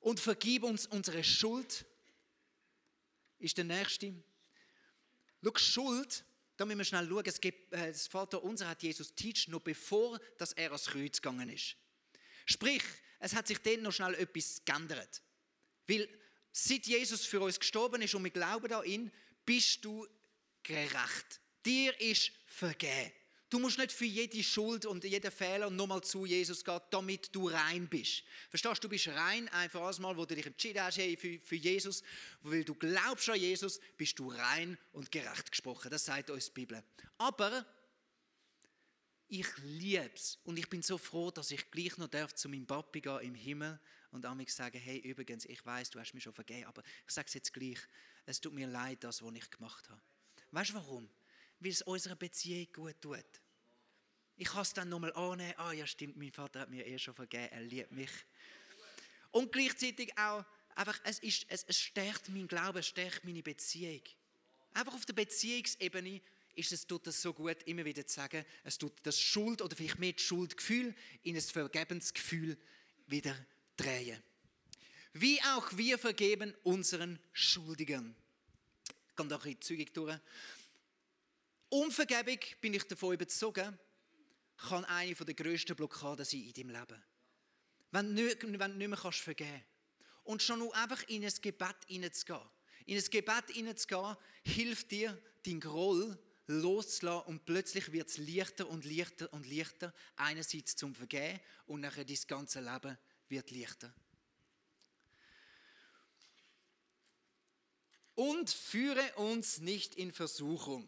Und 0.01 0.19
vergib 0.19 0.65
uns 0.65 0.87
unsere 0.87 1.23
Schuld, 1.23 1.87
ist 3.43 3.57
der 3.57 3.65
nächste. 3.65 4.15
Schau, 5.43 5.59
Schuld, 5.59 6.25
da 6.57 6.65
müssen 6.65 6.79
wir 6.79 6.85
schnell 6.85 7.09
schauen, 7.09 7.25
es 7.27 7.41
gibt, 7.41 7.73
äh, 7.73 7.89
das 7.89 8.07
Vater 8.07 8.43
unser 8.43 8.69
hat 8.69 8.83
Jesus 8.83 9.15
teach, 9.15 9.49
noch 9.49 9.61
bevor 9.61 10.21
dass 10.39 10.53
er 10.53 10.67
ans 10.67 10.87
Kreuz 10.87 11.21
gegangen 11.21 11.49
ist. 11.49 11.77
Sprich, 12.47 12.83
es 13.19 13.35
hat 13.35 13.49
sich 13.49 13.59
dann 13.59 13.83
noch 13.83 13.93
schnell 13.93 14.15
etwas 14.15 14.63
geändert. 14.65 15.23
Weil 15.87 16.09
seit 16.53 16.87
Jesus 16.87 17.25
für 17.25 17.41
uns 17.41 17.59
gestorben 17.59 18.03
ist 18.03 18.15
und 18.15 18.25
wir 18.25 18.31
glauben 18.31 18.73
an 18.73 18.85
ihn, 18.85 19.13
bist 19.45 19.85
du 19.85 20.07
gerecht. 20.63 21.41
Dir 21.65 21.99
ist 22.01 22.33
vergeben. 22.47 23.13
Du 23.53 23.59
musst 23.59 23.77
nicht 23.77 23.93
für 23.93 24.07
jede 24.07 24.43
Schuld 24.43 24.87
und 24.87 25.05
jeden 25.05 25.31
Fehler 25.31 25.69
nochmal 25.69 26.03
zu 26.03 26.25
Jesus 26.25 26.65
gehen, 26.65 26.81
damit 26.89 27.29
du 27.35 27.49
rein 27.49 27.87
bist. 27.87 28.25
Verstehst 28.49 28.79
du? 28.79 28.89
Du 28.89 28.89
bist 28.89 29.09
rein, 29.09 29.47
einfach 29.51 29.95
einmal, 29.95 30.17
wo 30.17 30.25
du 30.25 30.35
dich 30.35 30.47
entschieden 30.47 30.83
hast 30.83 30.97
hey, 30.97 31.19
für, 31.19 31.39
für 31.39 31.57
Jesus, 31.57 32.03
weil 32.41 32.65
du 32.65 32.75
glaubst 32.75 33.29
an 33.29 33.39
Jesus, 33.39 33.79
bist 33.99 34.19
du 34.19 34.31
rein 34.31 34.79
und 34.93 35.13
gerecht 35.13 35.51
gesprochen. 35.51 35.91
Das 35.91 36.07
sagt 36.07 36.31
uns 36.31 36.47
die 36.47 36.53
Bibel. 36.53 36.83
Aber 37.19 37.67
ich 39.29 39.49
liebe 39.59 40.11
es. 40.15 40.39
Und 40.45 40.59
ich 40.59 40.71
bin 40.71 40.81
so 40.81 40.97
froh, 40.97 41.31
dass 41.31 41.51
ich 41.51 41.71
gleich 41.71 41.99
noch 41.99 42.09
darf 42.09 42.35
zu 42.35 42.49
meinem 42.49 42.67
Papi 42.67 43.03
gehen 43.03 43.21
im 43.21 43.35
Himmel 43.35 43.79
und 44.13 44.25
an 44.25 44.39
mich 44.39 44.55
sagen, 44.55 44.81
hey, 44.81 44.97
übrigens, 45.01 45.45
ich 45.45 45.63
weiß, 45.67 45.91
du 45.91 46.01
hast 46.01 46.15
mir 46.15 46.23
schon 46.23 46.33
vergeben, 46.33 46.65
aber 46.69 46.83
ich 47.07 47.13
sage 47.13 47.27
es 47.29 47.35
jetzt 47.35 47.53
gleich, 47.53 47.81
es 48.25 48.41
tut 48.41 48.55
mir 48.55 48.67
leid, 48.67 49.05
das, 49.05 49.23
was 49.23 49.35
ich 49.35 49.51
gemacht 49.51 49.91
habe. 49.91 50.01
Weißt 50.53 50.71
du 50.71 50.75
warum? 50.77 51.11
Weil 51.63 51.71
es 51.71 51.83
unserer 51.83 52.17
Beziehung 52.17 52.67
gut 52.73 53.01
tut. 53.01 53.25
Ich 54.37 54.49
kann 54.49 54.63
es 54.63 54.73
dann 54.73 54.89
nochmal 54.89 55.13
annehmen, 55.13 55.55
ah 55.59 55.73
ja 55.73 55.87
stimmt, 55.87 56.17
mein 56.17 56.33
Vater 56.33 56.61
hat 56.61 56.71
mir 56.71 56.87
eh 56.87 56.99
schon 56.99 57.15
vergeben, 57.15 57.49
er 57.53 57.61
liebt 57.61 57.93
mich. 57.93 58.11
Und 59.31 59.53
gleichzeitig 59.53 60.17
auch, 60.19 60.45
einfach, 60.75 60.99
es, 61.05 61.19
ist, 61.21 61.47
es, 61.49 61.65
es 61.65 61.79
stärkt 61.79 62.29
meinen 62.29 62.49
Glauben, 62.49 62.79
es 62.79 62.89
stärkt 62.89 63.25
meine 63.25 63.43
Beziehung. 63.43 64.03
Einfach 64.75 64.95
auf 64.95 65.07
der 65.07 65.13
Beziehungsebene 65.13 66.21
ist 66.55 66.73
es 66.73 66.87
tut 66.87 67.07
es 67.07 67.23
so 67.23 67.33
gut, 67.33 67.63
immer 67.65 67.85
wieder 67.85 68.07
zu 68.07 68.15
sagen, 68.15 68.45
es 68.65 68.79
tut 68.79 68.93
das 69.05 69.21
Schuld 69.21 69.63
oder 69.63 69.77
vielleicht 69.77 69.99
mehr 69.99 70.13
das 70.13 70.23
Schuldgefühl 70.23 70.95
in 71.23 71.37
ein 71.37 71.43
Vergebensgefühl 71.43 72.59
wieder 73.07 73.37
drehen. 73.77 74.23
Wie 75.15 75.41
auch 75.43 75.77
wir 75.77 75.99
vergeben 75.99 76.55
unseren 76.63 77.19
Schuldigern. 77.33 78.15
Ich 79.09 79.17
gehe 79.17 79.27
da 79.27 79.37
ein 79.37 79.43
bisschen 79.43 79.61
zügig 79.61 79.95
durch. 79.95 80.19
Unvergebung, 81.73 82.39
bin 82.61 82.75
ich 82.75 82.83
davon 82.85 83.15
überzeugt, 83.15 83.73
kann 84.59 84.85
eine 84.85 85.15
der 85.15 85.35
grössten 85.35 85.75
Blockaden 85.75 86.27
sein 86.27 86.43
in 86.43 86.53
deinem 86.53 86.69
Leben. 86.69 87.03
Wenn 87.91 88.15
du 88.15 88.23
nicht, 88.23 88.43
mehr 88.77 88.99
kannst 88.99 89.21
vergeben 89.21 89.65
Und 90.25 90.43
schon 90.43 90.59
nur 90.59 90.75
einfach 90.77 91.03
in 91.09 91.25
ein 91.25 91.33
Gebet 91.41 91.77
hineinzugehen. 91.87 92.43
In 92.85 92.99
ein 92.99 93.05
Gebet 93.11 93.51
hineinzugehen, 93.53 94.17
hilft 94.45 94.91
dir, 94.91 95.19
dein 95.47 95.61
Groll 95.61 96.19
loszulassen 96.47 97.29
und 97.29 97.47
plötzlich 97.47 97.91
wird 97.91 98.11
es 98.11 98.19
leichter 98.19 98.69
und 98.69 98.85
leichter 98.85 99.33
und 99.33 99.51
leichter, 99.51 99.95
einerseits 100.17 100.77
zum 100.77 100.95
Vergehen 100.95 101.41
und 101.65 101.81
nachher 101.81 102.05
dein 102.05 102.19
ganze 102.27 102.61
Leben 102.61 102.99
wird 103.31 103.51
leichter. 103.51 103.95
Und 108.15 108.51
führe 108.51 109.15
uns 109.15 109.61
nicht 109.61 109.95
in 109.95 110.13
Versuchung. 110.13 110.87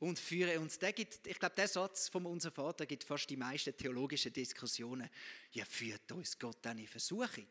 Und 0.00 0.18
führe 0.18 0.60
uns. 0.60 0.78
Der 0.78 0.92
gibt, 0.92 1.26
ich 1.26 1.38
glaube, 1.38 1.56
der 1.56 1.66
Satz 1.66 2.08
von 2.08 2.24
unserem 2.26 2.54
Vater 2.54 2.86
gibt 2.86 3.02
fast 3.02 3.28
die 3.28 3.36
meisten 3.36 3.76
theologischen 3.76 4.32
Diskussionen. 4.32 5.10
Ja, 5.52 5.64
führt 5.64 6.12
uns 6.12 6.38
Gott 6.38 6.58
dann 6.62 6.78
in 6.78 6.86
Versuchung? 6.86 7.48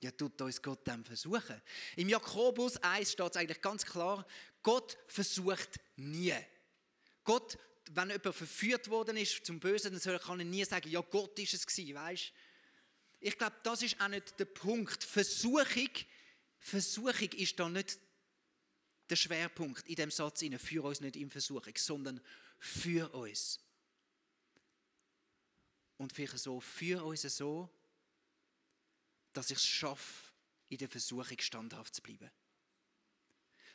Ja, 0.00 0.10
tut 0.10 0.40
uns 0.40 0.60
Gott 0.60 0.86
dann 0.86 1.04
versuchen. 1.04 1.60
Im 1.96 2.08
Jakobus 2.08 2.76
1 2.76 3.12
steht 3.12 3.30
es 3.30 3.36
eigentlich 3.36 3.60
ganz 3.62 3.84
klar, 3.84 4.26
Gott 4.62 4.96
versucht 5.08 5.80
nie. 5.96 6.34
Gott, 7.24 7.58
wenn 7.90 8.10
jemand 8.10 8.36
verführt 8.36 8.88
worden 8.88 9.16
ist 9.16 9.44
zum 9.46 9.58
Bösen, 9.58 9.98
dann 9.98 10.20
kann 10.20 10.38
er 10.38 10.44
nie 10.44 10.64
sagen, 10.64 10.90
ja, 10.90 11.00
Gott 11.00 11.38
ist 11.38 11.54
es 11.54 11.66
gewesen, 11.66 11.94
weißt? 11.94 12.32
Ich 13.20 13.38
glaube, 13.38 13.56
das 13.62 13.82
ist 13.82 14.00
auch 14.00 14.08
nicht 14.08 14.38
der 14.38 14.44
Punkt. 14.44 15.02
Versuchung, 15.02 15.90
Versuchung 16.58 17.32
ist 17.32 17.58
da 17.58 17.68
nicht 17.68 17.98
der 19.08 19.16
Schwerpunkt 19.16 19.86
in 19.88 19.96
dem 19.96 20.10
Satz, 20.10 20.44
für 20.58 20.84
uns 20.84 21.00
nicht 21.00 21.16
in 21.16 21.30
Versuchung, 21.30 21.74
sondern 21.76 22.20
für 22.58 23.12
uns. 23.14 23.60
Und 25.96 26.12
vielleicht 26.12 26.38
so, 26.38 26.60
für 26.60 27.04
uns 27.04 27.22
so, 27.22 27.70
dass 29.32 29.50
ich 29.50 29.58
es 29.58 29.66
schaffe, 29.66 30.32
in 30.68 30.78
der 30.78 30.88
Versuchung 30.88 31.38
standhaft 31.38 31.94
zu 31.94 32.02
bleiben. 32.02 32.30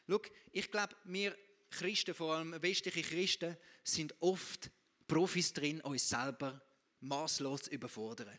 Schau, 0.07 0.21
ich 0.51 0.69
glaube, 0.69 0.95
wir 1.05 1.37
Christen, 1.69 2.13
vor 2.13 2.35
allem 2.35 2.61
westliche 2.61 3.01
Christen, 3.01 3.57
sind 3.83 4.13
oft 4.19 4.69
Profis 5.07 5.53
drin, 5.53 5.81
uns 5.81 6.09
selber 6.09 6.61
maßlos 6.99 7.63
zu 7.63 7.71
überfordern. 7.71 8.37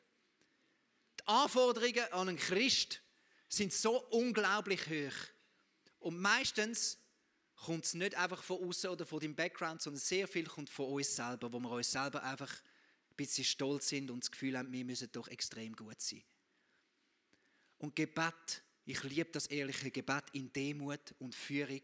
Die 1.19 1.27
Anforderungen 1.27 2.13
an 2.13 2.29
einen 2.29 2.39
Christ 2.39 3.01
sind 3.49 3.73
so 3.73 4.03
unglaublich 4.11 4.87
hoch. 4.87 5.15
Und 6.03 6.19
meistens 6.19 6.99
kommt 7.55 7.85
es 7.85 7.95
nicht 7.95 8.17
einfach 8.17 8.43
von 8.43 8.63
außen 8.69 8.91
oder 8.91 9.07
von 9.07 9.21
dem 9.21 9.37
Background, 9.37 9.81
sondern 9.81 10.01
sehr 10.01 10.27
viel 10.27 10.47
kommt 10.47 10.69
von 10.69 10.87
uns 10.87 11.15
selber, 11.15 11.53
wo 11.53 11.61
wir 11.61 11.71
uns 11.71 11.93
selber 11.93 12.23
einfach 12.25 12.53
ein 12.53 13.17
bisschen 13.17 13.45
stolz 13.45 13.89
sind 13.89 14.11
und 14.11 14.25
das 14.25 14.31
Gefühl 14.31 14.59
haben, 14.59 14.73
wir 14.73 14.85
müssen 14.85 15.11
doch 15.13 15.29
extrem 15.29 15.77
gut 15.77 16.01
sein. 16.01 16.25
Und 17.79 17.95
Gebet, 17.95 18.63
ich 18.85 19.03
liebe 19.05 19.31
das 19.31 19.47
ehrliche 19.47 19.93
Gebet 19.93 20.25
in 20.33 20.53
Demut 20.53 21.15
und 21.21 21.37
Führung, 21.37 21.83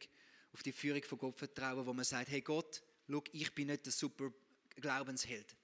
auf 0.53 0.65
die 0.65 0.73
Führung 0.73 1.03
von 1.05 1.19
Gott 1.19 1.37
vertrauen, 1.37 1.87
wo 1.87 1.93
man 1.93 2.05
sagt, 2.05 2.29
hey 2.29 2.41
Gott, 2.41 2.83
schau, 3.09 3.23
ich 3.33 3.55
bin 3.55 3.69
nicht 3.69 3.87
der 3.87 3.93
super 3.93 4.33
Glaubensheld. 4.75 5.57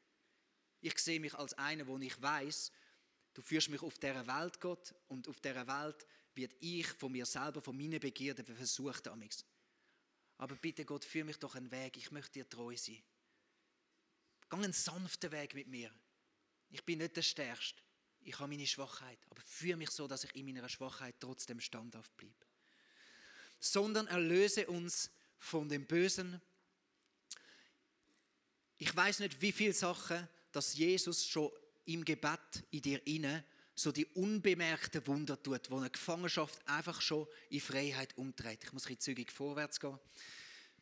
Ich 0.80 0.96
sehe 0.98 1.18
mich 1.18 1.34
als 1.34 1.54
einer, 1.54 1.88
wo 1.88 1.98
ich 1.98 2.20
weiß, 2.22 2.70
du 3.32 3.42
führst 3.42 3.68
mich 3.68 3.82
auf 3.82 3.98
dieser 3.98 4.26
Welt, 4.28 4.60
Gott, 4.60 4.94
und 5.08 5.26
auf 5.26 5.40
dieser 5.40 5.66
Welt 5.66 6.06
wird 6.36 6.54
ich 6.60 6.86
von 6.86 7.12
mir 7.12 7.26
selber, 7.26 7.60
von 7.60 7.76
meinen 7.76 8.00
Begierden 8.00 8.44
versucht 8.44 9.06
amix. 9.08 9.44
Aber 10.38 10.56
bitte 10.56 10.84
Gott, 10.84 11.04
führ 11.04 11.24
mich 11.24 11.38
doch 11.38 11.54
einen 11.54 11.70
Weg. 11.70 11.96
Ich 11.96 12.10
möchte 12.10 12.32
dir 12.32 12.48
treu 12.48 12.76
sein. 12.76 13.02
Geh 14.50 14.56
einen 14.56 14.72
sanften 14.72 15.30
Weg 15.32 15.54
mit 15.54 15.68
mir. 15.68 15.90
Ich 16.70 16.84
bin 16.84 16.98
nicht 16.98 17.16
der 17.16 17.22
Stärkste. 17.22 17.80
Ich 18.22 18.38
habe 18.38 18.48
meine 18.48 18.66
Schwachheit. 18.66 19.18
Aber 19.30 19.40
führe 19.40 19.76
mich 19.76 19.90
so, 19.90 20.08
dass 20.08 20.24
ich 20.24 20.34
in 20.34 20.46
meiner 20.46 20.68
Schwachheit 20.68 21.14
trotzdem 21.20 21.60
standhaft 21.60 22.16
bleibe. 22.16 22.34
Sondern 23.60 24.06
erlöse 24.08 24.66
uns 24.66 25.10
von 25.38 25.68
dem 25.68 25.86
Bösen. 25.86 26.40
Ich 28.78 28.94
weiß 28.94 29.20
nicht, 29.20 29.40
wie 29.40 29.52
viele 29.52 29.72
Sachen, 29.72 30.28
dass 30.52 30.74
Jesus 30.74 31.26
schon 31.26 31.52
im 31.84 32.04
Gebet 32.04 32.64
in 32.70 32.82
dir 32.82 33.06
inne 33.06 33.44
so 33.74 33.90
die 33.90 34.06
unbemerkten 34.06 35.06
Wunder 35.06 35.42
tut, 35.42 35.70
wo 35.70 35.78
eine 35.78 35.90
Gefangenschaft 35.90 36.66
einfach 36.68 37.00
schon 37.00 37.26
in 37.50 37.60
Freiheit 37.60 38.16
umdreht. 38.16 38.62
Ich 38.62 38.72
muss 38.72 38.86
ein 38.86 39.00
zügig 39.00 39.32
vorwärts 39.32 39.80
gehen. 39.80 39.98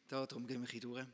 Da, 0.08 0.26
darum 0.26 0.46
gehen 0.46 0.66
wir 0.70 0.80
durch. 0.80 1.06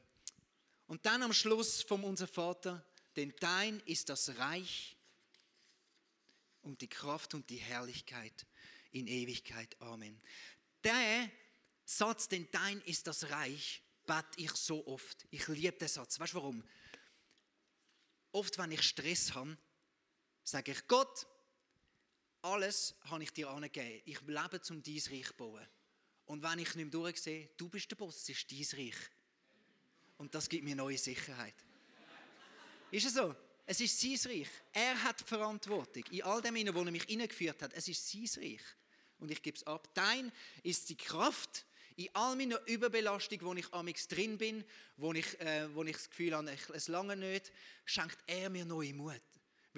Und 0.87 1.05
dann 1.07 1.23
am 1.23 1.33
Schluss 1.33 1.83
vom 1.83 2.03
Unser 2.03 2.27
Vater, 2.27 2.85
denn 3.15 3.33
dein 3.41 3.81
ist 3.81 4.09
das 4.09 4.37
Reich 4.39 4.97
und 6.63 6.81
die 6.81 6.89
Kraft 6.89 7.35
und 7.35 7.49
die 7.51 7.57
Herrlichkeit 7.57 8.47
in 8.91 9.07
Ewigkeit. 9.07 9.81
Amen. 9.81 10.19
Der 10.83 11.31
Satz, 11.85 12.29
denn 12.29 12.49
dein 12.51 12.81
ist 12.83 13.07
das 13.07 13.31
Reich, 13.31 13.83
bete 14.07 14.27
ich 14.37 14.53
so 14.53 14.87
oft. 14.87 15.27
Ich 15.31 15.47
liebe 15.49 15.77
den 15.79 15.89
Satz. 15.89 16.19
Weißt 16.19 16.33
du 16.33 16.39
warum? 16.39 16.65
Oft, 18.33 18.59
wenn 18.59 18.73
ich 18.73 18.83
Stress 18.83 19.35
habe, 19.35 19.57
sage 20.43 20.73
ich, 20.73 20.87
Gott, 20.87 21.27
alles 22.43 22.95
habe 23.05 23.23
ich 23.23 23.33
dir 23.33 23.49
angegeben. 23.49 24.03
Ich 24.05 24.21
lebe 24.23 24.61
zum 24.61 24.83
dein 24.83 25.03
Reich 25.11 25.33
bauen. 25.37 25.67
Und 26.27 26.43
wenn 26.43 26.59
ich 26.59 26.75
nicht 26.75 26.77
mehr 26.77 26.87
durchsehe, 26.87 27.49
du 27.57 27.69
bist 27.69 27.91
der 27.91 27.97
Boss, 27.97 28.17
es 28.17 28.29
ist 28.29 28.51
dein 28.51 28.81
Reich. 28.81 28.97
Und 30.19 30.35
das 30.35 30.49
gibt 30.49 30.65
mir 30.65 30.77
neue 30.77 30.99
Sicherheit. 30.99 31.55
Ist 32.91 33.07
es 33.07 33.15
so? 33.15 33.35
Es 33.67 33.81
ist 33.81 34.01
sein 34.01 34.33
Reich. 34.33 34.49
Er 34.73 35.03
hat 35.03 35.21
die 35.21 35.25
Verantwortung. 35.25 36.05
In 36.11 36.23
all 36.23 36.41
dem, 36.41 36.75
wo 36.75 36.83
er 36.83 36.91
mich 36.91 37.05
hineingeführt 37.05 37.63
hat, 37.63 37.73
es 37.75 37.89
ist 37.89 38.11
sein 38.11 38.29
Reich. 38.43 38.63
Und 39.19 39.31
ich 39.31 39.43
gebe 39.43 39.57
es 39.57 39.67
ab. 39.67 39.89
Dein 39.95 40.33
ist 40.63 40.89
die 40.89 40.97
Kraft, 40.97 41.67
in 41.97 42.09
all 42.15 42.37
meiner 42.37 42.61
Überbelastung, 42.67 43.41
wo 43.43 43.53
ich 43.55 43.73
amix 43.75 44.07
drin 44.07 44.39
bin, 44.39 44.65
wo 44.97 45.13
ich, 45.13 45.39
äh, 45.41 45.69
wo 45.75 45.83
ich 45.83 45.97
das 45.97 46.09
Gefühl 46.09 46.35
habe, 46.35 46.57
es 46.73 46.89
lange 46.89 47.17
nicht, 47.17 47.53
schenkt 47.85 48.19
er 48.27 48.49
mir 48.51 48.65
neue 48.65 48.95
Mut. 48.95 49.21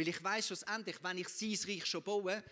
Weil 0.00 0.08
ich 0.08 0.24
weiß 0.24 0.46
schlussendlich, 0.46 0.96
wenn 1.02 1.18
ich 1.18 1.28
sein 1.28 1.58
Reich 1.66 1.84
schon 1.84 2.02
baue, 2.02 2.42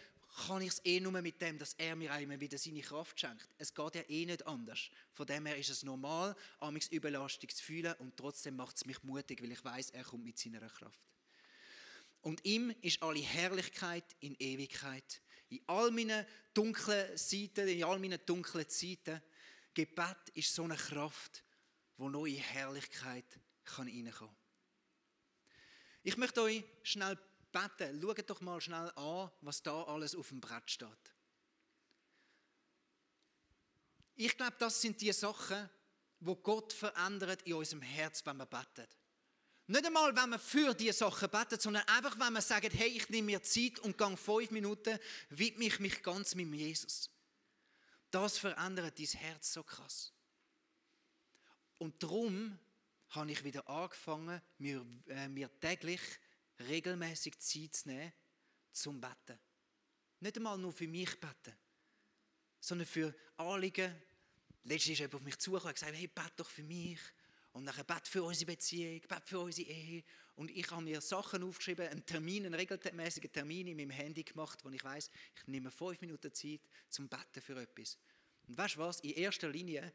kann 0.46 0.61
ich 0.61 0.68
es 0.68 0.84
eh 0.84 1.00
nur 1.00 1.12
mit 1.22 1.40
dem, 1.40 1.58
dass 1.58 1.72
er 1.78 1.96
mir 1.96 2.14
immer 2.18 2.38
wieder 2.38 2.58
seine 2.58 2.82
Kraft 2.82 3.18
schenkt. 3.18 3.48
Es 3.56 3.72
geht 3.72 3.94
ja 3.94 4.02
eh 4.06 4.26
nicht 4.26 4.46
anders. 4.46 4.90
Von 5.14 5.26
dem 5.26 5.46
her 5.46 5.56
ist 5.56 5.70
es 5.70 5.82
normal, 5.82 6.37
amix 6.61 6.88
Überlastung 6.88 7.48
zu 7.48 7.64
fühlen 7.64 7.94
und 8.00 8.18
trotzdem 8.18 8.54
macht 8.54 8.76
es 8.76 8.84
mich 8.84 9.02
mutig, 9.02 9.42
weil 9.42 9.52
ich 9.52 9.64
weiß, 9.64 9.92
er 9.92 10.04
kommt 10.04 10.26
mit 10.26 10.38
seiner 10.38 10.61
Kraft. 10.61 11.00
Und 12.20 12.44
ihm 12.44 12.68
ist 12.82 13.02
alle 13.02 13.20
Herrlichkeit 13.20 14.04
in 14.20 14.37
Ewigkeit. 14.38 15.22
In 15.48 15.62
all 15.68 15.90
meinen 15.90 16.26
dunklen 16.52 17.16
Seiten, 17.16 17.66
in 17.66 17.82
all 17.82 17.98
meinen 17.98 18.20
dunklen 18.26 18.68
Zeiten, 18.68 19.22
Gebet 19.72 20.18
ist 20.34 20.54
so 20.54 20.64
eine 20.64 20.76
Kraft, 20.76 21.42
wo 21.96 22.11
neue 22.11 22.37
Herrlichkeit 22.37 23.40
kann 23.64 23.88
reinkommen 23.88 24.12
kann. 24.12 24.37
Ich 26.02 26.16
möchte 26.16 26.42
euch 26.42 26.64
schnell 26.82 27.18
beten. 27.52 28.00
Schaut 28.00 28.30
doch 28.30 28.40
mal 28.40 28.61
schnell 28.61 28.90
an, 28.96 29.30
was 29.40 29.62
da 29.62 29.82
alles 29.84 30.14
auf 30.14 30.28
dem 30.28 30.40
Brett 30.40 30.70
steht. 30.70 31.12
Ich 34.14 34.37
glaube, 34.37 34.56
das 34.58 34.80
sind 34.80 35.00
die 35.00 35.12
Sachen, 35.12 35.70
wo 36.20 36.34
Gott 36.34 36.72
verändert 36.72 37.42
in 37.42 37.54
unserem 37.54 37.82
Herz, 37.82 38.24
wenn 38.26 38.37
wir 38.37 38.46
beten. 38.46 38.87
Nicht 39.68 39.84
einmal, 39.84 40.16
wenn 40.16 40.30
wir 40.30 40.38
für 40.38 40.74
diese 40.74 40.98
Sachen 40.98 41.28
beten, 41.28 41.61
sondern 41.61 41.87
einfach, 41.87 42.18
wenn 42.18 42.32
wir 42.32 42.40
sagen, 42.40 42.70
hey, 42.70 42.88
ich 42.88 43.08
nehme 43.11 43.26
mir 43.26 43.42
Zeit 43.42 43.78
und 43.80 43.98
gehe 43.98 44.16
fünf 44.16 44.50
Minuten, 44.50 44.98
widme 45.28 45.66
ich 45.66 45.78
mich 45.78 46.02
ganz 46.02 46.34
mit 46.34 46.52
Jesus. 46.52 47.11
Das 48.11 48.38
verändert 48.38 48.98
dein 48.98 49.06
Herz 49.06 49.52
so 49.52 49.62
krass. 49.62 50.12
Und 51.76 52.02
darum 52.02 52.58
habe 53.11 53.30
ich 53.30 53.44
wieder 53.44 53.68
angefangen, 53.68 54.40
mir, 54.58 54.84
äh, 55.06 55.28
mir 55.28 55.50
täglich 55.61 56.00
regelmäßig 56.61 57.38
Zeit 57.38 57.75
zu 57.77 57.88
nehmen 57.88 58.12
zum 58.73 59.01
Betten. 59.01 59.38
Nicht 60.21 60.37
einmal 60.37 60.59
nur 60.59 60.73
für 60.73 60.88
mich 60.88 61.18
beten, 61.21 61.57
sondern 62.61 62.87
für 62.87 63.14
Anliegen. 63.37 63.94
Letztens 64.64 64.92
ist 64.92 64.99
jemand 64.99 65.14
auf 65.14 65.23
mich 65.23 65.38
zugekommen 65.38 65.71
und 65.71 65.75
gesagt, 65.75 65.94
hey, 65.94 66.09
bete 66.09 66.33
doch 66.37 66.51
für 66.51 66.62
mich. 66.62 67.01
Und 67.53 67.64
nachher 67.64 67.85
bet 67.85 68.07
für 68.07 68.23
unsere 68.23 68.53
Beziehung, 68.53 69.01
bet 69.09 69.27
für 69.27 69.40
unsere 69.40 69.68
Ehe. 69.68 70.05
Und 70.35 70.51
ich 70.51 70.71
habe 70.71 70.83
mir 70.83 71.01
Sachen 71.01 71.42
aufgeschrieben, 71.42 71.88
einen 71.88 72.05
Termin, 72.05 72.47
einen 72.47 72.55
regelmäßigen 72.55 73.33
Termin 73.33 73.68
in 73.68 73.77
meinem 73.77 73.90
Handy 73.90 74.23
gemacht, 74.23 74.64
wo 74.64 74.71
ich 74.71 74.85
weiß, 74.85 75.11
ich 75.37 75.47
nehme 75.47 75.71
fünf 75.71 76.01
Minuten 76.01 76.33
Zeit 76.33 76.61
zum 76.88 77.09
Betten 77.09 77.42
für 77.42 77.61
etwas. 77.61 77.99
Und 78.47 78.57
weißt 78.57 78.77
du 78.77 78.81
was? 78.81 79.01
In 79.01 79.11
erster 79.11 79.49
Linie 79.49 79.92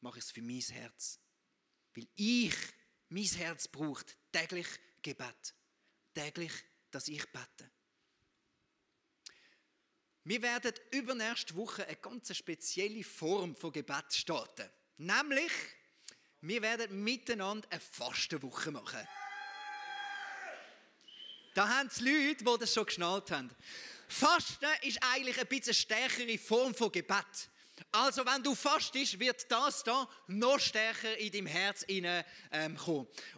mache 0.00 0.18
ich 0.18 0.24
es 0.24 0.30
für 0.30 0.42
mein 0.42 0.60
Herz. 0.60 1.18
Weil 1.94 2.08
ich, 2.16 2.54
mein 3.08 3.24
Herz 3.24 3.68
braucht 3.68 4.16
täglich 4.32 4.68
Gebet. 5.02 5.54
Täglich, 6.18 6.52
dass 6.90 7.06
ich 7.06 7.24
bete. 7.30 7.70
Wir 10.24 10.42
werden 10.42 10.74
übernächste 10.90 11.54
Woche 11.54 11.86
eine 11.86 11.94
ganz 11.94 12.36
spezielle 12.36 13.04
Form 13.04 13.54
von 13.54 13.70
Gebet 13.70 14.12
starten. 14.12 14.68
Nämlich 14.96 15.52
wir 16.40 16.60
werden 16.60 17.04
miteinander 17.04 17.68
eine 17.70 17.78
Fastenwoche 17.80 18.72
machen. 18.72 19.06
Da 21.54 21.68
haben 21.68 21.86
es 21.86 22.00
Leute, 22.00 22.42
die 22.42 22.58
das 22.58 22.74
schon 22.74 22.86
geschnallt 22.86 23.30
haben. 23.30 23.54
Fasten 24.08 24.66
ist 24.82 24.98
eigentlich 25.00 25.38
ein 25.38 25.46
bisschen 25.46 25.74
stärkere 25.74 26.36
Form 26.36 26.74
von 26.74 26.90
Gebet. 26.90 27.48
Also 27.92 28.24
wenn 28.24 28.42
du 28.42 28.54
fastest, 28.54 29.18
wird 29.18 29.50
das 29.50 29.82
da 29.84 30.08
noch 30.26 30.58
stärker 30.58 31.16
in 31.18 31.32
deinem 31.32 31.46
Herz 31.46 31.84
hinein, 31.86 32.24
ähm. 32.52 32.78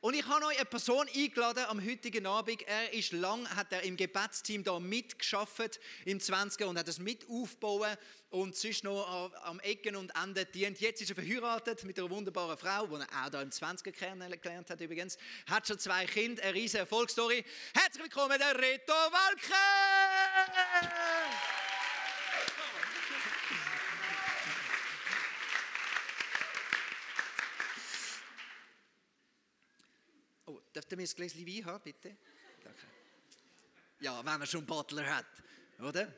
Und 0.00 0.14
ich 0.14 0.26
habe 0.26 0.44
euch 0.46 0.56
eine 0.56 0.64
Person 0.64 1.08
eingeladen 1.14 1.64
am 1.68 1.84
heutigen 1.84 2.26
Abend. 2.26 2.62
Er 2.62 2.92
ist 2.92 3.12
lang, 3.12 3.48
hat 3.56 3.72
er 3.72 3.82
im 3.82 3.96
Gebetsteam 3.96 4.64
da 4.64 4.78
mitgeschafft 4.78 5.80
im 6.04 6.18
20er 6.18 6.64
und 6.64 6.78
hat 6.78 6.88
es 6.88 6.98
mit 6.98 7.28
aufgebaut 7.28 7.98
und 8.30 8.56
sonst 8.56 8.84
noch 8.84 9.32
am 9.42 9.60
Ecken 9.60 9.96
und 9.96 10.12
Enden 10.14 10.46
dient. 10.52 10.80
Jetzt 10.80 11.02
ist 11.02 11.10
er 11.10 11.16
verheiratet 11.16 11.84
mit 11.84 11.98
einer 11.98 12.08
wunderbaren 12.10 12.56
Frau, 12.56 12.86
die 12.86 12.94
er 12.94 13.26
auch 13.26 13.30
da 13.30 13.42
im 13.42 13.50
20er 13.50 13.92
kennengelernt 13.92 14.70
hat 14.70 14.80
übrigens. 14.80 15.18
Hat 15.46 15.66
schon 15.66 15.78
zwei 15.78 16.06
Kinder, 16.06 16.42
eine 16.42 16.54
riesige 16.54 16.80
Erfolgsstory. 16.80 17.44
Herzlich 17.74 18.04
willkommen, 18.04 18.38
der 18.38 18.56
Reto 18.56 18.92
Walke! 18.92 19.54
Dürft 30.90 31.18
ihr 31.18 31.22
mir 31.22 31.26
ein 31.26 31.30
Gläschen 31.30 31.46
Wein 31.46 31.66
haben, 31.66 31.84
bitte? 31.84 32.16
Danke. 32.64 32.80
Ja, 34.00 34.18
wenn 34.18 34.38
man 34.38 34.46
schon 34.46 34.60
einen 34.60 34.66
Butler 34.66 35.16
hat, 35.16 35.26
oder? 35.78 36.12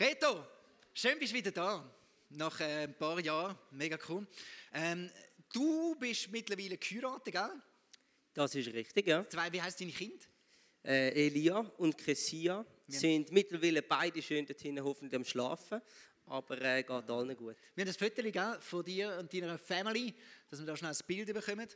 Reto, 0.00 0.46
schön 0.94 1.18
bist 1.18 1.32
du 1.32 1.36
wieder 1.36 1.50
da. 1.50 1.94
Nach 2.30 2.58
äh, 2.60 2.84
ein 2.84 2.94
paar 2.96 3.20
Jahren, 3.20 3.58
mega 3.72 3.98
cool. 4.08 4.26
Ähm, 4.72 5.10
du 5.52 5.94
bist 5.96 6.30
mittlerweile 6.30 6.78
geheiratet, 6.78 7.34
gell? 7.34 7.62
Das 8.32 8.54
ist 8.54 8.72
richtig, 8.72 9.06
ja. 9.06 9.28
Zwei, 9.28 9.52
wie 9.52 9.60
heißt 9.60 9.78
deine 9.80 9.92
Kind? 9.92 10.28
Äh, 10.82 11.26
Elia 11.26 11.58
und 11.76 11.98
Kessia 11.98 12.64
ja. 12.86 12.98
sind 12.98 13.32
mittlerweile 13.32 13.82
beide 13.82 14.22
schön 14.22 14.46
dort 14.46 14.60
hinten 14.62 14.82
hoffentlich 14.82 15.14
am 15.16 15.24
Schlafen, 15.26 15.82
aber 16.26 16.60
äh, 16.62 16.82
geht 16.82 17.10
allen 17.10 17.36
gut. 17.36 17.56
Wir 17.74 17.84
haben 17.84 17.94
ein 17.94 18.32
Foto 18.32 18.60
von 18.60 18.82
dir 18.82 19.18
und 19.18 19.32
deiner 19.32 19.58
Family, 19.58 20.14
dass 20.48 20.58
wir 20.58 20.66
da 20.66 20.74
schnell 20.74 20.92
ein 20.92 21.06
Bild 21.06 21.34
bekommen. 21.34 21.68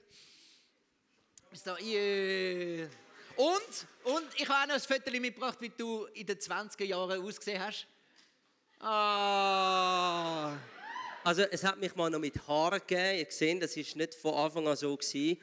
Da, 1.64 1.78
yeah. 1.78 2.88
Und, 3.36 3.86
und 4.04 4.26
ich 4.36 4.48
habe 4.48 4.64
auch 4.64 4.66
noch 4.66 4.74
ein 4.74 4.80
Foto 4.80 5.10
mitgebracht, 5.18 5.58
wie 5.60 5.70
du 5.70 6.04
in 6.14 6.26
den 6.26 6.36
20er 6.38 6.84
Jahren 6.84 7.22
ausgesehen 7.22 7.62
hast. 7.62 7.86
Ah. 8.80 10.56
Also 11.24 11.42
es 11.42 11.64
hat 11.64 11.78
mich 11.78 11.94
mal 11.94 12.10
noch 12.10 12.18
mit 12.18 12.46
Haaren 12.46 12.80
gegeben. 12.80 13.18
Ihr 13.18 13.26
seht, 13.30 13.62
das 13.62 13.76
war 13.76 13.96
nicht 13.96 14.14
von 14.14 14.34
Anfang 14.34 14.68
an 14.68 14.76
so. 14.76 14.96
Gewesen. 14.96 15.38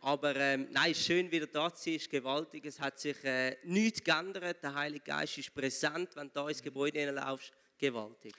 Aber 0.00 0.34
ähm, 0.36 0.68
nein, 0.70 0.94
schön 0.94 1.30
wieder 1.30 1.46
da 1.46 1.72
zu 1.72 1.84
sein, 1.84 1.94
ist 1.94 2.10
gewaltig. 2.10 2.64
Es 2.64 2.80
hat 2.80 2.98
sich 2.98 3.22
äh, 3.22 3.56
nichts 3.64 4.02
geändert. 4.02 4.62
Der 4.62 4.74
Heilige 4.74 5.04
Geist 5.04 5.38
ist 5.38 5.54
präsent, 5.54 6.16
wenn 6.16 6.28
du 6.28 6.34
da 6.34 6.48
ins 6.48 6.62
Gebäude 6.62 6.98
hineinlaufst. 6.98 7.52
Gewaltig. 7.78 8.34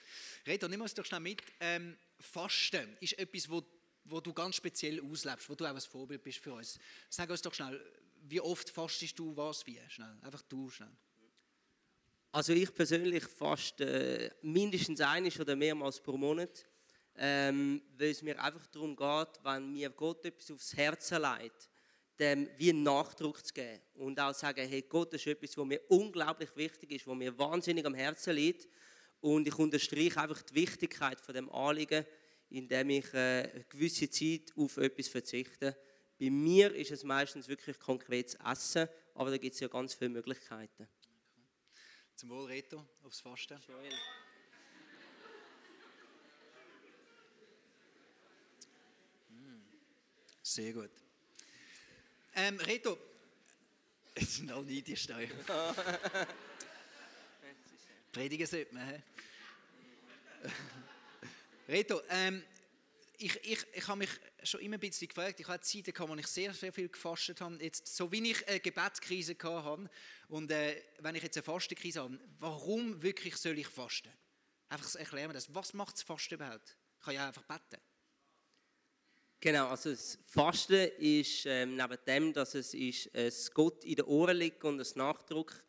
Reto, 0.46 0.66
nimm 0.66 0.80
uns 0.80 0.94
doch 0.94 1.04
schnell 1.04 1.20
mit. 1.20 1.42
Ähm, 1.60 1.96
Fasten 2.18 2.96
ist 3.00 3.18
etwas, 3.18 3.48
wo 3.48 3.62
wo 4.04 4.20
du 4.20 4.32
ganz 4.32 4.56
speziell 4.56 5.00
auslebst, 5.00 5.48
wo 5.48 5.54
du 5.54 5.64
auch 5.64 5.74
ein 5.74 5.80
Vorbild 5.80 6.22
bist 6.22 6.38
für 6.38 6.54
uns. 6.54 6.78
Sag 7.08 7.30
uns 7.30 7.42
doch 7.42 7.54
schnell, 7.54 7.80
wie 8.22 8.40
oft 8.40 8.70
fastest 8.70 9.18
du 9.18 9.36
was 9.36 9.66
wie? 9.66 9.80
Schnell, 9.88 10.16
einfach 10.22 10.42
du 10.42 10.70
schnell. 10.70 10.96
Also 12.32 12.52
ich 12.52 12.74
persönlich 12.74 13.24
fast 13.24 13.80
äh, 13.80 14.30
mindestens 14.42 15.00
eines 15.00 15.38
oder 15.38 15.54
mehrmals 15.54 16.00
pro 16.00 16.16
Monat, 16.16 16.66
ähm, 17.16 17.80
weil 17.96 18.10
es 18.10 18.22
mir 18.22 18.42
einfach 18.42 18.66
darum 18.66 18.96
geht, 18.96 19.44
wenn 19.44 19.72
mir 19.72 19.90
Gott 19.90 20.24
etwas 20.24 20.50
aufs 20.50 20.76
Herz 20.76 21.12
legt, 21.12 21.68
dem 22.18 22.48
wie 22.56 22.70
einen 22.70 22.82
Nachdruck 22.82 23.44
zu 23.44 23.54
geben 23.54 23.80
und 23.94 24.18
auch 24.18 24.34
sagen, 24.34 24.66
hey 24.68 24.82
Gott, 24.82 25.12
das 25.12 25.20
ist 25.20 25.28
etwas, 25.28 25.56
was 25.56 25.64
mir 25.64 25.80
unglaublich 25.88 26.50
wichtig 26.56 26.92
ist, 26.92 27.06
was 27.06 27.16
mir 27.16 27.36
wahnsinnig 27.38 27.86
am 27.86 27.94
Herzen 27.94 28.34
liegt 28.34 28.68
und 29.20 29.46
ich 29.46 29.58
unterstreiche 29.58 30.20
einfach 30.20 30.42
die 30.42 30.54
Wichtigkeit 30.54 31.20
von 31.20 31.34
dem 31.34 31.48
Anliegen, 31.50 32.04
indem 32.50 32.90
ich 32.90 33.12
äh, 33.14 33.50
eine 33.52 33.64
gewisse 33.68 34.08
Zeit 34.10 34.52
auf 34.56 34.76
etwas 34.76 35.08
verzichte. 35.08 35.76
Bei 36.18 36.30
mir 36.30 36.74
ist 36.74 36.90
es 36.90 37.02
meistens 37.02 37.48
wirklich 37.48 37.78
konkretes 37.78 38.34
Essen, 38.36 38.88
aber 39.14 39.30
da 39.30 39.38
gibt 39.38 39.54
es 39.54 39.60
ja 39.60 39.68
ganz 39.68 39.94
viele 39.94 40.10
Möglichkeiten. 40.10 40.88
Zum 42.14 42.30
Wohl, 42.30 42.46
Reto, 42.46 42.84
aufs 43.02 43.20
Fasten. 43.20 43.58
Sehr 50.42 50.72
gut. 50.72 50.90
Ähm, 52.36 52.60
Reto, 52.60 52.98
jetzt 54.16 54.36
sind 54.36 54.52
alle 54.52 54.64
neidisch 54.64 55.06
da. 55.06 55.18
Predigen 58.12 58.46
sollte 58.46 58.72
man? 58.72 59.02
Reto, 61.68 62.00
ähm, 62.10 62.42
ich, 63.16 63.36
ich, 63.44 63.66
ich 63.72 63.88
habe 63.88 63.98
mich 63.98 64.10
schon 64.42 64.60
immer 64.60 64.76
ein 64.76 64.80
bisschen 64.80 65.08
gefragt, 65.08 65.40
ich 65.40 65.48
hatte 65.48 65.64
Zeiten, 65.64 66.08
wo 66.08 66.14
ich 66.14 66.26
sehr, 66.26 66.52
sehr 66.52 66.72
viel 66.72 66.88
gefastet 66.88 67.40
habe. 67.40 67.56
Jetzt, 67.62 67.86
so 67.86 68.10
wie 68.12 68.30
ich 68.30 68.46
eine 68.46 68.60
Gebetskrise 68.60 69.36
hatte 69.40 69.90
und 70.28 70.50
äh, 70.50 70.82
wenn 70.98 71.14
ich 71.14 71.22
jetzt 71.22 71.36
eine 71.36 71.44
Fastenkrise 71.44 72.02
habe, 72.02 72.18
warum 72.38 73.02
wirklich 73.02 73.36
soll 73.36 73.58
ich 73.58 73.66
fasten? 73.66 74.12
Einfach 74.68 74.94
erklären 74.96 75.30
wir 75.30 75.34
das. 75.34 75.54
Was 75.54 75.72
macht 75.72 75.94
das 75.94 76.02
Fasten 76.02 76.34
überhaupt? 76.34 76.76
Ich 76.98 77.04
kann 77.04 77.14
ja 77.14 77.28
einfach 77.28 77.44
beten. 77.44 77.80
Genau, 79.40 79.68
also 79.68 79.90
das 79.90 80.18
Fasten 80.26 80.90
ist 80.98 81.46
ähm, 81.46 81.76
neben 81.76 81.98
dem, 82.06 82.32
dass 82.32 82.54
es 82.54 82.74
ist, 82.74 83.14
es 83.14 83.50
Gott 83.52 83.84
in 83.84 83.96
den 83.96 84.06
Ohren 84.06 84.36
liegt 84.36 84.64
und 84.64 84.80
es 84.80 84.96
Nachdruck 84.96 85.62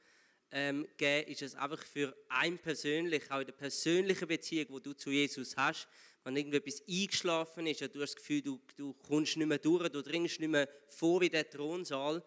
ähm, 0.52 0.88
geben, 0.98 1.32
ist 1.32 1.42
es 1.42 1.56
einfach 1.56 1.84
für 1.84 2.16
ein 2.30 2.58
persönlich, 2.58 3.30
auch 3.32 3.40
in 3.40 3.46
der 3.46 3.54
persönlichen 3.54 4.28
Beziehung, 4.28 4.68
wo 4.70 4.80
du 4.80 4.94
zu 4.94 5.12
Jesus 5.12 5.56
hast, 5.58 5.88
wenn 6.24 6.38
irgendetwas 6.38 6.82
eingeschlafen 6.90 7.68
ist, 7.68 7.82
und 7.82 7.94
du 7.94 8.02
hast 8.02 8.16
das 8.16 8.16
Gefühl, 8.16 8.42
du, 8.42 8.60
du 8.76 8.94
kommst 8.94 9.38
nicht 9.38 9.48
mehr 9.48 9.60
durch, 9.60 9.90
du 9.90 10.02
dringst 10.02 10.40
nicht 10.40 10.50
mehr 10.50 10.68
vor 10.88 11.22
in 11.22 11.32
den 11.32 11.50
Thronsaal, 11.50 12.24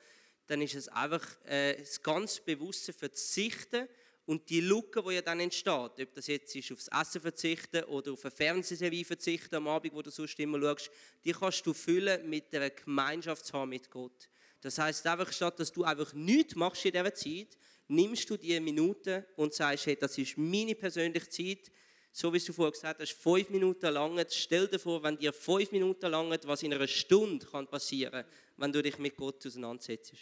dann 0.46 0.62
ist 0.62 0.74
es 0.74 0.88
einfach 0.88 1.24
äh, 1.44 1.76
das 1.76 2.02
ganz 2.02 2.40
bewusste 2.40 2.92
Verzichten 2.92 3.88
und 4.28 4.48
die 4.50 4.61
Lücke, 4.61 5.02
die 5.02 5.14
ja 5.14 5.22
dann 5.22 5.40
entsteht, 5.40 5.72
ob 5.72 6.14
das 6.14 6.26
jetzt 6.26 6.54
ist 6.54 6.70
aufs 6.70 6.88
Essen 6.88 7.20
verzichten 7.20 7.85
oder 7.85 8.12
auf 8.12 8.24
eine 8.24 8.31
Fernsehserie 8.31 9.04
verzichten 9.04 9.54
am 9.54 9.68
Abend, 9.68 9.94
wo 9.94 10.02
du 10.02 10.11
sonst 10.11 10.38
immer 10.38 10.61
schaust, 10.61 10.90
die 11.24 11.33
kannst 11.33 11.66
du 11.66 11.72
füllen 11.72 12.28
mit 12.28 12.52
der 12.52 12.70
Gemeinschaft 12.70 13.50
mit 13.66 13.90
Gott. 13.90 14.28
Das 14.61 14.78
heißt 14.78 15.07
einfach, 15.07 15.33
statt 15.33 15.59
dass 15.59 15.72
du 15.72 15.83
einfach 15.85 16.12
nichts 16.12 16.57
machst 16.57 16.85
in 16.85 16.92
dieser 16.92 17.14
Zeit, 17.14 17.57
nimmst 17.88 18.29
du 18.31 18.37
diese 18.37 18.61
Minuten 18.61 19.24
und 19.37 19.55
sagst, 19.55 19.87
hey, 19.87 19.96
das 19.96 20.16
ist 20.18 20.37
meine 20.38 20.74
persönliche 20.74 21.29
Zeit, 21.29 21.72
so 22.12 22.33
wie 22.33 22.38
du 22.38 22.53
vorher 22.53 22.72
gesagt 22.72 23.01
hast, 23.01 23.12
fünf 23.12 23.51
Minuten 23.51 23.92
lang. 23.92 24.24
Stell 24.29 24.68
dir 24.68 24.79
vor, 24.79 25.03
wenn 25.03 25.16
dir 25.16 25.33
fünf 25.33 25.72
Minuten 25.72 26.11
lang, 26.11 26.37
was 26.44 26.62
in 26.62 26.74
einer 26.74 26.87
Stunde 26.87 27.46
kann 27.46 27.66
passieren 27.66 28.12
kann, 28.12 28.33
wenn 28.57 28.72
du 28.72 28.83
dich 28.83 28.98
mit 28.98 29.16
Gott 29.16 29.44
auseinandersetzt. 29.46 30.14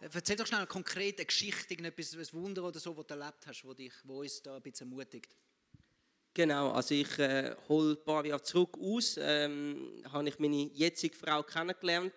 Erzähl 0.00 0.36
doch 0.36 0.46
schnell 0.46 0.60
eine 0.60 0.66
konkrete 0.66 1.24
Geschichte, 1.24 1.74
ein 1.78 1.92
Wunder 2.32 2.64
oder 2.64 2.78
so, 2.78 2.96
was 2.96 3.06
du 3.06 3.14
erlebt 3.14 3.46
hast, 3.46 3.64
wo, 3.64 3.72
dich, 3.72 3.92
wo 4.04 4.20
uns 4.20 4.42
da 4.42 4.56
ein 4.56 4.62
bisschen 4.62 4.90
ermutigt. 4.90 5.34
Genau, 6.34 6.70
also 6.70 6.94
ich 6.94 7.18
äh, 7.18 7.56
hole 7.66 7.92
ein 7.92 8.04
paar 8.04 8.26
Jahre 8.26 8.42
zurück 8.42 8.76
aus, 8.78 9.18
ähm, 9.18 10.04
habe 10.12 10.28
ich 10.28 10.38
meine 10.38 10.70
jetzige 10.74 11.16
Frau 11.16 11.42
kennengelernt 11.42 12.12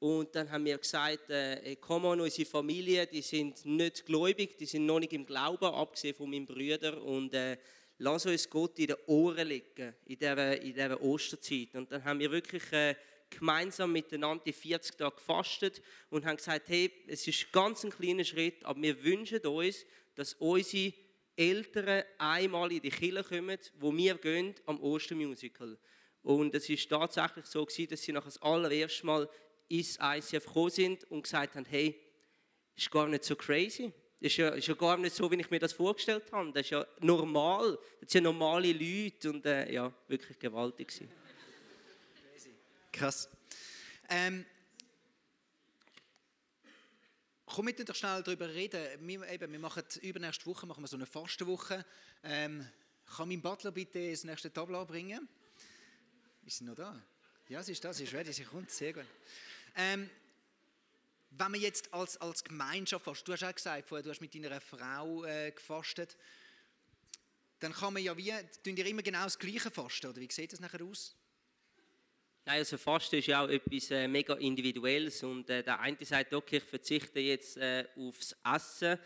und 0.00 0.34
dann 0.34 0.50
haben 0.50 0.64
wir 0.64 0.78
gesagt, 0.78 1.28
äh, 1.28 1.76
komm 1.76 2.02
mal, 2.02 2.18
unsere 2.18 2.48
Familie, 2.48 3.06
die 3.06 3.20
sind 3.20 3.66
nicht 3.66 4.06
gläubig, 4.06 4.56
die 4.56 4.64
sind 4.64 4.86
noch 4.86 4.98
nicht 4.98 5.12
im 5.12 5.26
Glauben, 5.26 5.66
abgesehen 5.66 6.14
von 6.14 6.30
meinem 6.30 6.46
Bruder 6.46 7.02
und 7.02 7.34
äh, 7.34 7.58
lass 7.98 8.24
uns 8.24 8.48
Gott 8.48 8.78
in 8.78 8.86
den 8.86 8.96
Ohren 9.06 9.46
legen 9.46 9.94
in 10.06 10.18
dieser, 10.18 10.58
in 10.58 10.72
dieser 10.72 11.02
Osterzeit. 11.02 11.74
Und 11.74 11.92
dann 11.92 12.02
haben 12.02 12.18
wir 12.18 12.30
wirklich 12.30 12.72
äh, 12.72 12.94
gemeinsam 13.28 13.92
miteinander 13.92 14.42
die 14.42 14.54
40 14.54 14.96
Tage 14.96 15.16
gefastet 15.16 15.82
und 16.08 16.24
haben 16.24 16.38
gesagt, 16.38 16.70
hey, 16.70 16.90
es 17.06 17.26
ist 17.28 17.52
ganz 17.52 17.84
ein 17.84 17.90
kleiner 17.90 18.24
Schritt, 18.24 18.64
aber 18.64 18.80
wir 18.80 19.04
wünschen 19.04 19.46
uns, 19.46 19.84
dass 20.14 20.32
unsere 20.32 20.94
Eltern 21.36 22.04
einmal 22.16 22.72
in 22.72 22.80
die 22.80 22.88
Kirche 22.88 23.22
kommen, 23.22 23.58
wo 23.78 23.94
wir 23.94 24.14
gehen 24.14 24.54
am 24.64 24.80
Ostermusical. 24.80 25.76
Und 26.22 26.54
es 26.54 26.70
ist 26.70 26.88
tatsächlich 26.88 27.44
so 27.44 27.66
gewesen, 27.66 27.90
dass 27.90 28.02
sie 28.02 28.12
nach 28.12 28.24
das 28.24 28.40
allererste 28.40 29.04
Mal 29.04 29.28
ins 29.70 29.98
ICF 30.02 30.44
gekommen 30.44 30.70
sind 30.70 31.04
und 31.04 31.22
gesagt 31.22 31.54
haben, 31.54 31.64
hey, 31.64 31.98
ist 32.76 32.90
gar 32.90 33.06
nicht 33.06 33.24
so 33.24 33.36
crazy. 33.36 33.92
Ist 34.18 34.36
ja, 34.36 34.50
ist 34.50 34.66
ja 34.66 34.74
gar 34.74 34.98
nicht 34.98 35.14
so, 35.14 35.30
wie 35.30 35.40
ich 35.40 35.50
mir 35.50 35.60
das 35.60 35.72
vorgestellt 35.72 36.30
habe. 36.32 36.52
Das 36.52 36.62
ist 36.62 36.70
ja 36.70 36.86
normal. 36.98 37.78
Das 38.00 38.12
sind 38.12 38.24
ja 38.24 38.32
normale 38.32 38.72
Leute 38.72 39.30
und 39.30 39.46
äh, 39.46 39.72
ja, 39.72 39.90
wirklich 40.08 40.38
gewaltig 40.38 40.88
gewesen. 40.88 41.10
Krass. 42.92 43.30
Ähm, 44.08 44.44
komm 47.46 47.64
mit 47.64 47.88
doch 47.88 47.94
schnell 47.94 48.22
darüber 48.22 48.48
reden. 48.48 48.80
Wir, 49.06 49.26
eben, 49.28 49.52
wir 49.52 49.58
machen 49.58 49.84
übernächste 50.02 50.44
Woche 50.46 50.66
machen 50.66 50.82
wir 50.82 50.88
so 50.88 50.96
eine 50.96 51.06
Fastenwoche. 51.06 51.84
Ähm, 52.24 52.66
kann 53.06 53.28
mein 53.28 53.40
Butler 53.40 53.70
bitte 53.70 54.10
das 54.10 54.24
nächste 54.24 54.52
Tableau 54.52 54.84
bringen? 54.84 55.28
Ist 56.44 56.58
sie 56.58 56.64
noch 56.64 56.74
da? 56.74 57.00
Ja, 57.48 57.62
sie 57.62 57.72
ist 57.72 57.84
da, 57.84 57.92
sie 57.92 58.04
ist 58.04 58.12
ready, 58.12 58.32
sie 58.32 58.44
kommt, 58.44 58.70
sehr 58.70 58.92
gut. 58.92 59.06
Ähm, 59.76 60.10
wenn 61.30 61.52
man 61.52 61.60
jetzt 61.60 61.92
als, 61.94 62.16
als 62.18 62.44
Gemeinschaft 62.44 63.04
fastet, 63.04 63.28
du 63.28 63.32
hast 63.32 63.44
auch 63.44 63.54
gesagt, 63.54 63.88
vorher, 63.88 64.02
du 64.02 64.10
hast 64.10 64.20
mit 64.20 64.34
deiner 64.34 64.60
Frau 64.60 65.24
äh, 65.24 65.52
gefastet, 65.52 66.16
dann 67.60 67.72
kann 67.72 67.92
man 67.92 68.02
ja 68.02 68.16
wie, 68.16 68.32
tun 68.64 68.76
ihr 68.76 68.86
immer 68.86 69.02
genau 69.02 69.24
das 69.24 69.38
Gleiche 69.38 69.70
fasten, 69.70 70.08
oder 70.08 70.20
wie 70.20 70.28
sieht 70.30 70.52
das 70.52 70.60
nachher 70.60 70.82
aus? 70.82 71.14
Nein, 72.46 72.58
also 72.58 72.78
Fasten 72.78 73.16
ist 73.16 73.26
ja 73.26 73.44
auch 73.44 73.48
etwas 73.48 73.90
äh, 73.90 74.08
mega 74.08 74.34
Individuelles 74.34 75.22
und 75.22 75.48
äh, 75.50 75.62
der 75.62 75.78
eine 75.78 75.96
sagt, 76.04 76.32
okay, 76.32 76.56
ich 76.56 76.64
verzichte 76.64 77.20
jetzt 77.20 77.58
äh, 77.58 77.86
aufs 77.96 78.34
Essen 78.42 78.98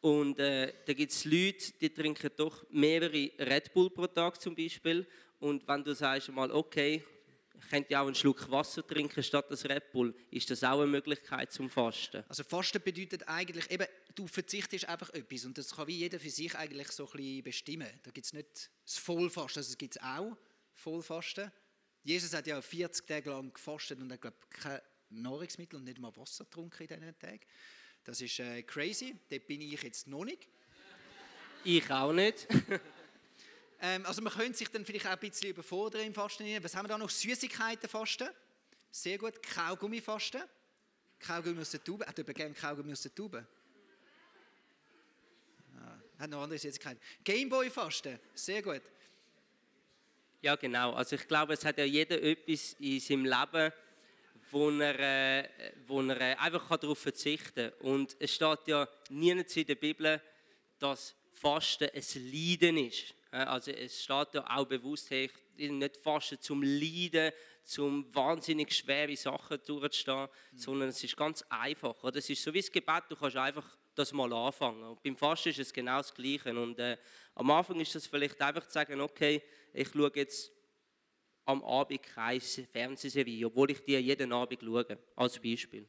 und 0.00 0.38
äh, 0.38 0.72
da 0.86 0.92
gibt 0.94 1.12
es 1.12 1.24
Leute, 1.24 1.72
die 1.80 1.90
trinken 1.90 2.30
doch 2.36 2.64
mehrere 2.70 3.30
Red 3.38 3.72
Bull 3.74 3.90
pro 3.90 4.06
Tag 4.06 4.40
zum 4.40 4.56
Beispiel 4.56 5.06
und 5.38 5.68
wenn 5.68 5.84
du 5.84 5.94
sagst 5.94 6.30
mal, 6.30 6.50
okay, 6.50 7.04
könnte 7.70 7.92
ja 7.92 8.02
auch 8.02 8.06
einen 8.06 8.14
Schluck 8.14 8.50
Wasser 8.50 8.86
trinken 8.86 9.22
statt 9.22 9.46
das 9.50 9.64
Red 9.64 9.92
Bull. 9.92 10.14
Ist 10.30 10.50
das 10.50 10.64
auch 10.64 10.80
eine 10.80 10.86
Möglichkeit 10.86 11.52
zum 11.52 11.70
Fasten? 11.70 12.24
Also 12.28 12.44
Fasten 12.44 12.82
bedeutet 12.82 13.26
eigentlich, 13.28 13.70
eben, 13.70 13.86
du 14.14 14.26
verzichtest 14.26 14.88
einfach 14.88 15.10
etwas 15.10 15.44
und 15.44 15.56
das 15.58 15.74
kann 15.74 15.86
wie 15.86 15.96
jeder 15.96 16.18
für 16.20 16.30
sich 16.30 16.54
eigentlich 16.54 16.88
so 16.88 17.06
ein 17.06 17.12
bisschen 17.12 17.42
bestimmen. 17.42 17.88
Da 18.02 18.10
gibt 18.10 18.26
es 18.26 18.32
nicht 18.32 18.70
das 18.84 18.98
Vollfasten, 18.98 19.60
also 19.60 19.70
es 19.70 19.78
gibt 19.78 20.02
auch 20.02 20.36
Vollfasten. 20.74 21.50
Jesus 22.02 22.32
hat 22.32 22.46
ja 22.46 22.60
40 22.60 23.06
Tage 23.06 23.30
lang 23.30 23.52
gefastet 23.52 24.00
und 24.00 24.12
hat, 24.12 24.20
glaube 24.20 24.36
kein 24.50 24.80
Nahrungsmittel 25.10 25.78
und 25.78 25.84
nicht 25.84 25.98
mal 25.98 26.14
Wasser 26.16 26.44
getrunken 26.44 26.82
in 26.82 26.88
diesen 26.88 27.18
Tagen. 27.18 27.40
Das 28.04 28.20
ist 28.20 28.38
äh, 28.38 28.62
crazy, 28.62 29.16
dort 29.28 29.46
bin 29.46 29.60
ich 29.60 29.82
jetzt 29.82 30.06
noch 30.06 30.24
nicht. 30.24 30.48
Ich 31.64 31.90
auch 31.90 32.12
nicht. 32.12 32.46
Ähm, 33.80 34.04
also 34.06 34.22
man 34.22 34.32
könnte 34.32 34.58
sich 34.58 34.68
dann 34.68 34.84
vielleicht 34.84 35.06
auch 35.06 35.12
ein 35.12 35.18
bisschen 35.18 35.50
überfordern 35.50 36.02
im 36.02 36.14
Fasten. 36.14 36.44
Was 36.62 36.74
haben 36.74 36.84
wir 36.84 36.88
da 36.88 36.98
noch? 36.98 37.10
Süßigkeiten 37.10 37.88
fasten. 37.88 38.28
Sehr 38.90 39.18
gut. 39.18 39.42
Kaugummi 39.42 40.00
fasten. 40.00 40.42
Kaugummi 41.20 41.60
aus 41.60 41.70
der 41.70 41.84
Tube. 41.84 42.04
Hat 42.04 42.16
jemand 42.18 42.36
gerne 42.36 42.54
Kaugummi 42.54 42.92
aus 42.92 43.02
der 43.02 43.14
Tube? 43.14 43.46
Ah, 45.76 45.98
hat 46.18 46.30
noch 46.30 46.42
andere 46.42 46.58
Süßigkeiten. 46.58 47.00
Gameboy 47.22 47.70
fasten. 47.70 48.18
Sehr 48.34 48.62
gut. 48.62 48.82
Ja, 50.40 50.56
genau. 50.56 50.92
Also 50.94 51.16
ich 51.16 51.26
glaube, 51.26 51.54
es 51.54 51.64
hat 51.64 51.78
ja 51.78 51.84
jeder 51.84 52.20
etwas 52.22 52.74
in 52.78 53.00
seinem 53.00 53.24
Leben, 53.24 53.72
wo 54.50 54.70
er, 54.70 54.98
äh, 55.44 55.72
wo 55.86 56.00
er 56.02 56.20
äh, 56.20 56.34
einfach 56.36 56.76
darauf 56.78 56.98
verzichten 56.98 57.70
kann. 57.70 57.80
Und 57.80 58.16
es 58.18 58.34
steht 58.34 58.66
ja 58.66 58.88
nirgends 59.10 59.56
in 59.56 59.66
der 59.66 59.74
Bibel, 59.74 60.20
dass 60.78 61.14
Fasten 61.32 61.90
ein 61.92 62.32
Leiden 62.32 62.78
ist. 62.78 63.14
Also 63.30 63.72
es 63.72 64.02
steht 64.02 64.34
ja 64.34 64.56
auch 64.56 64.66
bewusst, 64.66 65.10
hey, 65.10 65.30
nicht 65.56 65.96
fasten 65.96 66.40
zum 66.40 66.62
Leiden, 66.62 67.32
zum 67.62 68.14
wahnsinnig 68.14 68.72
schwere 68.74 69.14
Sachen 69.16 69.58
durchzustehen, 69.66 70.28
mhm. 70.52 70.58
sondern 70.58 70.88
es 70.88 71.04
ist 71.04 71.16
ganz 71.16 71.44
einfach. 71.50 72.02
Es 72.04 72.30
ist 72.30 72.42
so 72.42 72.54
wie 72.54 72.60
das 72.60 72.72
Gebet, 72.72 73.04
du 73.08 73.16
kannst 73.16 73.36
einfach 73.36 73.76
das 73.94 74.12
mal 74.12 74.32
anfangen. 74.32 74.82
Und 74.82 75.02
beim 75.02 75.16
Fasten 75.16 75.50
ist 75.50 75.58
es 75.58 75.72
genau 75.72 75.98
das 75.98 76.14
Gleiche. 76.14 76.58
Und 76.58 76.78
äh, 76.78 76.96
am 77.34 77.50
Anfang 77.50 77.78
ist 77.80 77.94
das 77.94 78.06
vielleicht 78.06 78.40
einfach 78.40 78.66
zu 78.66 78.72
sagen, 78.72 79.00
okay, 79.00 79.42
ich 79.74 79.88
schaue 79.88 80.12
jetzt 80.14 80.50
am 81.44 81.62
Abend 81.64 82.02
keine 82.02 82.40
Fernsehserie, 82.40 83.46
obwohl 83.46 83.70
ich 83.70 83.84
die 83.84 83.96
jeden 83.96 84.32
Abend 84.32 84.60
schaue, 84.62 84.98
als 85.16 85.38
Beispiel. 85.40 85.88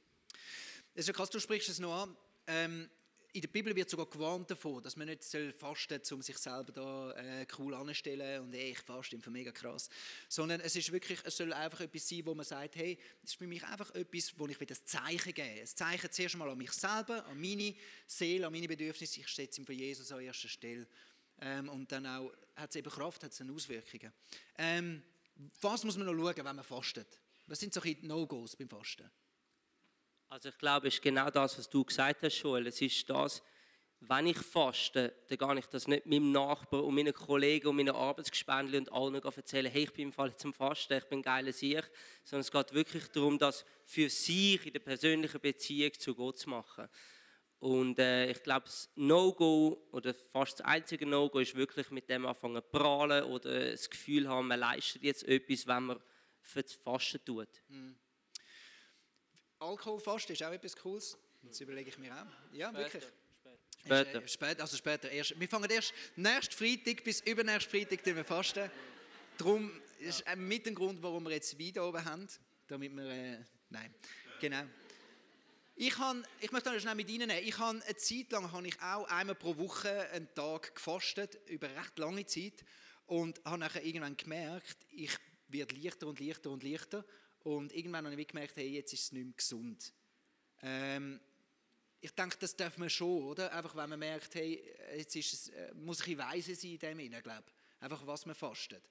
Es 0.94 1.08
ja 1.08 1.14
krass, 1.14 1.30
du 1.30 1.40
sprichst 1.40 1.70
es 1.70 1.80
noch 1.80 2.04
an. 2.04 2.18
Ähm, 2.48 2.90
in 3.32 3.42
der 3.42 3.48
Bibel 3.48 3.76
wird 3.76 3.90
sogar 3.90 4.08
gewarnt 4.08 4.50
davor, 4.50 4.82
dass 4.82 4.96
man 4.96 5.08
nicht 5.08 5.24
soll 5.24 5.52
fasten 5.52 6.00
soll, 6.04 6.18
um 6.18 6.22
sich 6.22 6.38
selber 6.38 6.72
da 6.72 7.12
äh, 7.12 7.46
cool 7.58 7.76
anzustellen 7.76 8.42
und 8.42 8.54
hey, 8.54 8.72
ich 8.72 8.80
faste, 8.80 9.16
ich 9.16 9.26
mega 9.28 9.52
krass. 9.52 9.90
Sondern 10.28 10.62
es 10.62 10.76
ist 10.76 10.92
wirklich, 10.92 11.20
es 11.24 11.38
soll 11.38 11.54
einfach 11.54 11.82
etwas 11.82 12.10
sein, 12.10 12.26
wo 12.26 12.34
man 12.34 12.46
sagt, 12.46 12.76
hey, 12.76 12.98
das 13.22 13.32
ist 13.32 13.38
für 13.38 13.46
mich 13.46 13.64
einfach 13.64 13.94
etwas, 13.94 14.34
wo 14.38 14.48
ich 14.48 14.60
wieder 14.60 14.76
ein 14.76 14.86
Zeichen 14.86 15.34
gebe. 15.34 15.62
Ein 15.62 15.68
Zeichen 15.68 16.12
zuerst 16.12 16.38
mal 16.38 16.50
an 16.50 16.58
mich 16.58 16.72
selber, 16.72 17.26
an 17.28 17.40
meine 17.40 17.76
Seele, 18.08 18.48
an 18.48 18.54
meine 18.54 18.68
Bedürfnisse. 18.68 19.20
Ich 19.20 19.28
setze 19.28 19.62
ihn 19.62 19.66
für 19.66 19.74
Jesus 19.74 20.12
an 20.12 20.22
erster 20.22 20.48
Stelle. 20.48 20.88
Ähm, 21.42 21.70
und 21.70 21.92
dann 21.92 22.06
auch 22.08 22.32
hat 22.56 22.72
es 22.72 22.76
eben 22.78 22.90
Kraft, 22.90 23.24
hat 23.24 23.32
es 23.32 23.42
Auswirkungen. 23.42 24.12
Ähm, 24.58 25.04
was 25.62 25.84
muss 25.84 25.98
man 25.98 26.08
noch 26.08 26.14
schauen, 26.14 26.46
wenn 26.46 26.56
man 26.56 26.64
fastet? 26.64 27.20
Was 27.46 27.60
sind 27.60 27.74
so 27.74 27.80
die 27.80 27.98
No-Gos 28.02 28.56
beim 28.56 28.70
Fasten? 28.70 29.10
Also 30.30 30.50
ich 30.50 30.58
glaube, 30.60 30.88
es 30.88 30.96
ist 30.96 31.02
genau 31.02 31.32
das, 31.32 31.58
was 31.58 31.70
du 31.70 31.84
gesagt 31.84 32.22
hast, 32.22 32.40
Joel. 32.40 32.68
Es 32.68 32.80
ist 32.82 33.10
das, 33.10 33.42
wenn 34.02 34.28
ich 34.28 34.38
faste, 34.38 35.14
dann 35.28 35.38
gehe 35.38 35.60
ich 35.60 35.66
das 35.66 35.88
nicht 35.88 36.06
meinem 36.06 36.32
Nachbarn 36.32 36.84
und 36.84 36.94
meinen 36.94 37.14
Kollegen 37.14 37.68
und 37.68 37.76
meinen 37.76 37.96
Arbeitsgespendli 37.96 38.78
und 38.78 38.92
allen 38.92 39.16
erzählen, 39.16 39.72
hey, 39.72 39.84
ich 39.84 39.94
bin 39.94 40.06
im 40.06 40.14
Fall 40.14 40.36
zum 40.38 40.54
Fasten, 40.54 40.94
ich 40.94 41.06
bin 41.06 41.24
geiler 41.24 41.52
Sieg, 41.52 41.84
sondern 42.24 42.42
es 42.42 42.52
geht 42.52 42.74
wirklich 42.74 43.08
darum, 43.08 43.40
das 43.40 43.66
für 43.84 44.08
sich 44.08 44.66
in 44.68 44.74
der 44.74 44.80
persönlichen 44.80 45.42
Beziehung 45.42 45.94
zu 45.94 46.14
Gott 46.14 46.38
zu 46.38 46.50
machen. 46.52 46.88
Und 47.58 47.98
äh, 47.98 48.30
ich 48.30 48.42
glaube, 48.44 48.68
das 48.68 48.90
No-Go 48.96 49.90
oder 49.92 50.14
fast 50.14 50.60
das 50.60 50.66
einzige 50.66 51.08
No-Go 51.08 51.40
ist 51.40 51.56
wirklich 51.56 51.90
mit 51.90 52.08
dem 52.08 52.28
anfangen 52.28 52.62
zu 52.62 52.70
prahlen 52.70 53.24
oder 53.24 53.72
das 53.72 53.90
Gefühl 53.90 54.30
haben, 54.30 54.48
man 54.48 54.60
leistet 54.60 55.02
jetzt 55.02 55.24
etwas, 55.24 55.66
wenn 55.66 55.84
man 55.84 56.00
für 56.40 56.62
das 56.62 56.74
Fasten 56.74 57.20
tut. 57.26 57.50
Mhm. 57.68 57.98
Alkoholfasten 59.60 60.34
ist 60.34 60.44
auch 60.44 60.52
etwas 60.52 60.76
Cooles. 60.76 61.18
Das 61.44 61.60
überlege 61.62 61.90
ich 61.90 61.98
mir 61.98 62.14
auch. 62.14 62.54
Ja, 62.54 62.70
später, 62.70 62.80
wirklich. 62.80 63.04
Später. 63.84 64.24
Äh, 64.24 64.28
später. 64.28 64.62
Also 64.62 64.78
später. 64.78 65.10
Erst, 65.10 65.40
wir 65.40 65.48
fangen 65.48 65.70
erst 65.70 65.94
nächsten 66.16 66.56
Freitag 66.56 67.04
bis 67.04 67.22
übernächsten 67.22 67.72
Freitag 67.72 68.06
wir 68.06 68.26
fasten. 68.26 68.72
Darum 69.38 69.72
ist 70.00 70.24
ja. 70.26 70.36
mit 70.36 70.66
dem 70.66 70.76
Grund, 70.76 71.02
warum 71.02 71.24
wir 71.24 71.32
jetzt 71.32 71.60
Wein 71.60 71.78
oben 71.80 72.04
haben. 72.04 72.28
Damit 72.68 72.96
wir... 72.96 73.06
Äh, 73.06 73.38
nein, 73.70 73.94
genau. 74.40 74.64
Ich, 75.76 75.98
habe, 75.98 76.24
ich 76.42 76.52
möchte 76.52 76.72
noch 76.72 76.80
schnell 76.80 76.96
mit 76.96 77.10
Ihnen 77.10 77.28
nehmen. 77.28 77.48
Ich 77.48 77.58
habe 77.58 77.82
eine 77.82 77.96
Zeit 77.96 78.32
lang 78.32 78.52
habe 78.52 78.68
ich 78.68 78.82
auch 78.82 79.08
einmal 79.08 79.36
pro 79.36 79.56
Woche 79.58 80.10
einen 80.12 80.34
Tag 80.36 80.76
gefastet, 80.76 81.40
über 81.48 81.70
recht 81.70 81.98
lange 81.98 82.26
Zeit. 82.26 82.66
Und 83.06 83.42
habe 83.46 83.58
nachher 83.58 83.84
irgendwann 83.84 84.16
gemerkt, 84.16 84.78
ich 84.92 85.18
werde 85.48 85.76
leichter 85.76 86.08
und 86.08 86.20
leichter 86.20 86.50
und 86.50 86.64
leichter. 86.64 87.06
Und 87.44 87.74
irgendwann 87.74 88.06
habe 88.06 88.20
ich 88.20 88.28
gemerkt, 88.28 88.56
hey, 88.58 88.68
jetzt 88.68 88.94
ist 88.94 89.04
es 89.04 89.12
nicht 89.12 89.26
mehr 89.26 89.34
gesund. 89.36 89.94
Ähm, 90.62 91.20
ich 92.02 92.12
denke, 92.12 92.38
das 92.40 92.56
darf 92.56 92.78
man 92.78 92.90
schon, 92.90 93.24
oder? 93.24 93.52
Einfach, 93.54 93.76
wenn 93.76 93.90
man 93.90 94.00
merkt, 94.00 94.36
hey, 94.36 94.64
jetzt 94.96 95.16
ist 95.16 95.34
es, 95.34 95.50
äh, 95.50 95.74
muss 95.74 96.06
ich 96.06 96.18
weise 96.18 96.56
sein 96.56 96.72
in 96.72 96.80
dem 96.80 97.00
Sinne, 97.00 97.22
glaube 97.22 97.44
Einfach, 97.82 98.06
was 98.06 98.26
man 98.26 98.36
fastet. 98.36 98.84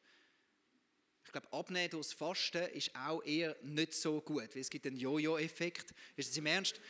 Ich 1.24 1.32
glaube, 1.32 1.53
Abnehmen 1.53 1.90
durch 1.90 2.07
das 2.07 2.12
Fasten 2.14 2.64
ist 2.72 2.94
auch 2.96 3.22
eher 3.22 3.55
nicht 3.62 3.92
so 3.92 4.20
gut, 4.22 4.55
weil 4.55 4.62
es 4.62 4.70
gibt 4.70 4.86
einen 4.86 4.96
Jojo-Effekt. 4.96 5.94
Ist 6.16 6.30
es 6.30 6.36
im 6.38 6.46
Ernst? 6.46 6.80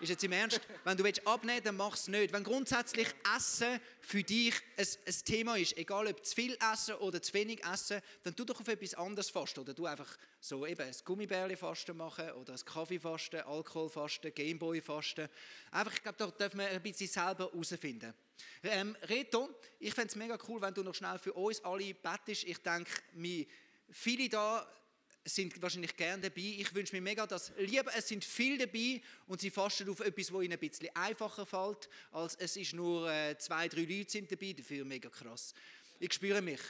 Ist 0.00 0.10
jetzt 0.10 0.22
im 0.22 0.32
Ernst, 0.32 0.60
wenn 0.84 0.96
du 0.96 1.04
abnehmen 1.24 1.54
willst, 1.54 1.66
dann 1.66 1.76
mach 1.76 1.94
es 1.94 2.06
nicht. 2.06 2.32
Wenn 2.32 2.44
grundsätzlich 2.44 3.08
Essen 3.36 3.80
für 4.00 4.22
dich 4.22 4.54
ein, 4.76 4.86
ein, 5.06 5.14
Thema 5.24 5.56
ist, 5.56 5.76
egal 5.76 6.06
ob 6.06 6.24
zu 6.24 6.36
viel 6.36 6.56
essen 6.72 6.94
oder 6.96 7.20
zu 7.20 7.34
wenig 7.34 7.64
essen, 7.64 8.00
dann 8.22 8.36
tu 8.36 8.44
doch 8.44 8.60
auf 8.60 8.68
etwas 8.68 8.94
anderes 8.94 9.28
fasten. 9.28 9.60
Oder 9.60 9.74
du 9.74 9.86
einfach 9.86 10.16
so 10.40 10.64
eben 10.66 10.82
ein 10.82 10.94
Gummibärli-Fasten 11.04 11.96
machen 11.96 12.30
oder 12.32 12.52
ein 12.52 12.64
Kaffeefasten, 12.64 13.40
Alkoholfasten, 13.40 14.32
Gameboy-Fasten. 14.32 15.28
Einfach, 15.72 15.92
ich 15.92 16.02
glaube, 16.02 16.18
da 16.18 16.26
dürfen 16.28 16.60
wir 16.60 16.68
ein 16.68 16.82
bisschen 16.82 17.08
selber 17.08 17.50
herausfinden. 17.50 18.14
Ähm, 18.62 18.96
Reto, 19.02 19.48
ich 19.80 19.94
fände 19.94 20.08
es 20.08 20.16
mega 20.16 20.38
cool, 20.46 20.60
wenn 20.62 20.74
du 20.74 20.84
noch 20.84 20.94
schnell 20.94 21.18
für 21.18 21.32
uns 21.32 21.64
alle 21.64 21.92
bettest. 21.92 22.44
Ich 22.44 22.58
denke, 22.58 22.92
viele 23.90 24.28
da 24.28 24.68
sind 25.24 25.60
wahrscheinlich 25.60 25.96
gerne 25.96 26.22
dabei. 26.22 26.56
Ich 26.58 26.74
wünsche 26.74 26.94
mir 26.94 27.02
mega, 27.02 27.26
dass 27.26 27.52
lieber 27.58 27.90
es 27.94 28.08
sind 28.08 28.24
viele 28.24 28.66
dabei 28.66 29.00
und 29.26 29.40
sie 29.40 29.50
fasten 29.50 29.88
auf 29.90 30.00
etwas, 30.00 30.32
wo 30.32 30.40
ihnen 30.40 30.54
ein 30.54 30.58
bisschen 30.58 30.88
einfacher 30.94 31.44
fällt, 31.44 31.88
als 32.12 32.34
es 32.36 32.56
ist 32.56 32.72
nur 32.72 33.10
äh, 33.12 33.36
zwei, 33.38 33.68
drei 33.68 33.82
Leute 33.82 34.10
sind 34.10 34.30
dabei. 34.30 34.52
Dafür 34.52 34.84
mega 34.84 35.08
krass. 35.08 35.54
Ich 35.98 36.12
spüre 36.12 36.40
mich. 36.42 36.60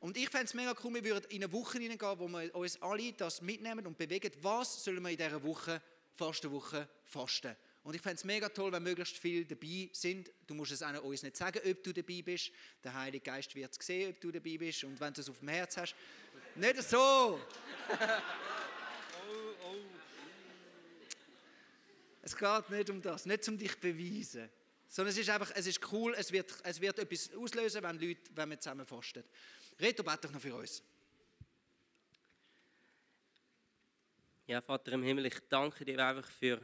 Und 0.00 0.16
ich 0.16 0.28
fände 0.28 0.46
es 0.46 0.54
mega 0.54 0.74
cool, 0.82 0.94
wir 0.94 1.04
würden 1.04 1.30
in 1.30 1.44
eine 1.44 1.52
Woche 1.52 1.78
hineingehen, 1.78 2.18
wo 2.18 2.26
wir 2.26 2.52
uns 2.56 2.80
alle 2.82 3.12
das 3.12 3.40
mitnehmen 3.40 3.86
und 3.86 3.96
bewegen. 3.96 4.32
Was 4.40 4.82
sollen 4.82 5.00
wir 5.00 5.10
in 5.10 5.16
dieser 5.16 5.42
Woche, 5.42 5.80
Fastenwoche, 6.16 6.88
fasten? 7.04 7.54
Und 7.84 7.94
ich 7.94 8.02
fände 8.02 8.16
es 8.16 8.24
mega 8.24 8.48
toll, 8.48 8.70
wenn 8.72 8.82
möglichst 8.82 9.16
viele 9.16 9.44
dabei 9.44 9.90
sind. 9.92 10.30
Du 10.46 10.54
musst 10.54 10.72
es 10.72 10.82
auch 10.82 11.02
uns 11.02 11.22
nicht 11.22 11.36
sagen, 11.36 11.60
ob 11.68 11.82
du 11.82 11.92
dabei 11.92 12.22
bist. 12.22 12.50
Der 12.82 12.94
Heilige 12.94 13.24
Geist 13.24 13.54
wird 13.54 13.80
sehen, 13.82 14.10
ob 14.10 14.20
du 14.20 14.30
dabei 14.30 14.56
bist. 14.56 14.84
Und 14.84 15.00
wenn 15.00 15.12
du 15.12 15.20
es 15.20 15.28
auf 15.28 15.38
dem 15.40 15.48
Herz 15.48 15.76
hast, 15.76 15.94
nicht 16.56 16.82
so. 16.82 16.98
oh, 17.88 17.96
oh. 19.64 19.76
Es 22.22 22.36
geht 22.36 22.70
nicht 22.70 22.90
um 22.90 23.02
das, 23.02 23.26
nicht 23.26 23.48
um 23.48 23.58
dich 23.58 23.72
zu 23.72 23.80
beweisen. 23.80 24.48
Sondern 24.88 25.12
es 25.12 25.18
ist 25.18 25.30
einfach, 25.30 25.50
es 25.54 25.66
ist 25.66 25.92
cool, 25.92 26.14
es 26.18 26.30
wird, 26.30 26.52
es 26.64 26.80
wird 26.80 26.98
etwas 26.98 27.34
auslösen, 27.34 27.82
wenn, 27.82 27.98
Leute, 27.98 28.30
wenn 28.34 28.50
wir 28.50 28.60
zusammen 28.60 28.84
fasten. 28.84 29.24
Reto, 29.80 30.02
bete 30.02 30.18
doch 30.22 30.32
noch 30.32 30.40
für 30.40 30.54
uns. 30.54 30.82
Ja, 34.46 34.60
Vater 34.60 34.92
im 34.92 35.02
Himmel, 35.02 35.26
ich 35.26 35.38
danke 35.48 35.84
dir 35.84 36.04
einfach 36.04 36.30
für 36.30 36.60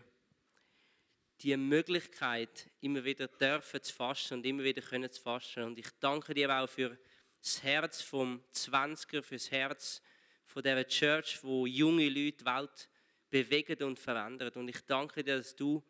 die 1.40 1.56
Möglichkeit, 1.56 2.68
immer 2.80 3.02
wieder 3.04 3.28
dürfen 3.28 3.82
zu 3.82 3.94
fasten 3.94 4.34
und 4.34 4.46
immer 4.46 4.62
wieder 4.62 4.82
können 4.82 5.10
zu 5.10 5.22
fasten. 5.22 5.62
Und 5.62 5.78
ich 5.78 5.88
danke 6.00 6.34
dir 6.34 6.50
auch 6.54 6.68
für 6.68 6.98
das 7.40 7.62
Herz 7.62 8.02
vom 8.02 8.42
20er, 8.52 9.22
für 9.22 9.36
das 9.36 9.50
Herz 9.50 10.02
von 10.44 10.62
dieser 10.62 10.86
Church, 10.86 11.38
wo 11.42 11.66
junge 11.66 12.08
Leute 12.08 12.38
die 12.38 12.44
Welt 12.44 12.88
bewegen 13.30 13.82
und 13.84 13.98
verändern. 13.98 14.52
Und 14.54 14.68
ich 14.68 14.80
danke 14.86 15.22
dir, 15.22 15.36
dass 15.36 15.54
du 15.54 15.82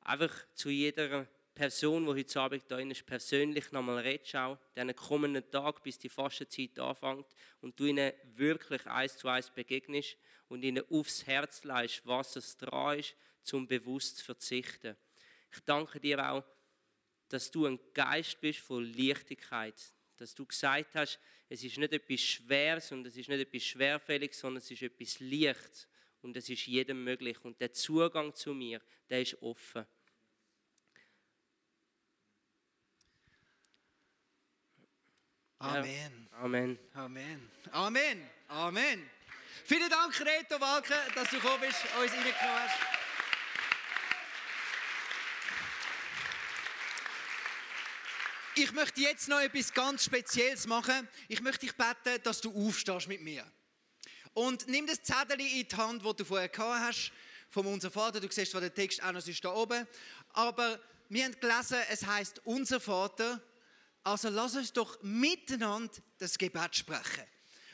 einfach 0.00 0.32
zu 0.54 0.70
jeder 0.70 1.26
Person, 1.54 2.04
die 2.04 2.12
heute 2.20 2.40
Abend 2.40 2.64
da 2.68 2.78
ist, 2.78 3.04
persönlich 3.04 3.72
nochmal 3.72 3.98
redest, 3.98 4.36
auch 4.36 4.58
diesen 4.76 4.94
kommenden 4.94 5.50
Tag, 5.50 5.82
bis 5.82 5.98
die 5.98 6.08
Fastenzeit 6.08 6.78
anfängt 6.78 7.26
und 7.60 7.78
du 7.80 7.86
ihnen 7.86 8.12
wirklich 8.36 8.86
eins 8.86 9.16
zu 9.16 9.28
eins 9.28 9.50
begegnest 9.50 10.16
und 10.48 10.62
ihnen 10.62 10.84
aufs 10.88 11.26
Herz 11.26 11.64
leist, 11.64 12.02
was 12.06 12.36
es 12.36 12.56
dran 12.56 13.00
ist, 13.00 13.16
zum 13.42 13.66
bewusst 13.66 14.18
zu 14.18 14.24
verzichten. 14.24 14.96
Ich 15.52 15.60
danke 15.64 15.98
dir 15.98 16.30
auch, 16.30 16.44
dass 17.28 17.50
du 17.50 17.66
ein 17.66 17.80
Geist 17.92 18.40
bist 18.40 18.60
von 18.60 18.84
Leichtigkeit, 18.84 19.74
dass 20.20 20.34
du 20.34 20.44
gesagt 20.44 20.94
hast, 20.94 21.18
es 21.48 21.64
ist 21.64 21.78
nicht 21.78 21.92
etwas 21.92 22.20
Schweres 22.20 22.92
und 22.92 23.06
es 23.06 23.16
ist 23.16 23.28
nicht 23.28 23.40
etwas 23.40 23.62
Schwerfälliges, 23.62 24.38
sondern 24.38 24.62
es 24.62 24.70
ist 24.70 24.82
etwas 24.82 25.20
Lichts 25.20 25.88
und 26.22 26.36
es 26.36 26.48
ist 26.48 26.66
jedem 26.66 27.02
möglich. 27.04 27.42
Und 27.44 27.60
der 27.60 27.72
Zugang 27.72 28.34
zu 28.34 28.52
mir, 28.52 28.80
der 29.08 29.22
ist 29.22 29.40
offen. 29.42 29.86
Amen. 35.60 36.28
Ja. 36.30 36.38
Amen. 36.38 36.78
Amen. 36.94 37.50
Amen. 37.72 38.30
Amen. 38.48 39.10
Vielen 39.64 39.90
Dank, 39.90 40.18
Reto 40.20 40.60
Walke, 40.60 40.94
dass 41.14 41.30
du 41.30 41.36
gekommen 41.36 41.60
bist, 41.60 41.82
uns 42.00 42.12
reingekommen 42.12 42.34
hast. 42.40 42.97
Ich 48.60 48.72
möchte 48.72 49.00
jetzt 49.00 49.28
noch 49.28 49.38
etwas 49.38 49.72
ganz 49.72 50.04
Spezielles 50.04 50.66
machen. 50.66 51.08
Ich 51.28 51.40
möchte 51.40 51.64
dich 51.64 51.76
bitten, 51.76 52.20
dass 52.24 52.40
du 52.40 52.50
aufstehst 52.52 53.06
mit 53.06 53.20
mir. 53.20 53.44
Und 54.34 54.66
nimm 54.66 54.84
das 54.84 55.00
Zettel 55.00 55.40
in 55.40 55.68
die 55.68 55.76
Hand, 55.76 56.04
das 56.04 56.16
du 56.16 56.24
vorher 56.24 56.48
gehabt 56.48 56.80
hast, 56.80 57.12
von 57.50 57.66
unserem 57.66 57.92
Vater. 57.92 58.18
Du 58.18 58.28
siehst 58.28 58.50
zwar 58.50 58.60
den 58.60 58.74
Text 58.74 59.00
auch 59.00 59.12
noch, 59.12 59.24
ist 59.24 59.44
da 59.44 59.54
oben. 59.54 59.86
Aber 60.30 60.80
wir 61.08 61.24
haben 61.24 61.38
gelesen, 61.38 61.76
es 61.88 62.04
heißt 62.04 62.40
unser 62.46 62.80
Vater. 62.80 63.40
Also 64.02 64.28
lass 64.28 64.56
uns 64.56 64.72
doch 64.72 65.00
miteinander 65.02 65.92
das 66.18 66.36
Gebet 66.36 66.74
sprechen. 66.74 67.24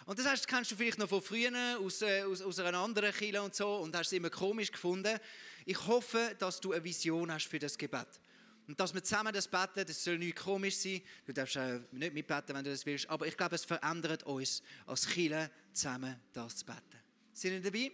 Und 0.05 0.19
das 0.19 0.27
heißt, 0.27 0.47
kennst 0.47 0.71
du 0.71 0.77
vielleicht 0.77 0.99
noch 0.99 1.09
von 1.09 1.23
früher 1.23 1.79
aus, 1.81 2.03
äh, 2.03 2.25
aus, 2.25 2.43
aus 2.43 2.59
einer 2.59 2.77
anderen 2.77 3.11
Kirche 3.15 3.41
und 3.41 3.55
so 3.55 3.77
und 3.77 3.97
hast 3.97 4.09
es 4.09 4.13
immer 4.13 4.29
komisch 4.29 4.71
gefunden. 4.71 5.19
Ich 5.65 5.87
hoffe, 5.87 6.37
dass 6.39 6.61
du 6.61 6.73
eine 6.73 6.85
Vision 6.85 7.33
hast 7.33 7.47
für 7.47 7.59
das 7.59 7.79
Gebet. 7.79 8.21
Und 8.67 8.81
dass 8.81 8.95
wir 8.95 9.05
zusammen 9.05 9.33
das 9.33 9.47
beten, 9.47 9.85
das 9.87 10.03
soll 10.03 10.19
nicht 10.19 10.37
komisch 10.37 10.77
sein. 10.77 11.03
Du 11.27 11.33
darfst 11.33 11.59
auch 11.59 11.81
nicht 11.93 12.15
mitbeten, 12.15 12.55
wenn 12.55 12.65
du 12.65 12.71
das 12.71 12.87
willst. 12.87 13.09
Aber 13.11 13.27
ich 13.27 13.37
glaube, 13.37 13.57
es 13.57 13.65
verändert 13.65 14.23
uns 14.23 14.63
als 14.87 15.07
Chile 15.07 15.51
zusammen 15.73 16.19
das 16.33 16.57
zu 16.57 16.65
beten. 16.65 17.01
Sind 17.33 17.53
ihr 17.53 17.61
dabei? 17.61 17.79
Yes. 17.79 17.93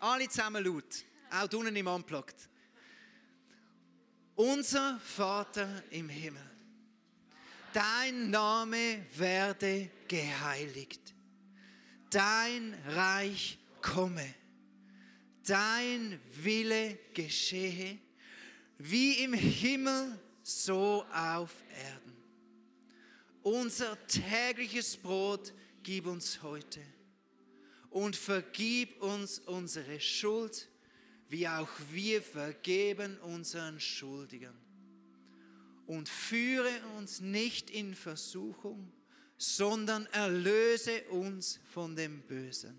Alle 0.00 0.28
zusammen 0.28 0.64
laut. 0.64 1.04
Auch 1.30 1.52
unten 1.52 1.74
im 1.74 1.86
Unplugged. 1.86 2.36
Unser 4.34 5.00
Vater 5.00 5.82
im 5.90 6.08
Himmel. 6.08 6.42
Dein 7.72 8.30
Name 8.30 9.06
werde 9.16 9.90
geheiligt. 10.06 11.14
Dein 12.10 12.74
Reich 12.88 13.58
komme. 13.82 14.34
Dein 15.46 16.20
Wille 16.42 16.98
geschehe 17.14 17.98
wie 18.78 19.24
im 19.24 19.34
Himmel, 19.34 20.18
so 20.42 21.04
auf 21.12 21.52
Erden. 21.84 22.16
Unser 23.42 23.98
tägliches 24.06 24.96
Brot 24.96 25.52
gib 25.82 26.06
uns 26.06 26.42
heute 26.42 26.80
und 27.90 28.16
vergib 28.16 29.02
uns 29.02 29.40
unsere 29.40 30.00
Schuld, 30.00 30.68
wie 31.28 31.46
auch 31.48 31.68
wir 31.90 32.22
vergeben 32.22 33.18
unseren 33.18 33.80
Schuldigern. 33.80 34.56
Und 35.86 36.08
führe 36.08 36.70
uns 36.98 37.20
nicht 37.20 37.70
in 37.70 37.94
Versuchung, 37.94 38.92
sondern 39.38 40.06
erlöse 40.06 41.02
uns 41.04 41.60
von 41.72 41.96
dem 41.96 42.22
Bösen. 42.22 42.76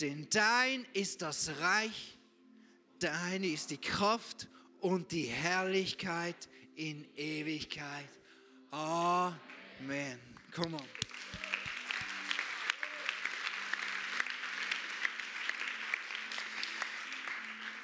Denn 0.00 0.28
dein 0.30 0.84
ist 0.92 1.22
das 1.22 1.50
Reich, 1.60 2.18
dein 2.98 3.44
ist 3.44 3.70
die 3.70 3.78
Kraft 3.78 4.48
und 4.84 5.10
die 5.12 5.24
Herrlichkeit 5.24 6.36
in 6.76 7.06
Ewigkeit. 7.16 8.10
Amen. 8.70 10.18
Come 10.54 10.76
on. 10.76 10.82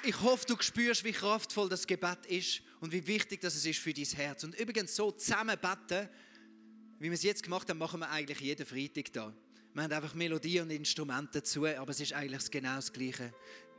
Ich 0.03 0.21
hoffe, 0.21 0.45
du 0.45 0.55
spürst, 0.59 1.03
wie 1.03 1.11
kraftvoll 1.11 1.69
das 1.69 1.87
Gebet 1.87 2.27
ist 2.27 2.61
und 2.81 2.91
wie 2.91 3.05
wichtig 3.07 3.41
das 3.41 3.65
ist 3.65 3.79
für 3.79 3.93
dein 3.93 4.05
Herz. 4.05 4.43
Und 4.43 4.53
übrigens 4.59 4.95
so 4.95 5.09
zusammen 5.11 5.57
beten, 5.59 6.07
wie 6.99 7.05
wir 7.05 7.13
es 7.13 7.23
jetzt 7.23 7.41
gemacht 7.41 7.67
haben, 7.67 7.79
machen 7.79 8.01
wir 8.01 8.11
eigentlich 8.11 8.41
jeden 8.41 8.65
Freitag 8.65 9.11
da. 9.11 9.33
Wir 9.73 9.83
haben 9.83 9.91
einfach 9.91 10.13
Melodie 10.13 10.59
und 10.59 10.69
Instrumente 10.69 11.39
dazu, 11.39 11.65
aber 11.65 11.89
es 11.89 11.99
ist 11.99 12.13
eigentlich 12.13 12.51
genau 12.51 12.75
das 12.75 12.93
Gleiche. 12.93 13.33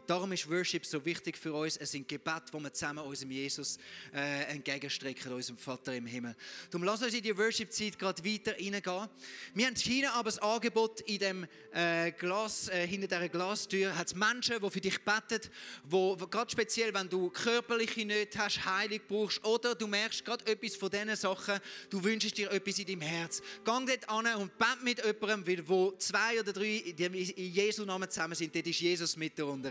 Darum 0.06 0.32
ist 0.32 0.50
Worship 0.50 0.84
so 0.84 1.04
wichtig 1.04 1.38
für 1.38 1.52
uns. 1.52 1.76
Es 1.76 1.92
sind 1.92 2.08
Gebete, 2.08 2.52
wo 2.52 2.58
wir 2.58 2.72
zusammen 2.72 3.04
unserem 3.04 3.30
Jesus 3.30 3.78
äh, 4.12 4.44
entgegenstrecken, 4.52 5.32
unserem 5.32 5.56
Vater 5.56 5.94
im 5.94 6.06
Himmel. 6.06 6.34
Darum 6.70 6.84
lass 6.84 7.02
uns 7.02 7.14
in 7.14 7.22
die 7.22 7.36
Worship-Zeit 7.36 7.98
gerade 7.98 8.24
weiter 8.24 8.52
reingehen. 8.52 9.08
Wir 9.54 9.66
haben 9.66 9.76
hier 9.76 10.12
aber 10.12 10.30
das 10.30 10.38
Angebot 10.40 11.00
in 11.02 11.18
dem 11.18 11.46
äh, 11.72 12.10
Glas, 12.12 12.68
äh, 12.68 12.86
hinter 12.86 13.06
dieser 13.06 13.28
Glastür, 13.28 13.96
hat 13.96 14.08
es 14.08 14.14
Menschen, 14.14 14.60
die 14.60 14.70
für 14.70 14.80
dich 14.80 14.98
beten, 15.04 15.48
wo 15.84 16.16
gerade 16.16 16.50
speziell, 16.50 16.92
wenn 16.94 17.08
du 17.08 17.30
körperliche 17.30 18.04
Nöte 18.04 18.38
hast, 18.38 18.64
Heilung 18.64 19.00
brauchst 19.06 19.44
oder 19.44 19.74
du 19.74 19.86
merkst 19.86 20.24
gerade 20.24 20.46
etwas 20.46 20.74
von 20.74 20.90
diesen 20.90 21.14
Sachen, 21.16 21.60
du 21.90 22.02
wünschst 22.02 22.36
dir 22.36 22.50
etwas 22.50 22.78
in 22.78 22.86
deinem 22.86 23.02
Herz. 23.02 23.40
Gang 23.64 23.86
dort 23.86 24.08
an 24.08 24.26
und 24.40 24.58
bete 24.58 24.82
mit 24.82 25.04
jemandem, 25.04 25.46
weil 25.46 25.68
wo 25.68 25.92
zwei 25.92 26.40
oder 26.40 26.52
drei 26.52 26.76
in 26.76 27.52
Jesu 27.52 27.84
Namen 27.84 28.10
zusammen 28.10 28.34
sind, 28.34 28.54
dort 28.54 28.66
ist 28.66 28.80
Jesus 28.80 29.16
mit 29.16 29.38
darunter. 29.38 29.70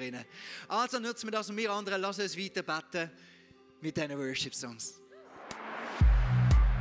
Also 0.67 0.99
nutzen 0.99 1.27
wir 1.27 1.31
das 1.31 1.49
und 1.49 1.57
wir 1.57 1.71
anderen 1.71 2.01
lassen 2.01 2.21
uns 2.21 2.37
weiter 2.37 2.63
beten 2.63 3.11
mit 3.81 3.97
diesen 3.97 4.17
Worship-Songs. 4.17 5.01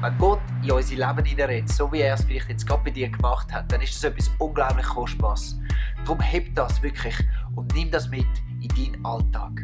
Wenn 0.00 0.16
Gott 0.16 0.40
in 0.62 0.70
unser 0.70 0.94
Leben 0.94 1.24
hineinredet, 1.24 1.68
so 1.68 1.92
wie 1.92 2.00
er 2.00 2.14
es 2.14 2.24
vielleicht 2.24 2.48
jetzt 2.48 2.66
gerade 2.66 2.82
bei 2.84 2.90
dir 2.90 3.10
gemacht 3.10 3.52
hat, 3.52 3.70
dann 3.70 3.82
ist 3.82 3.94
das 3.94 4.04
etwas 4.04 4.30
unglaublich 4.38 4.86
Kostbares. 4.86 5.58
Darum 6.04 6.20
heb 6.20 6.54
das 6.54 6.80
wirklich 6.82 7.16
und 7.54 7.74
nimm 7.74 7.90
das 7.90 8.08
mit 8.08 8.26
in 8.62 8.68
deinen 8.68 9.04
Alltag. 9.04 9.60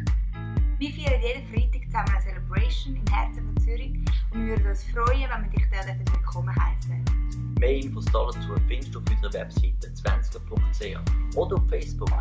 Wir 0.77 0.91
feiern 0.91 1.21
jeden 1.21 1.47
Freitag 1.47 1.85
zusammen 1.85 2.09
eine 2.09 2.21
Celebration 2.21 2.95
im 2.95 3.13
Herzen 3.13 3.45
von 3.45 3.57
Zürich 3.63 3.93
und 4.31 4.45
wir 4.45 4.55
würden 4.55 4.67
uns 4.67 4.83
freuen, 4.83 5.27
wenn 5.27 5.51
wir 5.51 5.57
dich 5.57 5.65
dort 5.71 6.13
willkommen 6.13 6.55
heißen. 6.55 7.46
Mehr 7.59 7.75
Infos 7.77 8.05
dazu 8.05 8.55
findest 8.67 8.93
du 8.93 8.99
auf 8.99 9.05
unserer 9.09 9.33
Webseite 9.33 9.87
20er.ch 9.87 11.35
oder 11.35 11.55
auf 11.55 11.67
Facebook. 11.69 12.11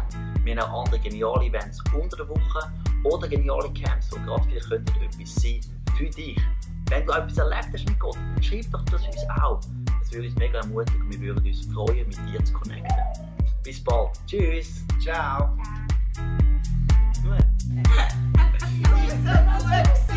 Wir 0.44 0.56
haben 0.56 0.70
auch 0.70 0.84
andere 0.84 0.98
geniale 1.00 1.46
Events 1.46 1.78
unter 1.94 2.16
der 2.16 2.28
Woche 2.28 2.72
oder 3.04 3.28
geniale 3.28 3.70
Camps, 3.74 4.10
wo 4.12 4.16
gerade 4.24 4.42
vielleicht 4.44 4.68
könnten 4.68 5.02
etwas 5.02 5.34
sein 5.34 5.60
für 5.96 6.08
dich. 6.08 6.40
Wenn 6.88 7.04
du 7.04 7.12
etwas 7.12 7.36
erlebt 7.36 7.68
hast 7.72 7.86
mit 7.86 7.98
Gott, 8.00 8.16
dann 8.16 8.42
schreib 8.42 8.70
doch 8.70 8.84
das 8.84 9.06
uns 9.06 9.16
auch. 9.42 9.60
Das 10.00 10.12
würde 10.12 10.28
uns 10.28 10.36
mega 10.36 10.60
ermutigen 10.60 11.02
und 11.02 11.10
wir 11.10 11.20
würden 11.20 11.46
uns 11.46 11.66
freuen, 11.66 12.08
mit 12.08 12.18
dir 12.28 12.42
zu 12.44 12.52
connecten. 12.52 12.96
Bis 13.62 13.82
bald. 13.82 14.10
Tschüss. 14.26 14.84
Ciao. 15.02 15.56
Ciao. 17.12 17.36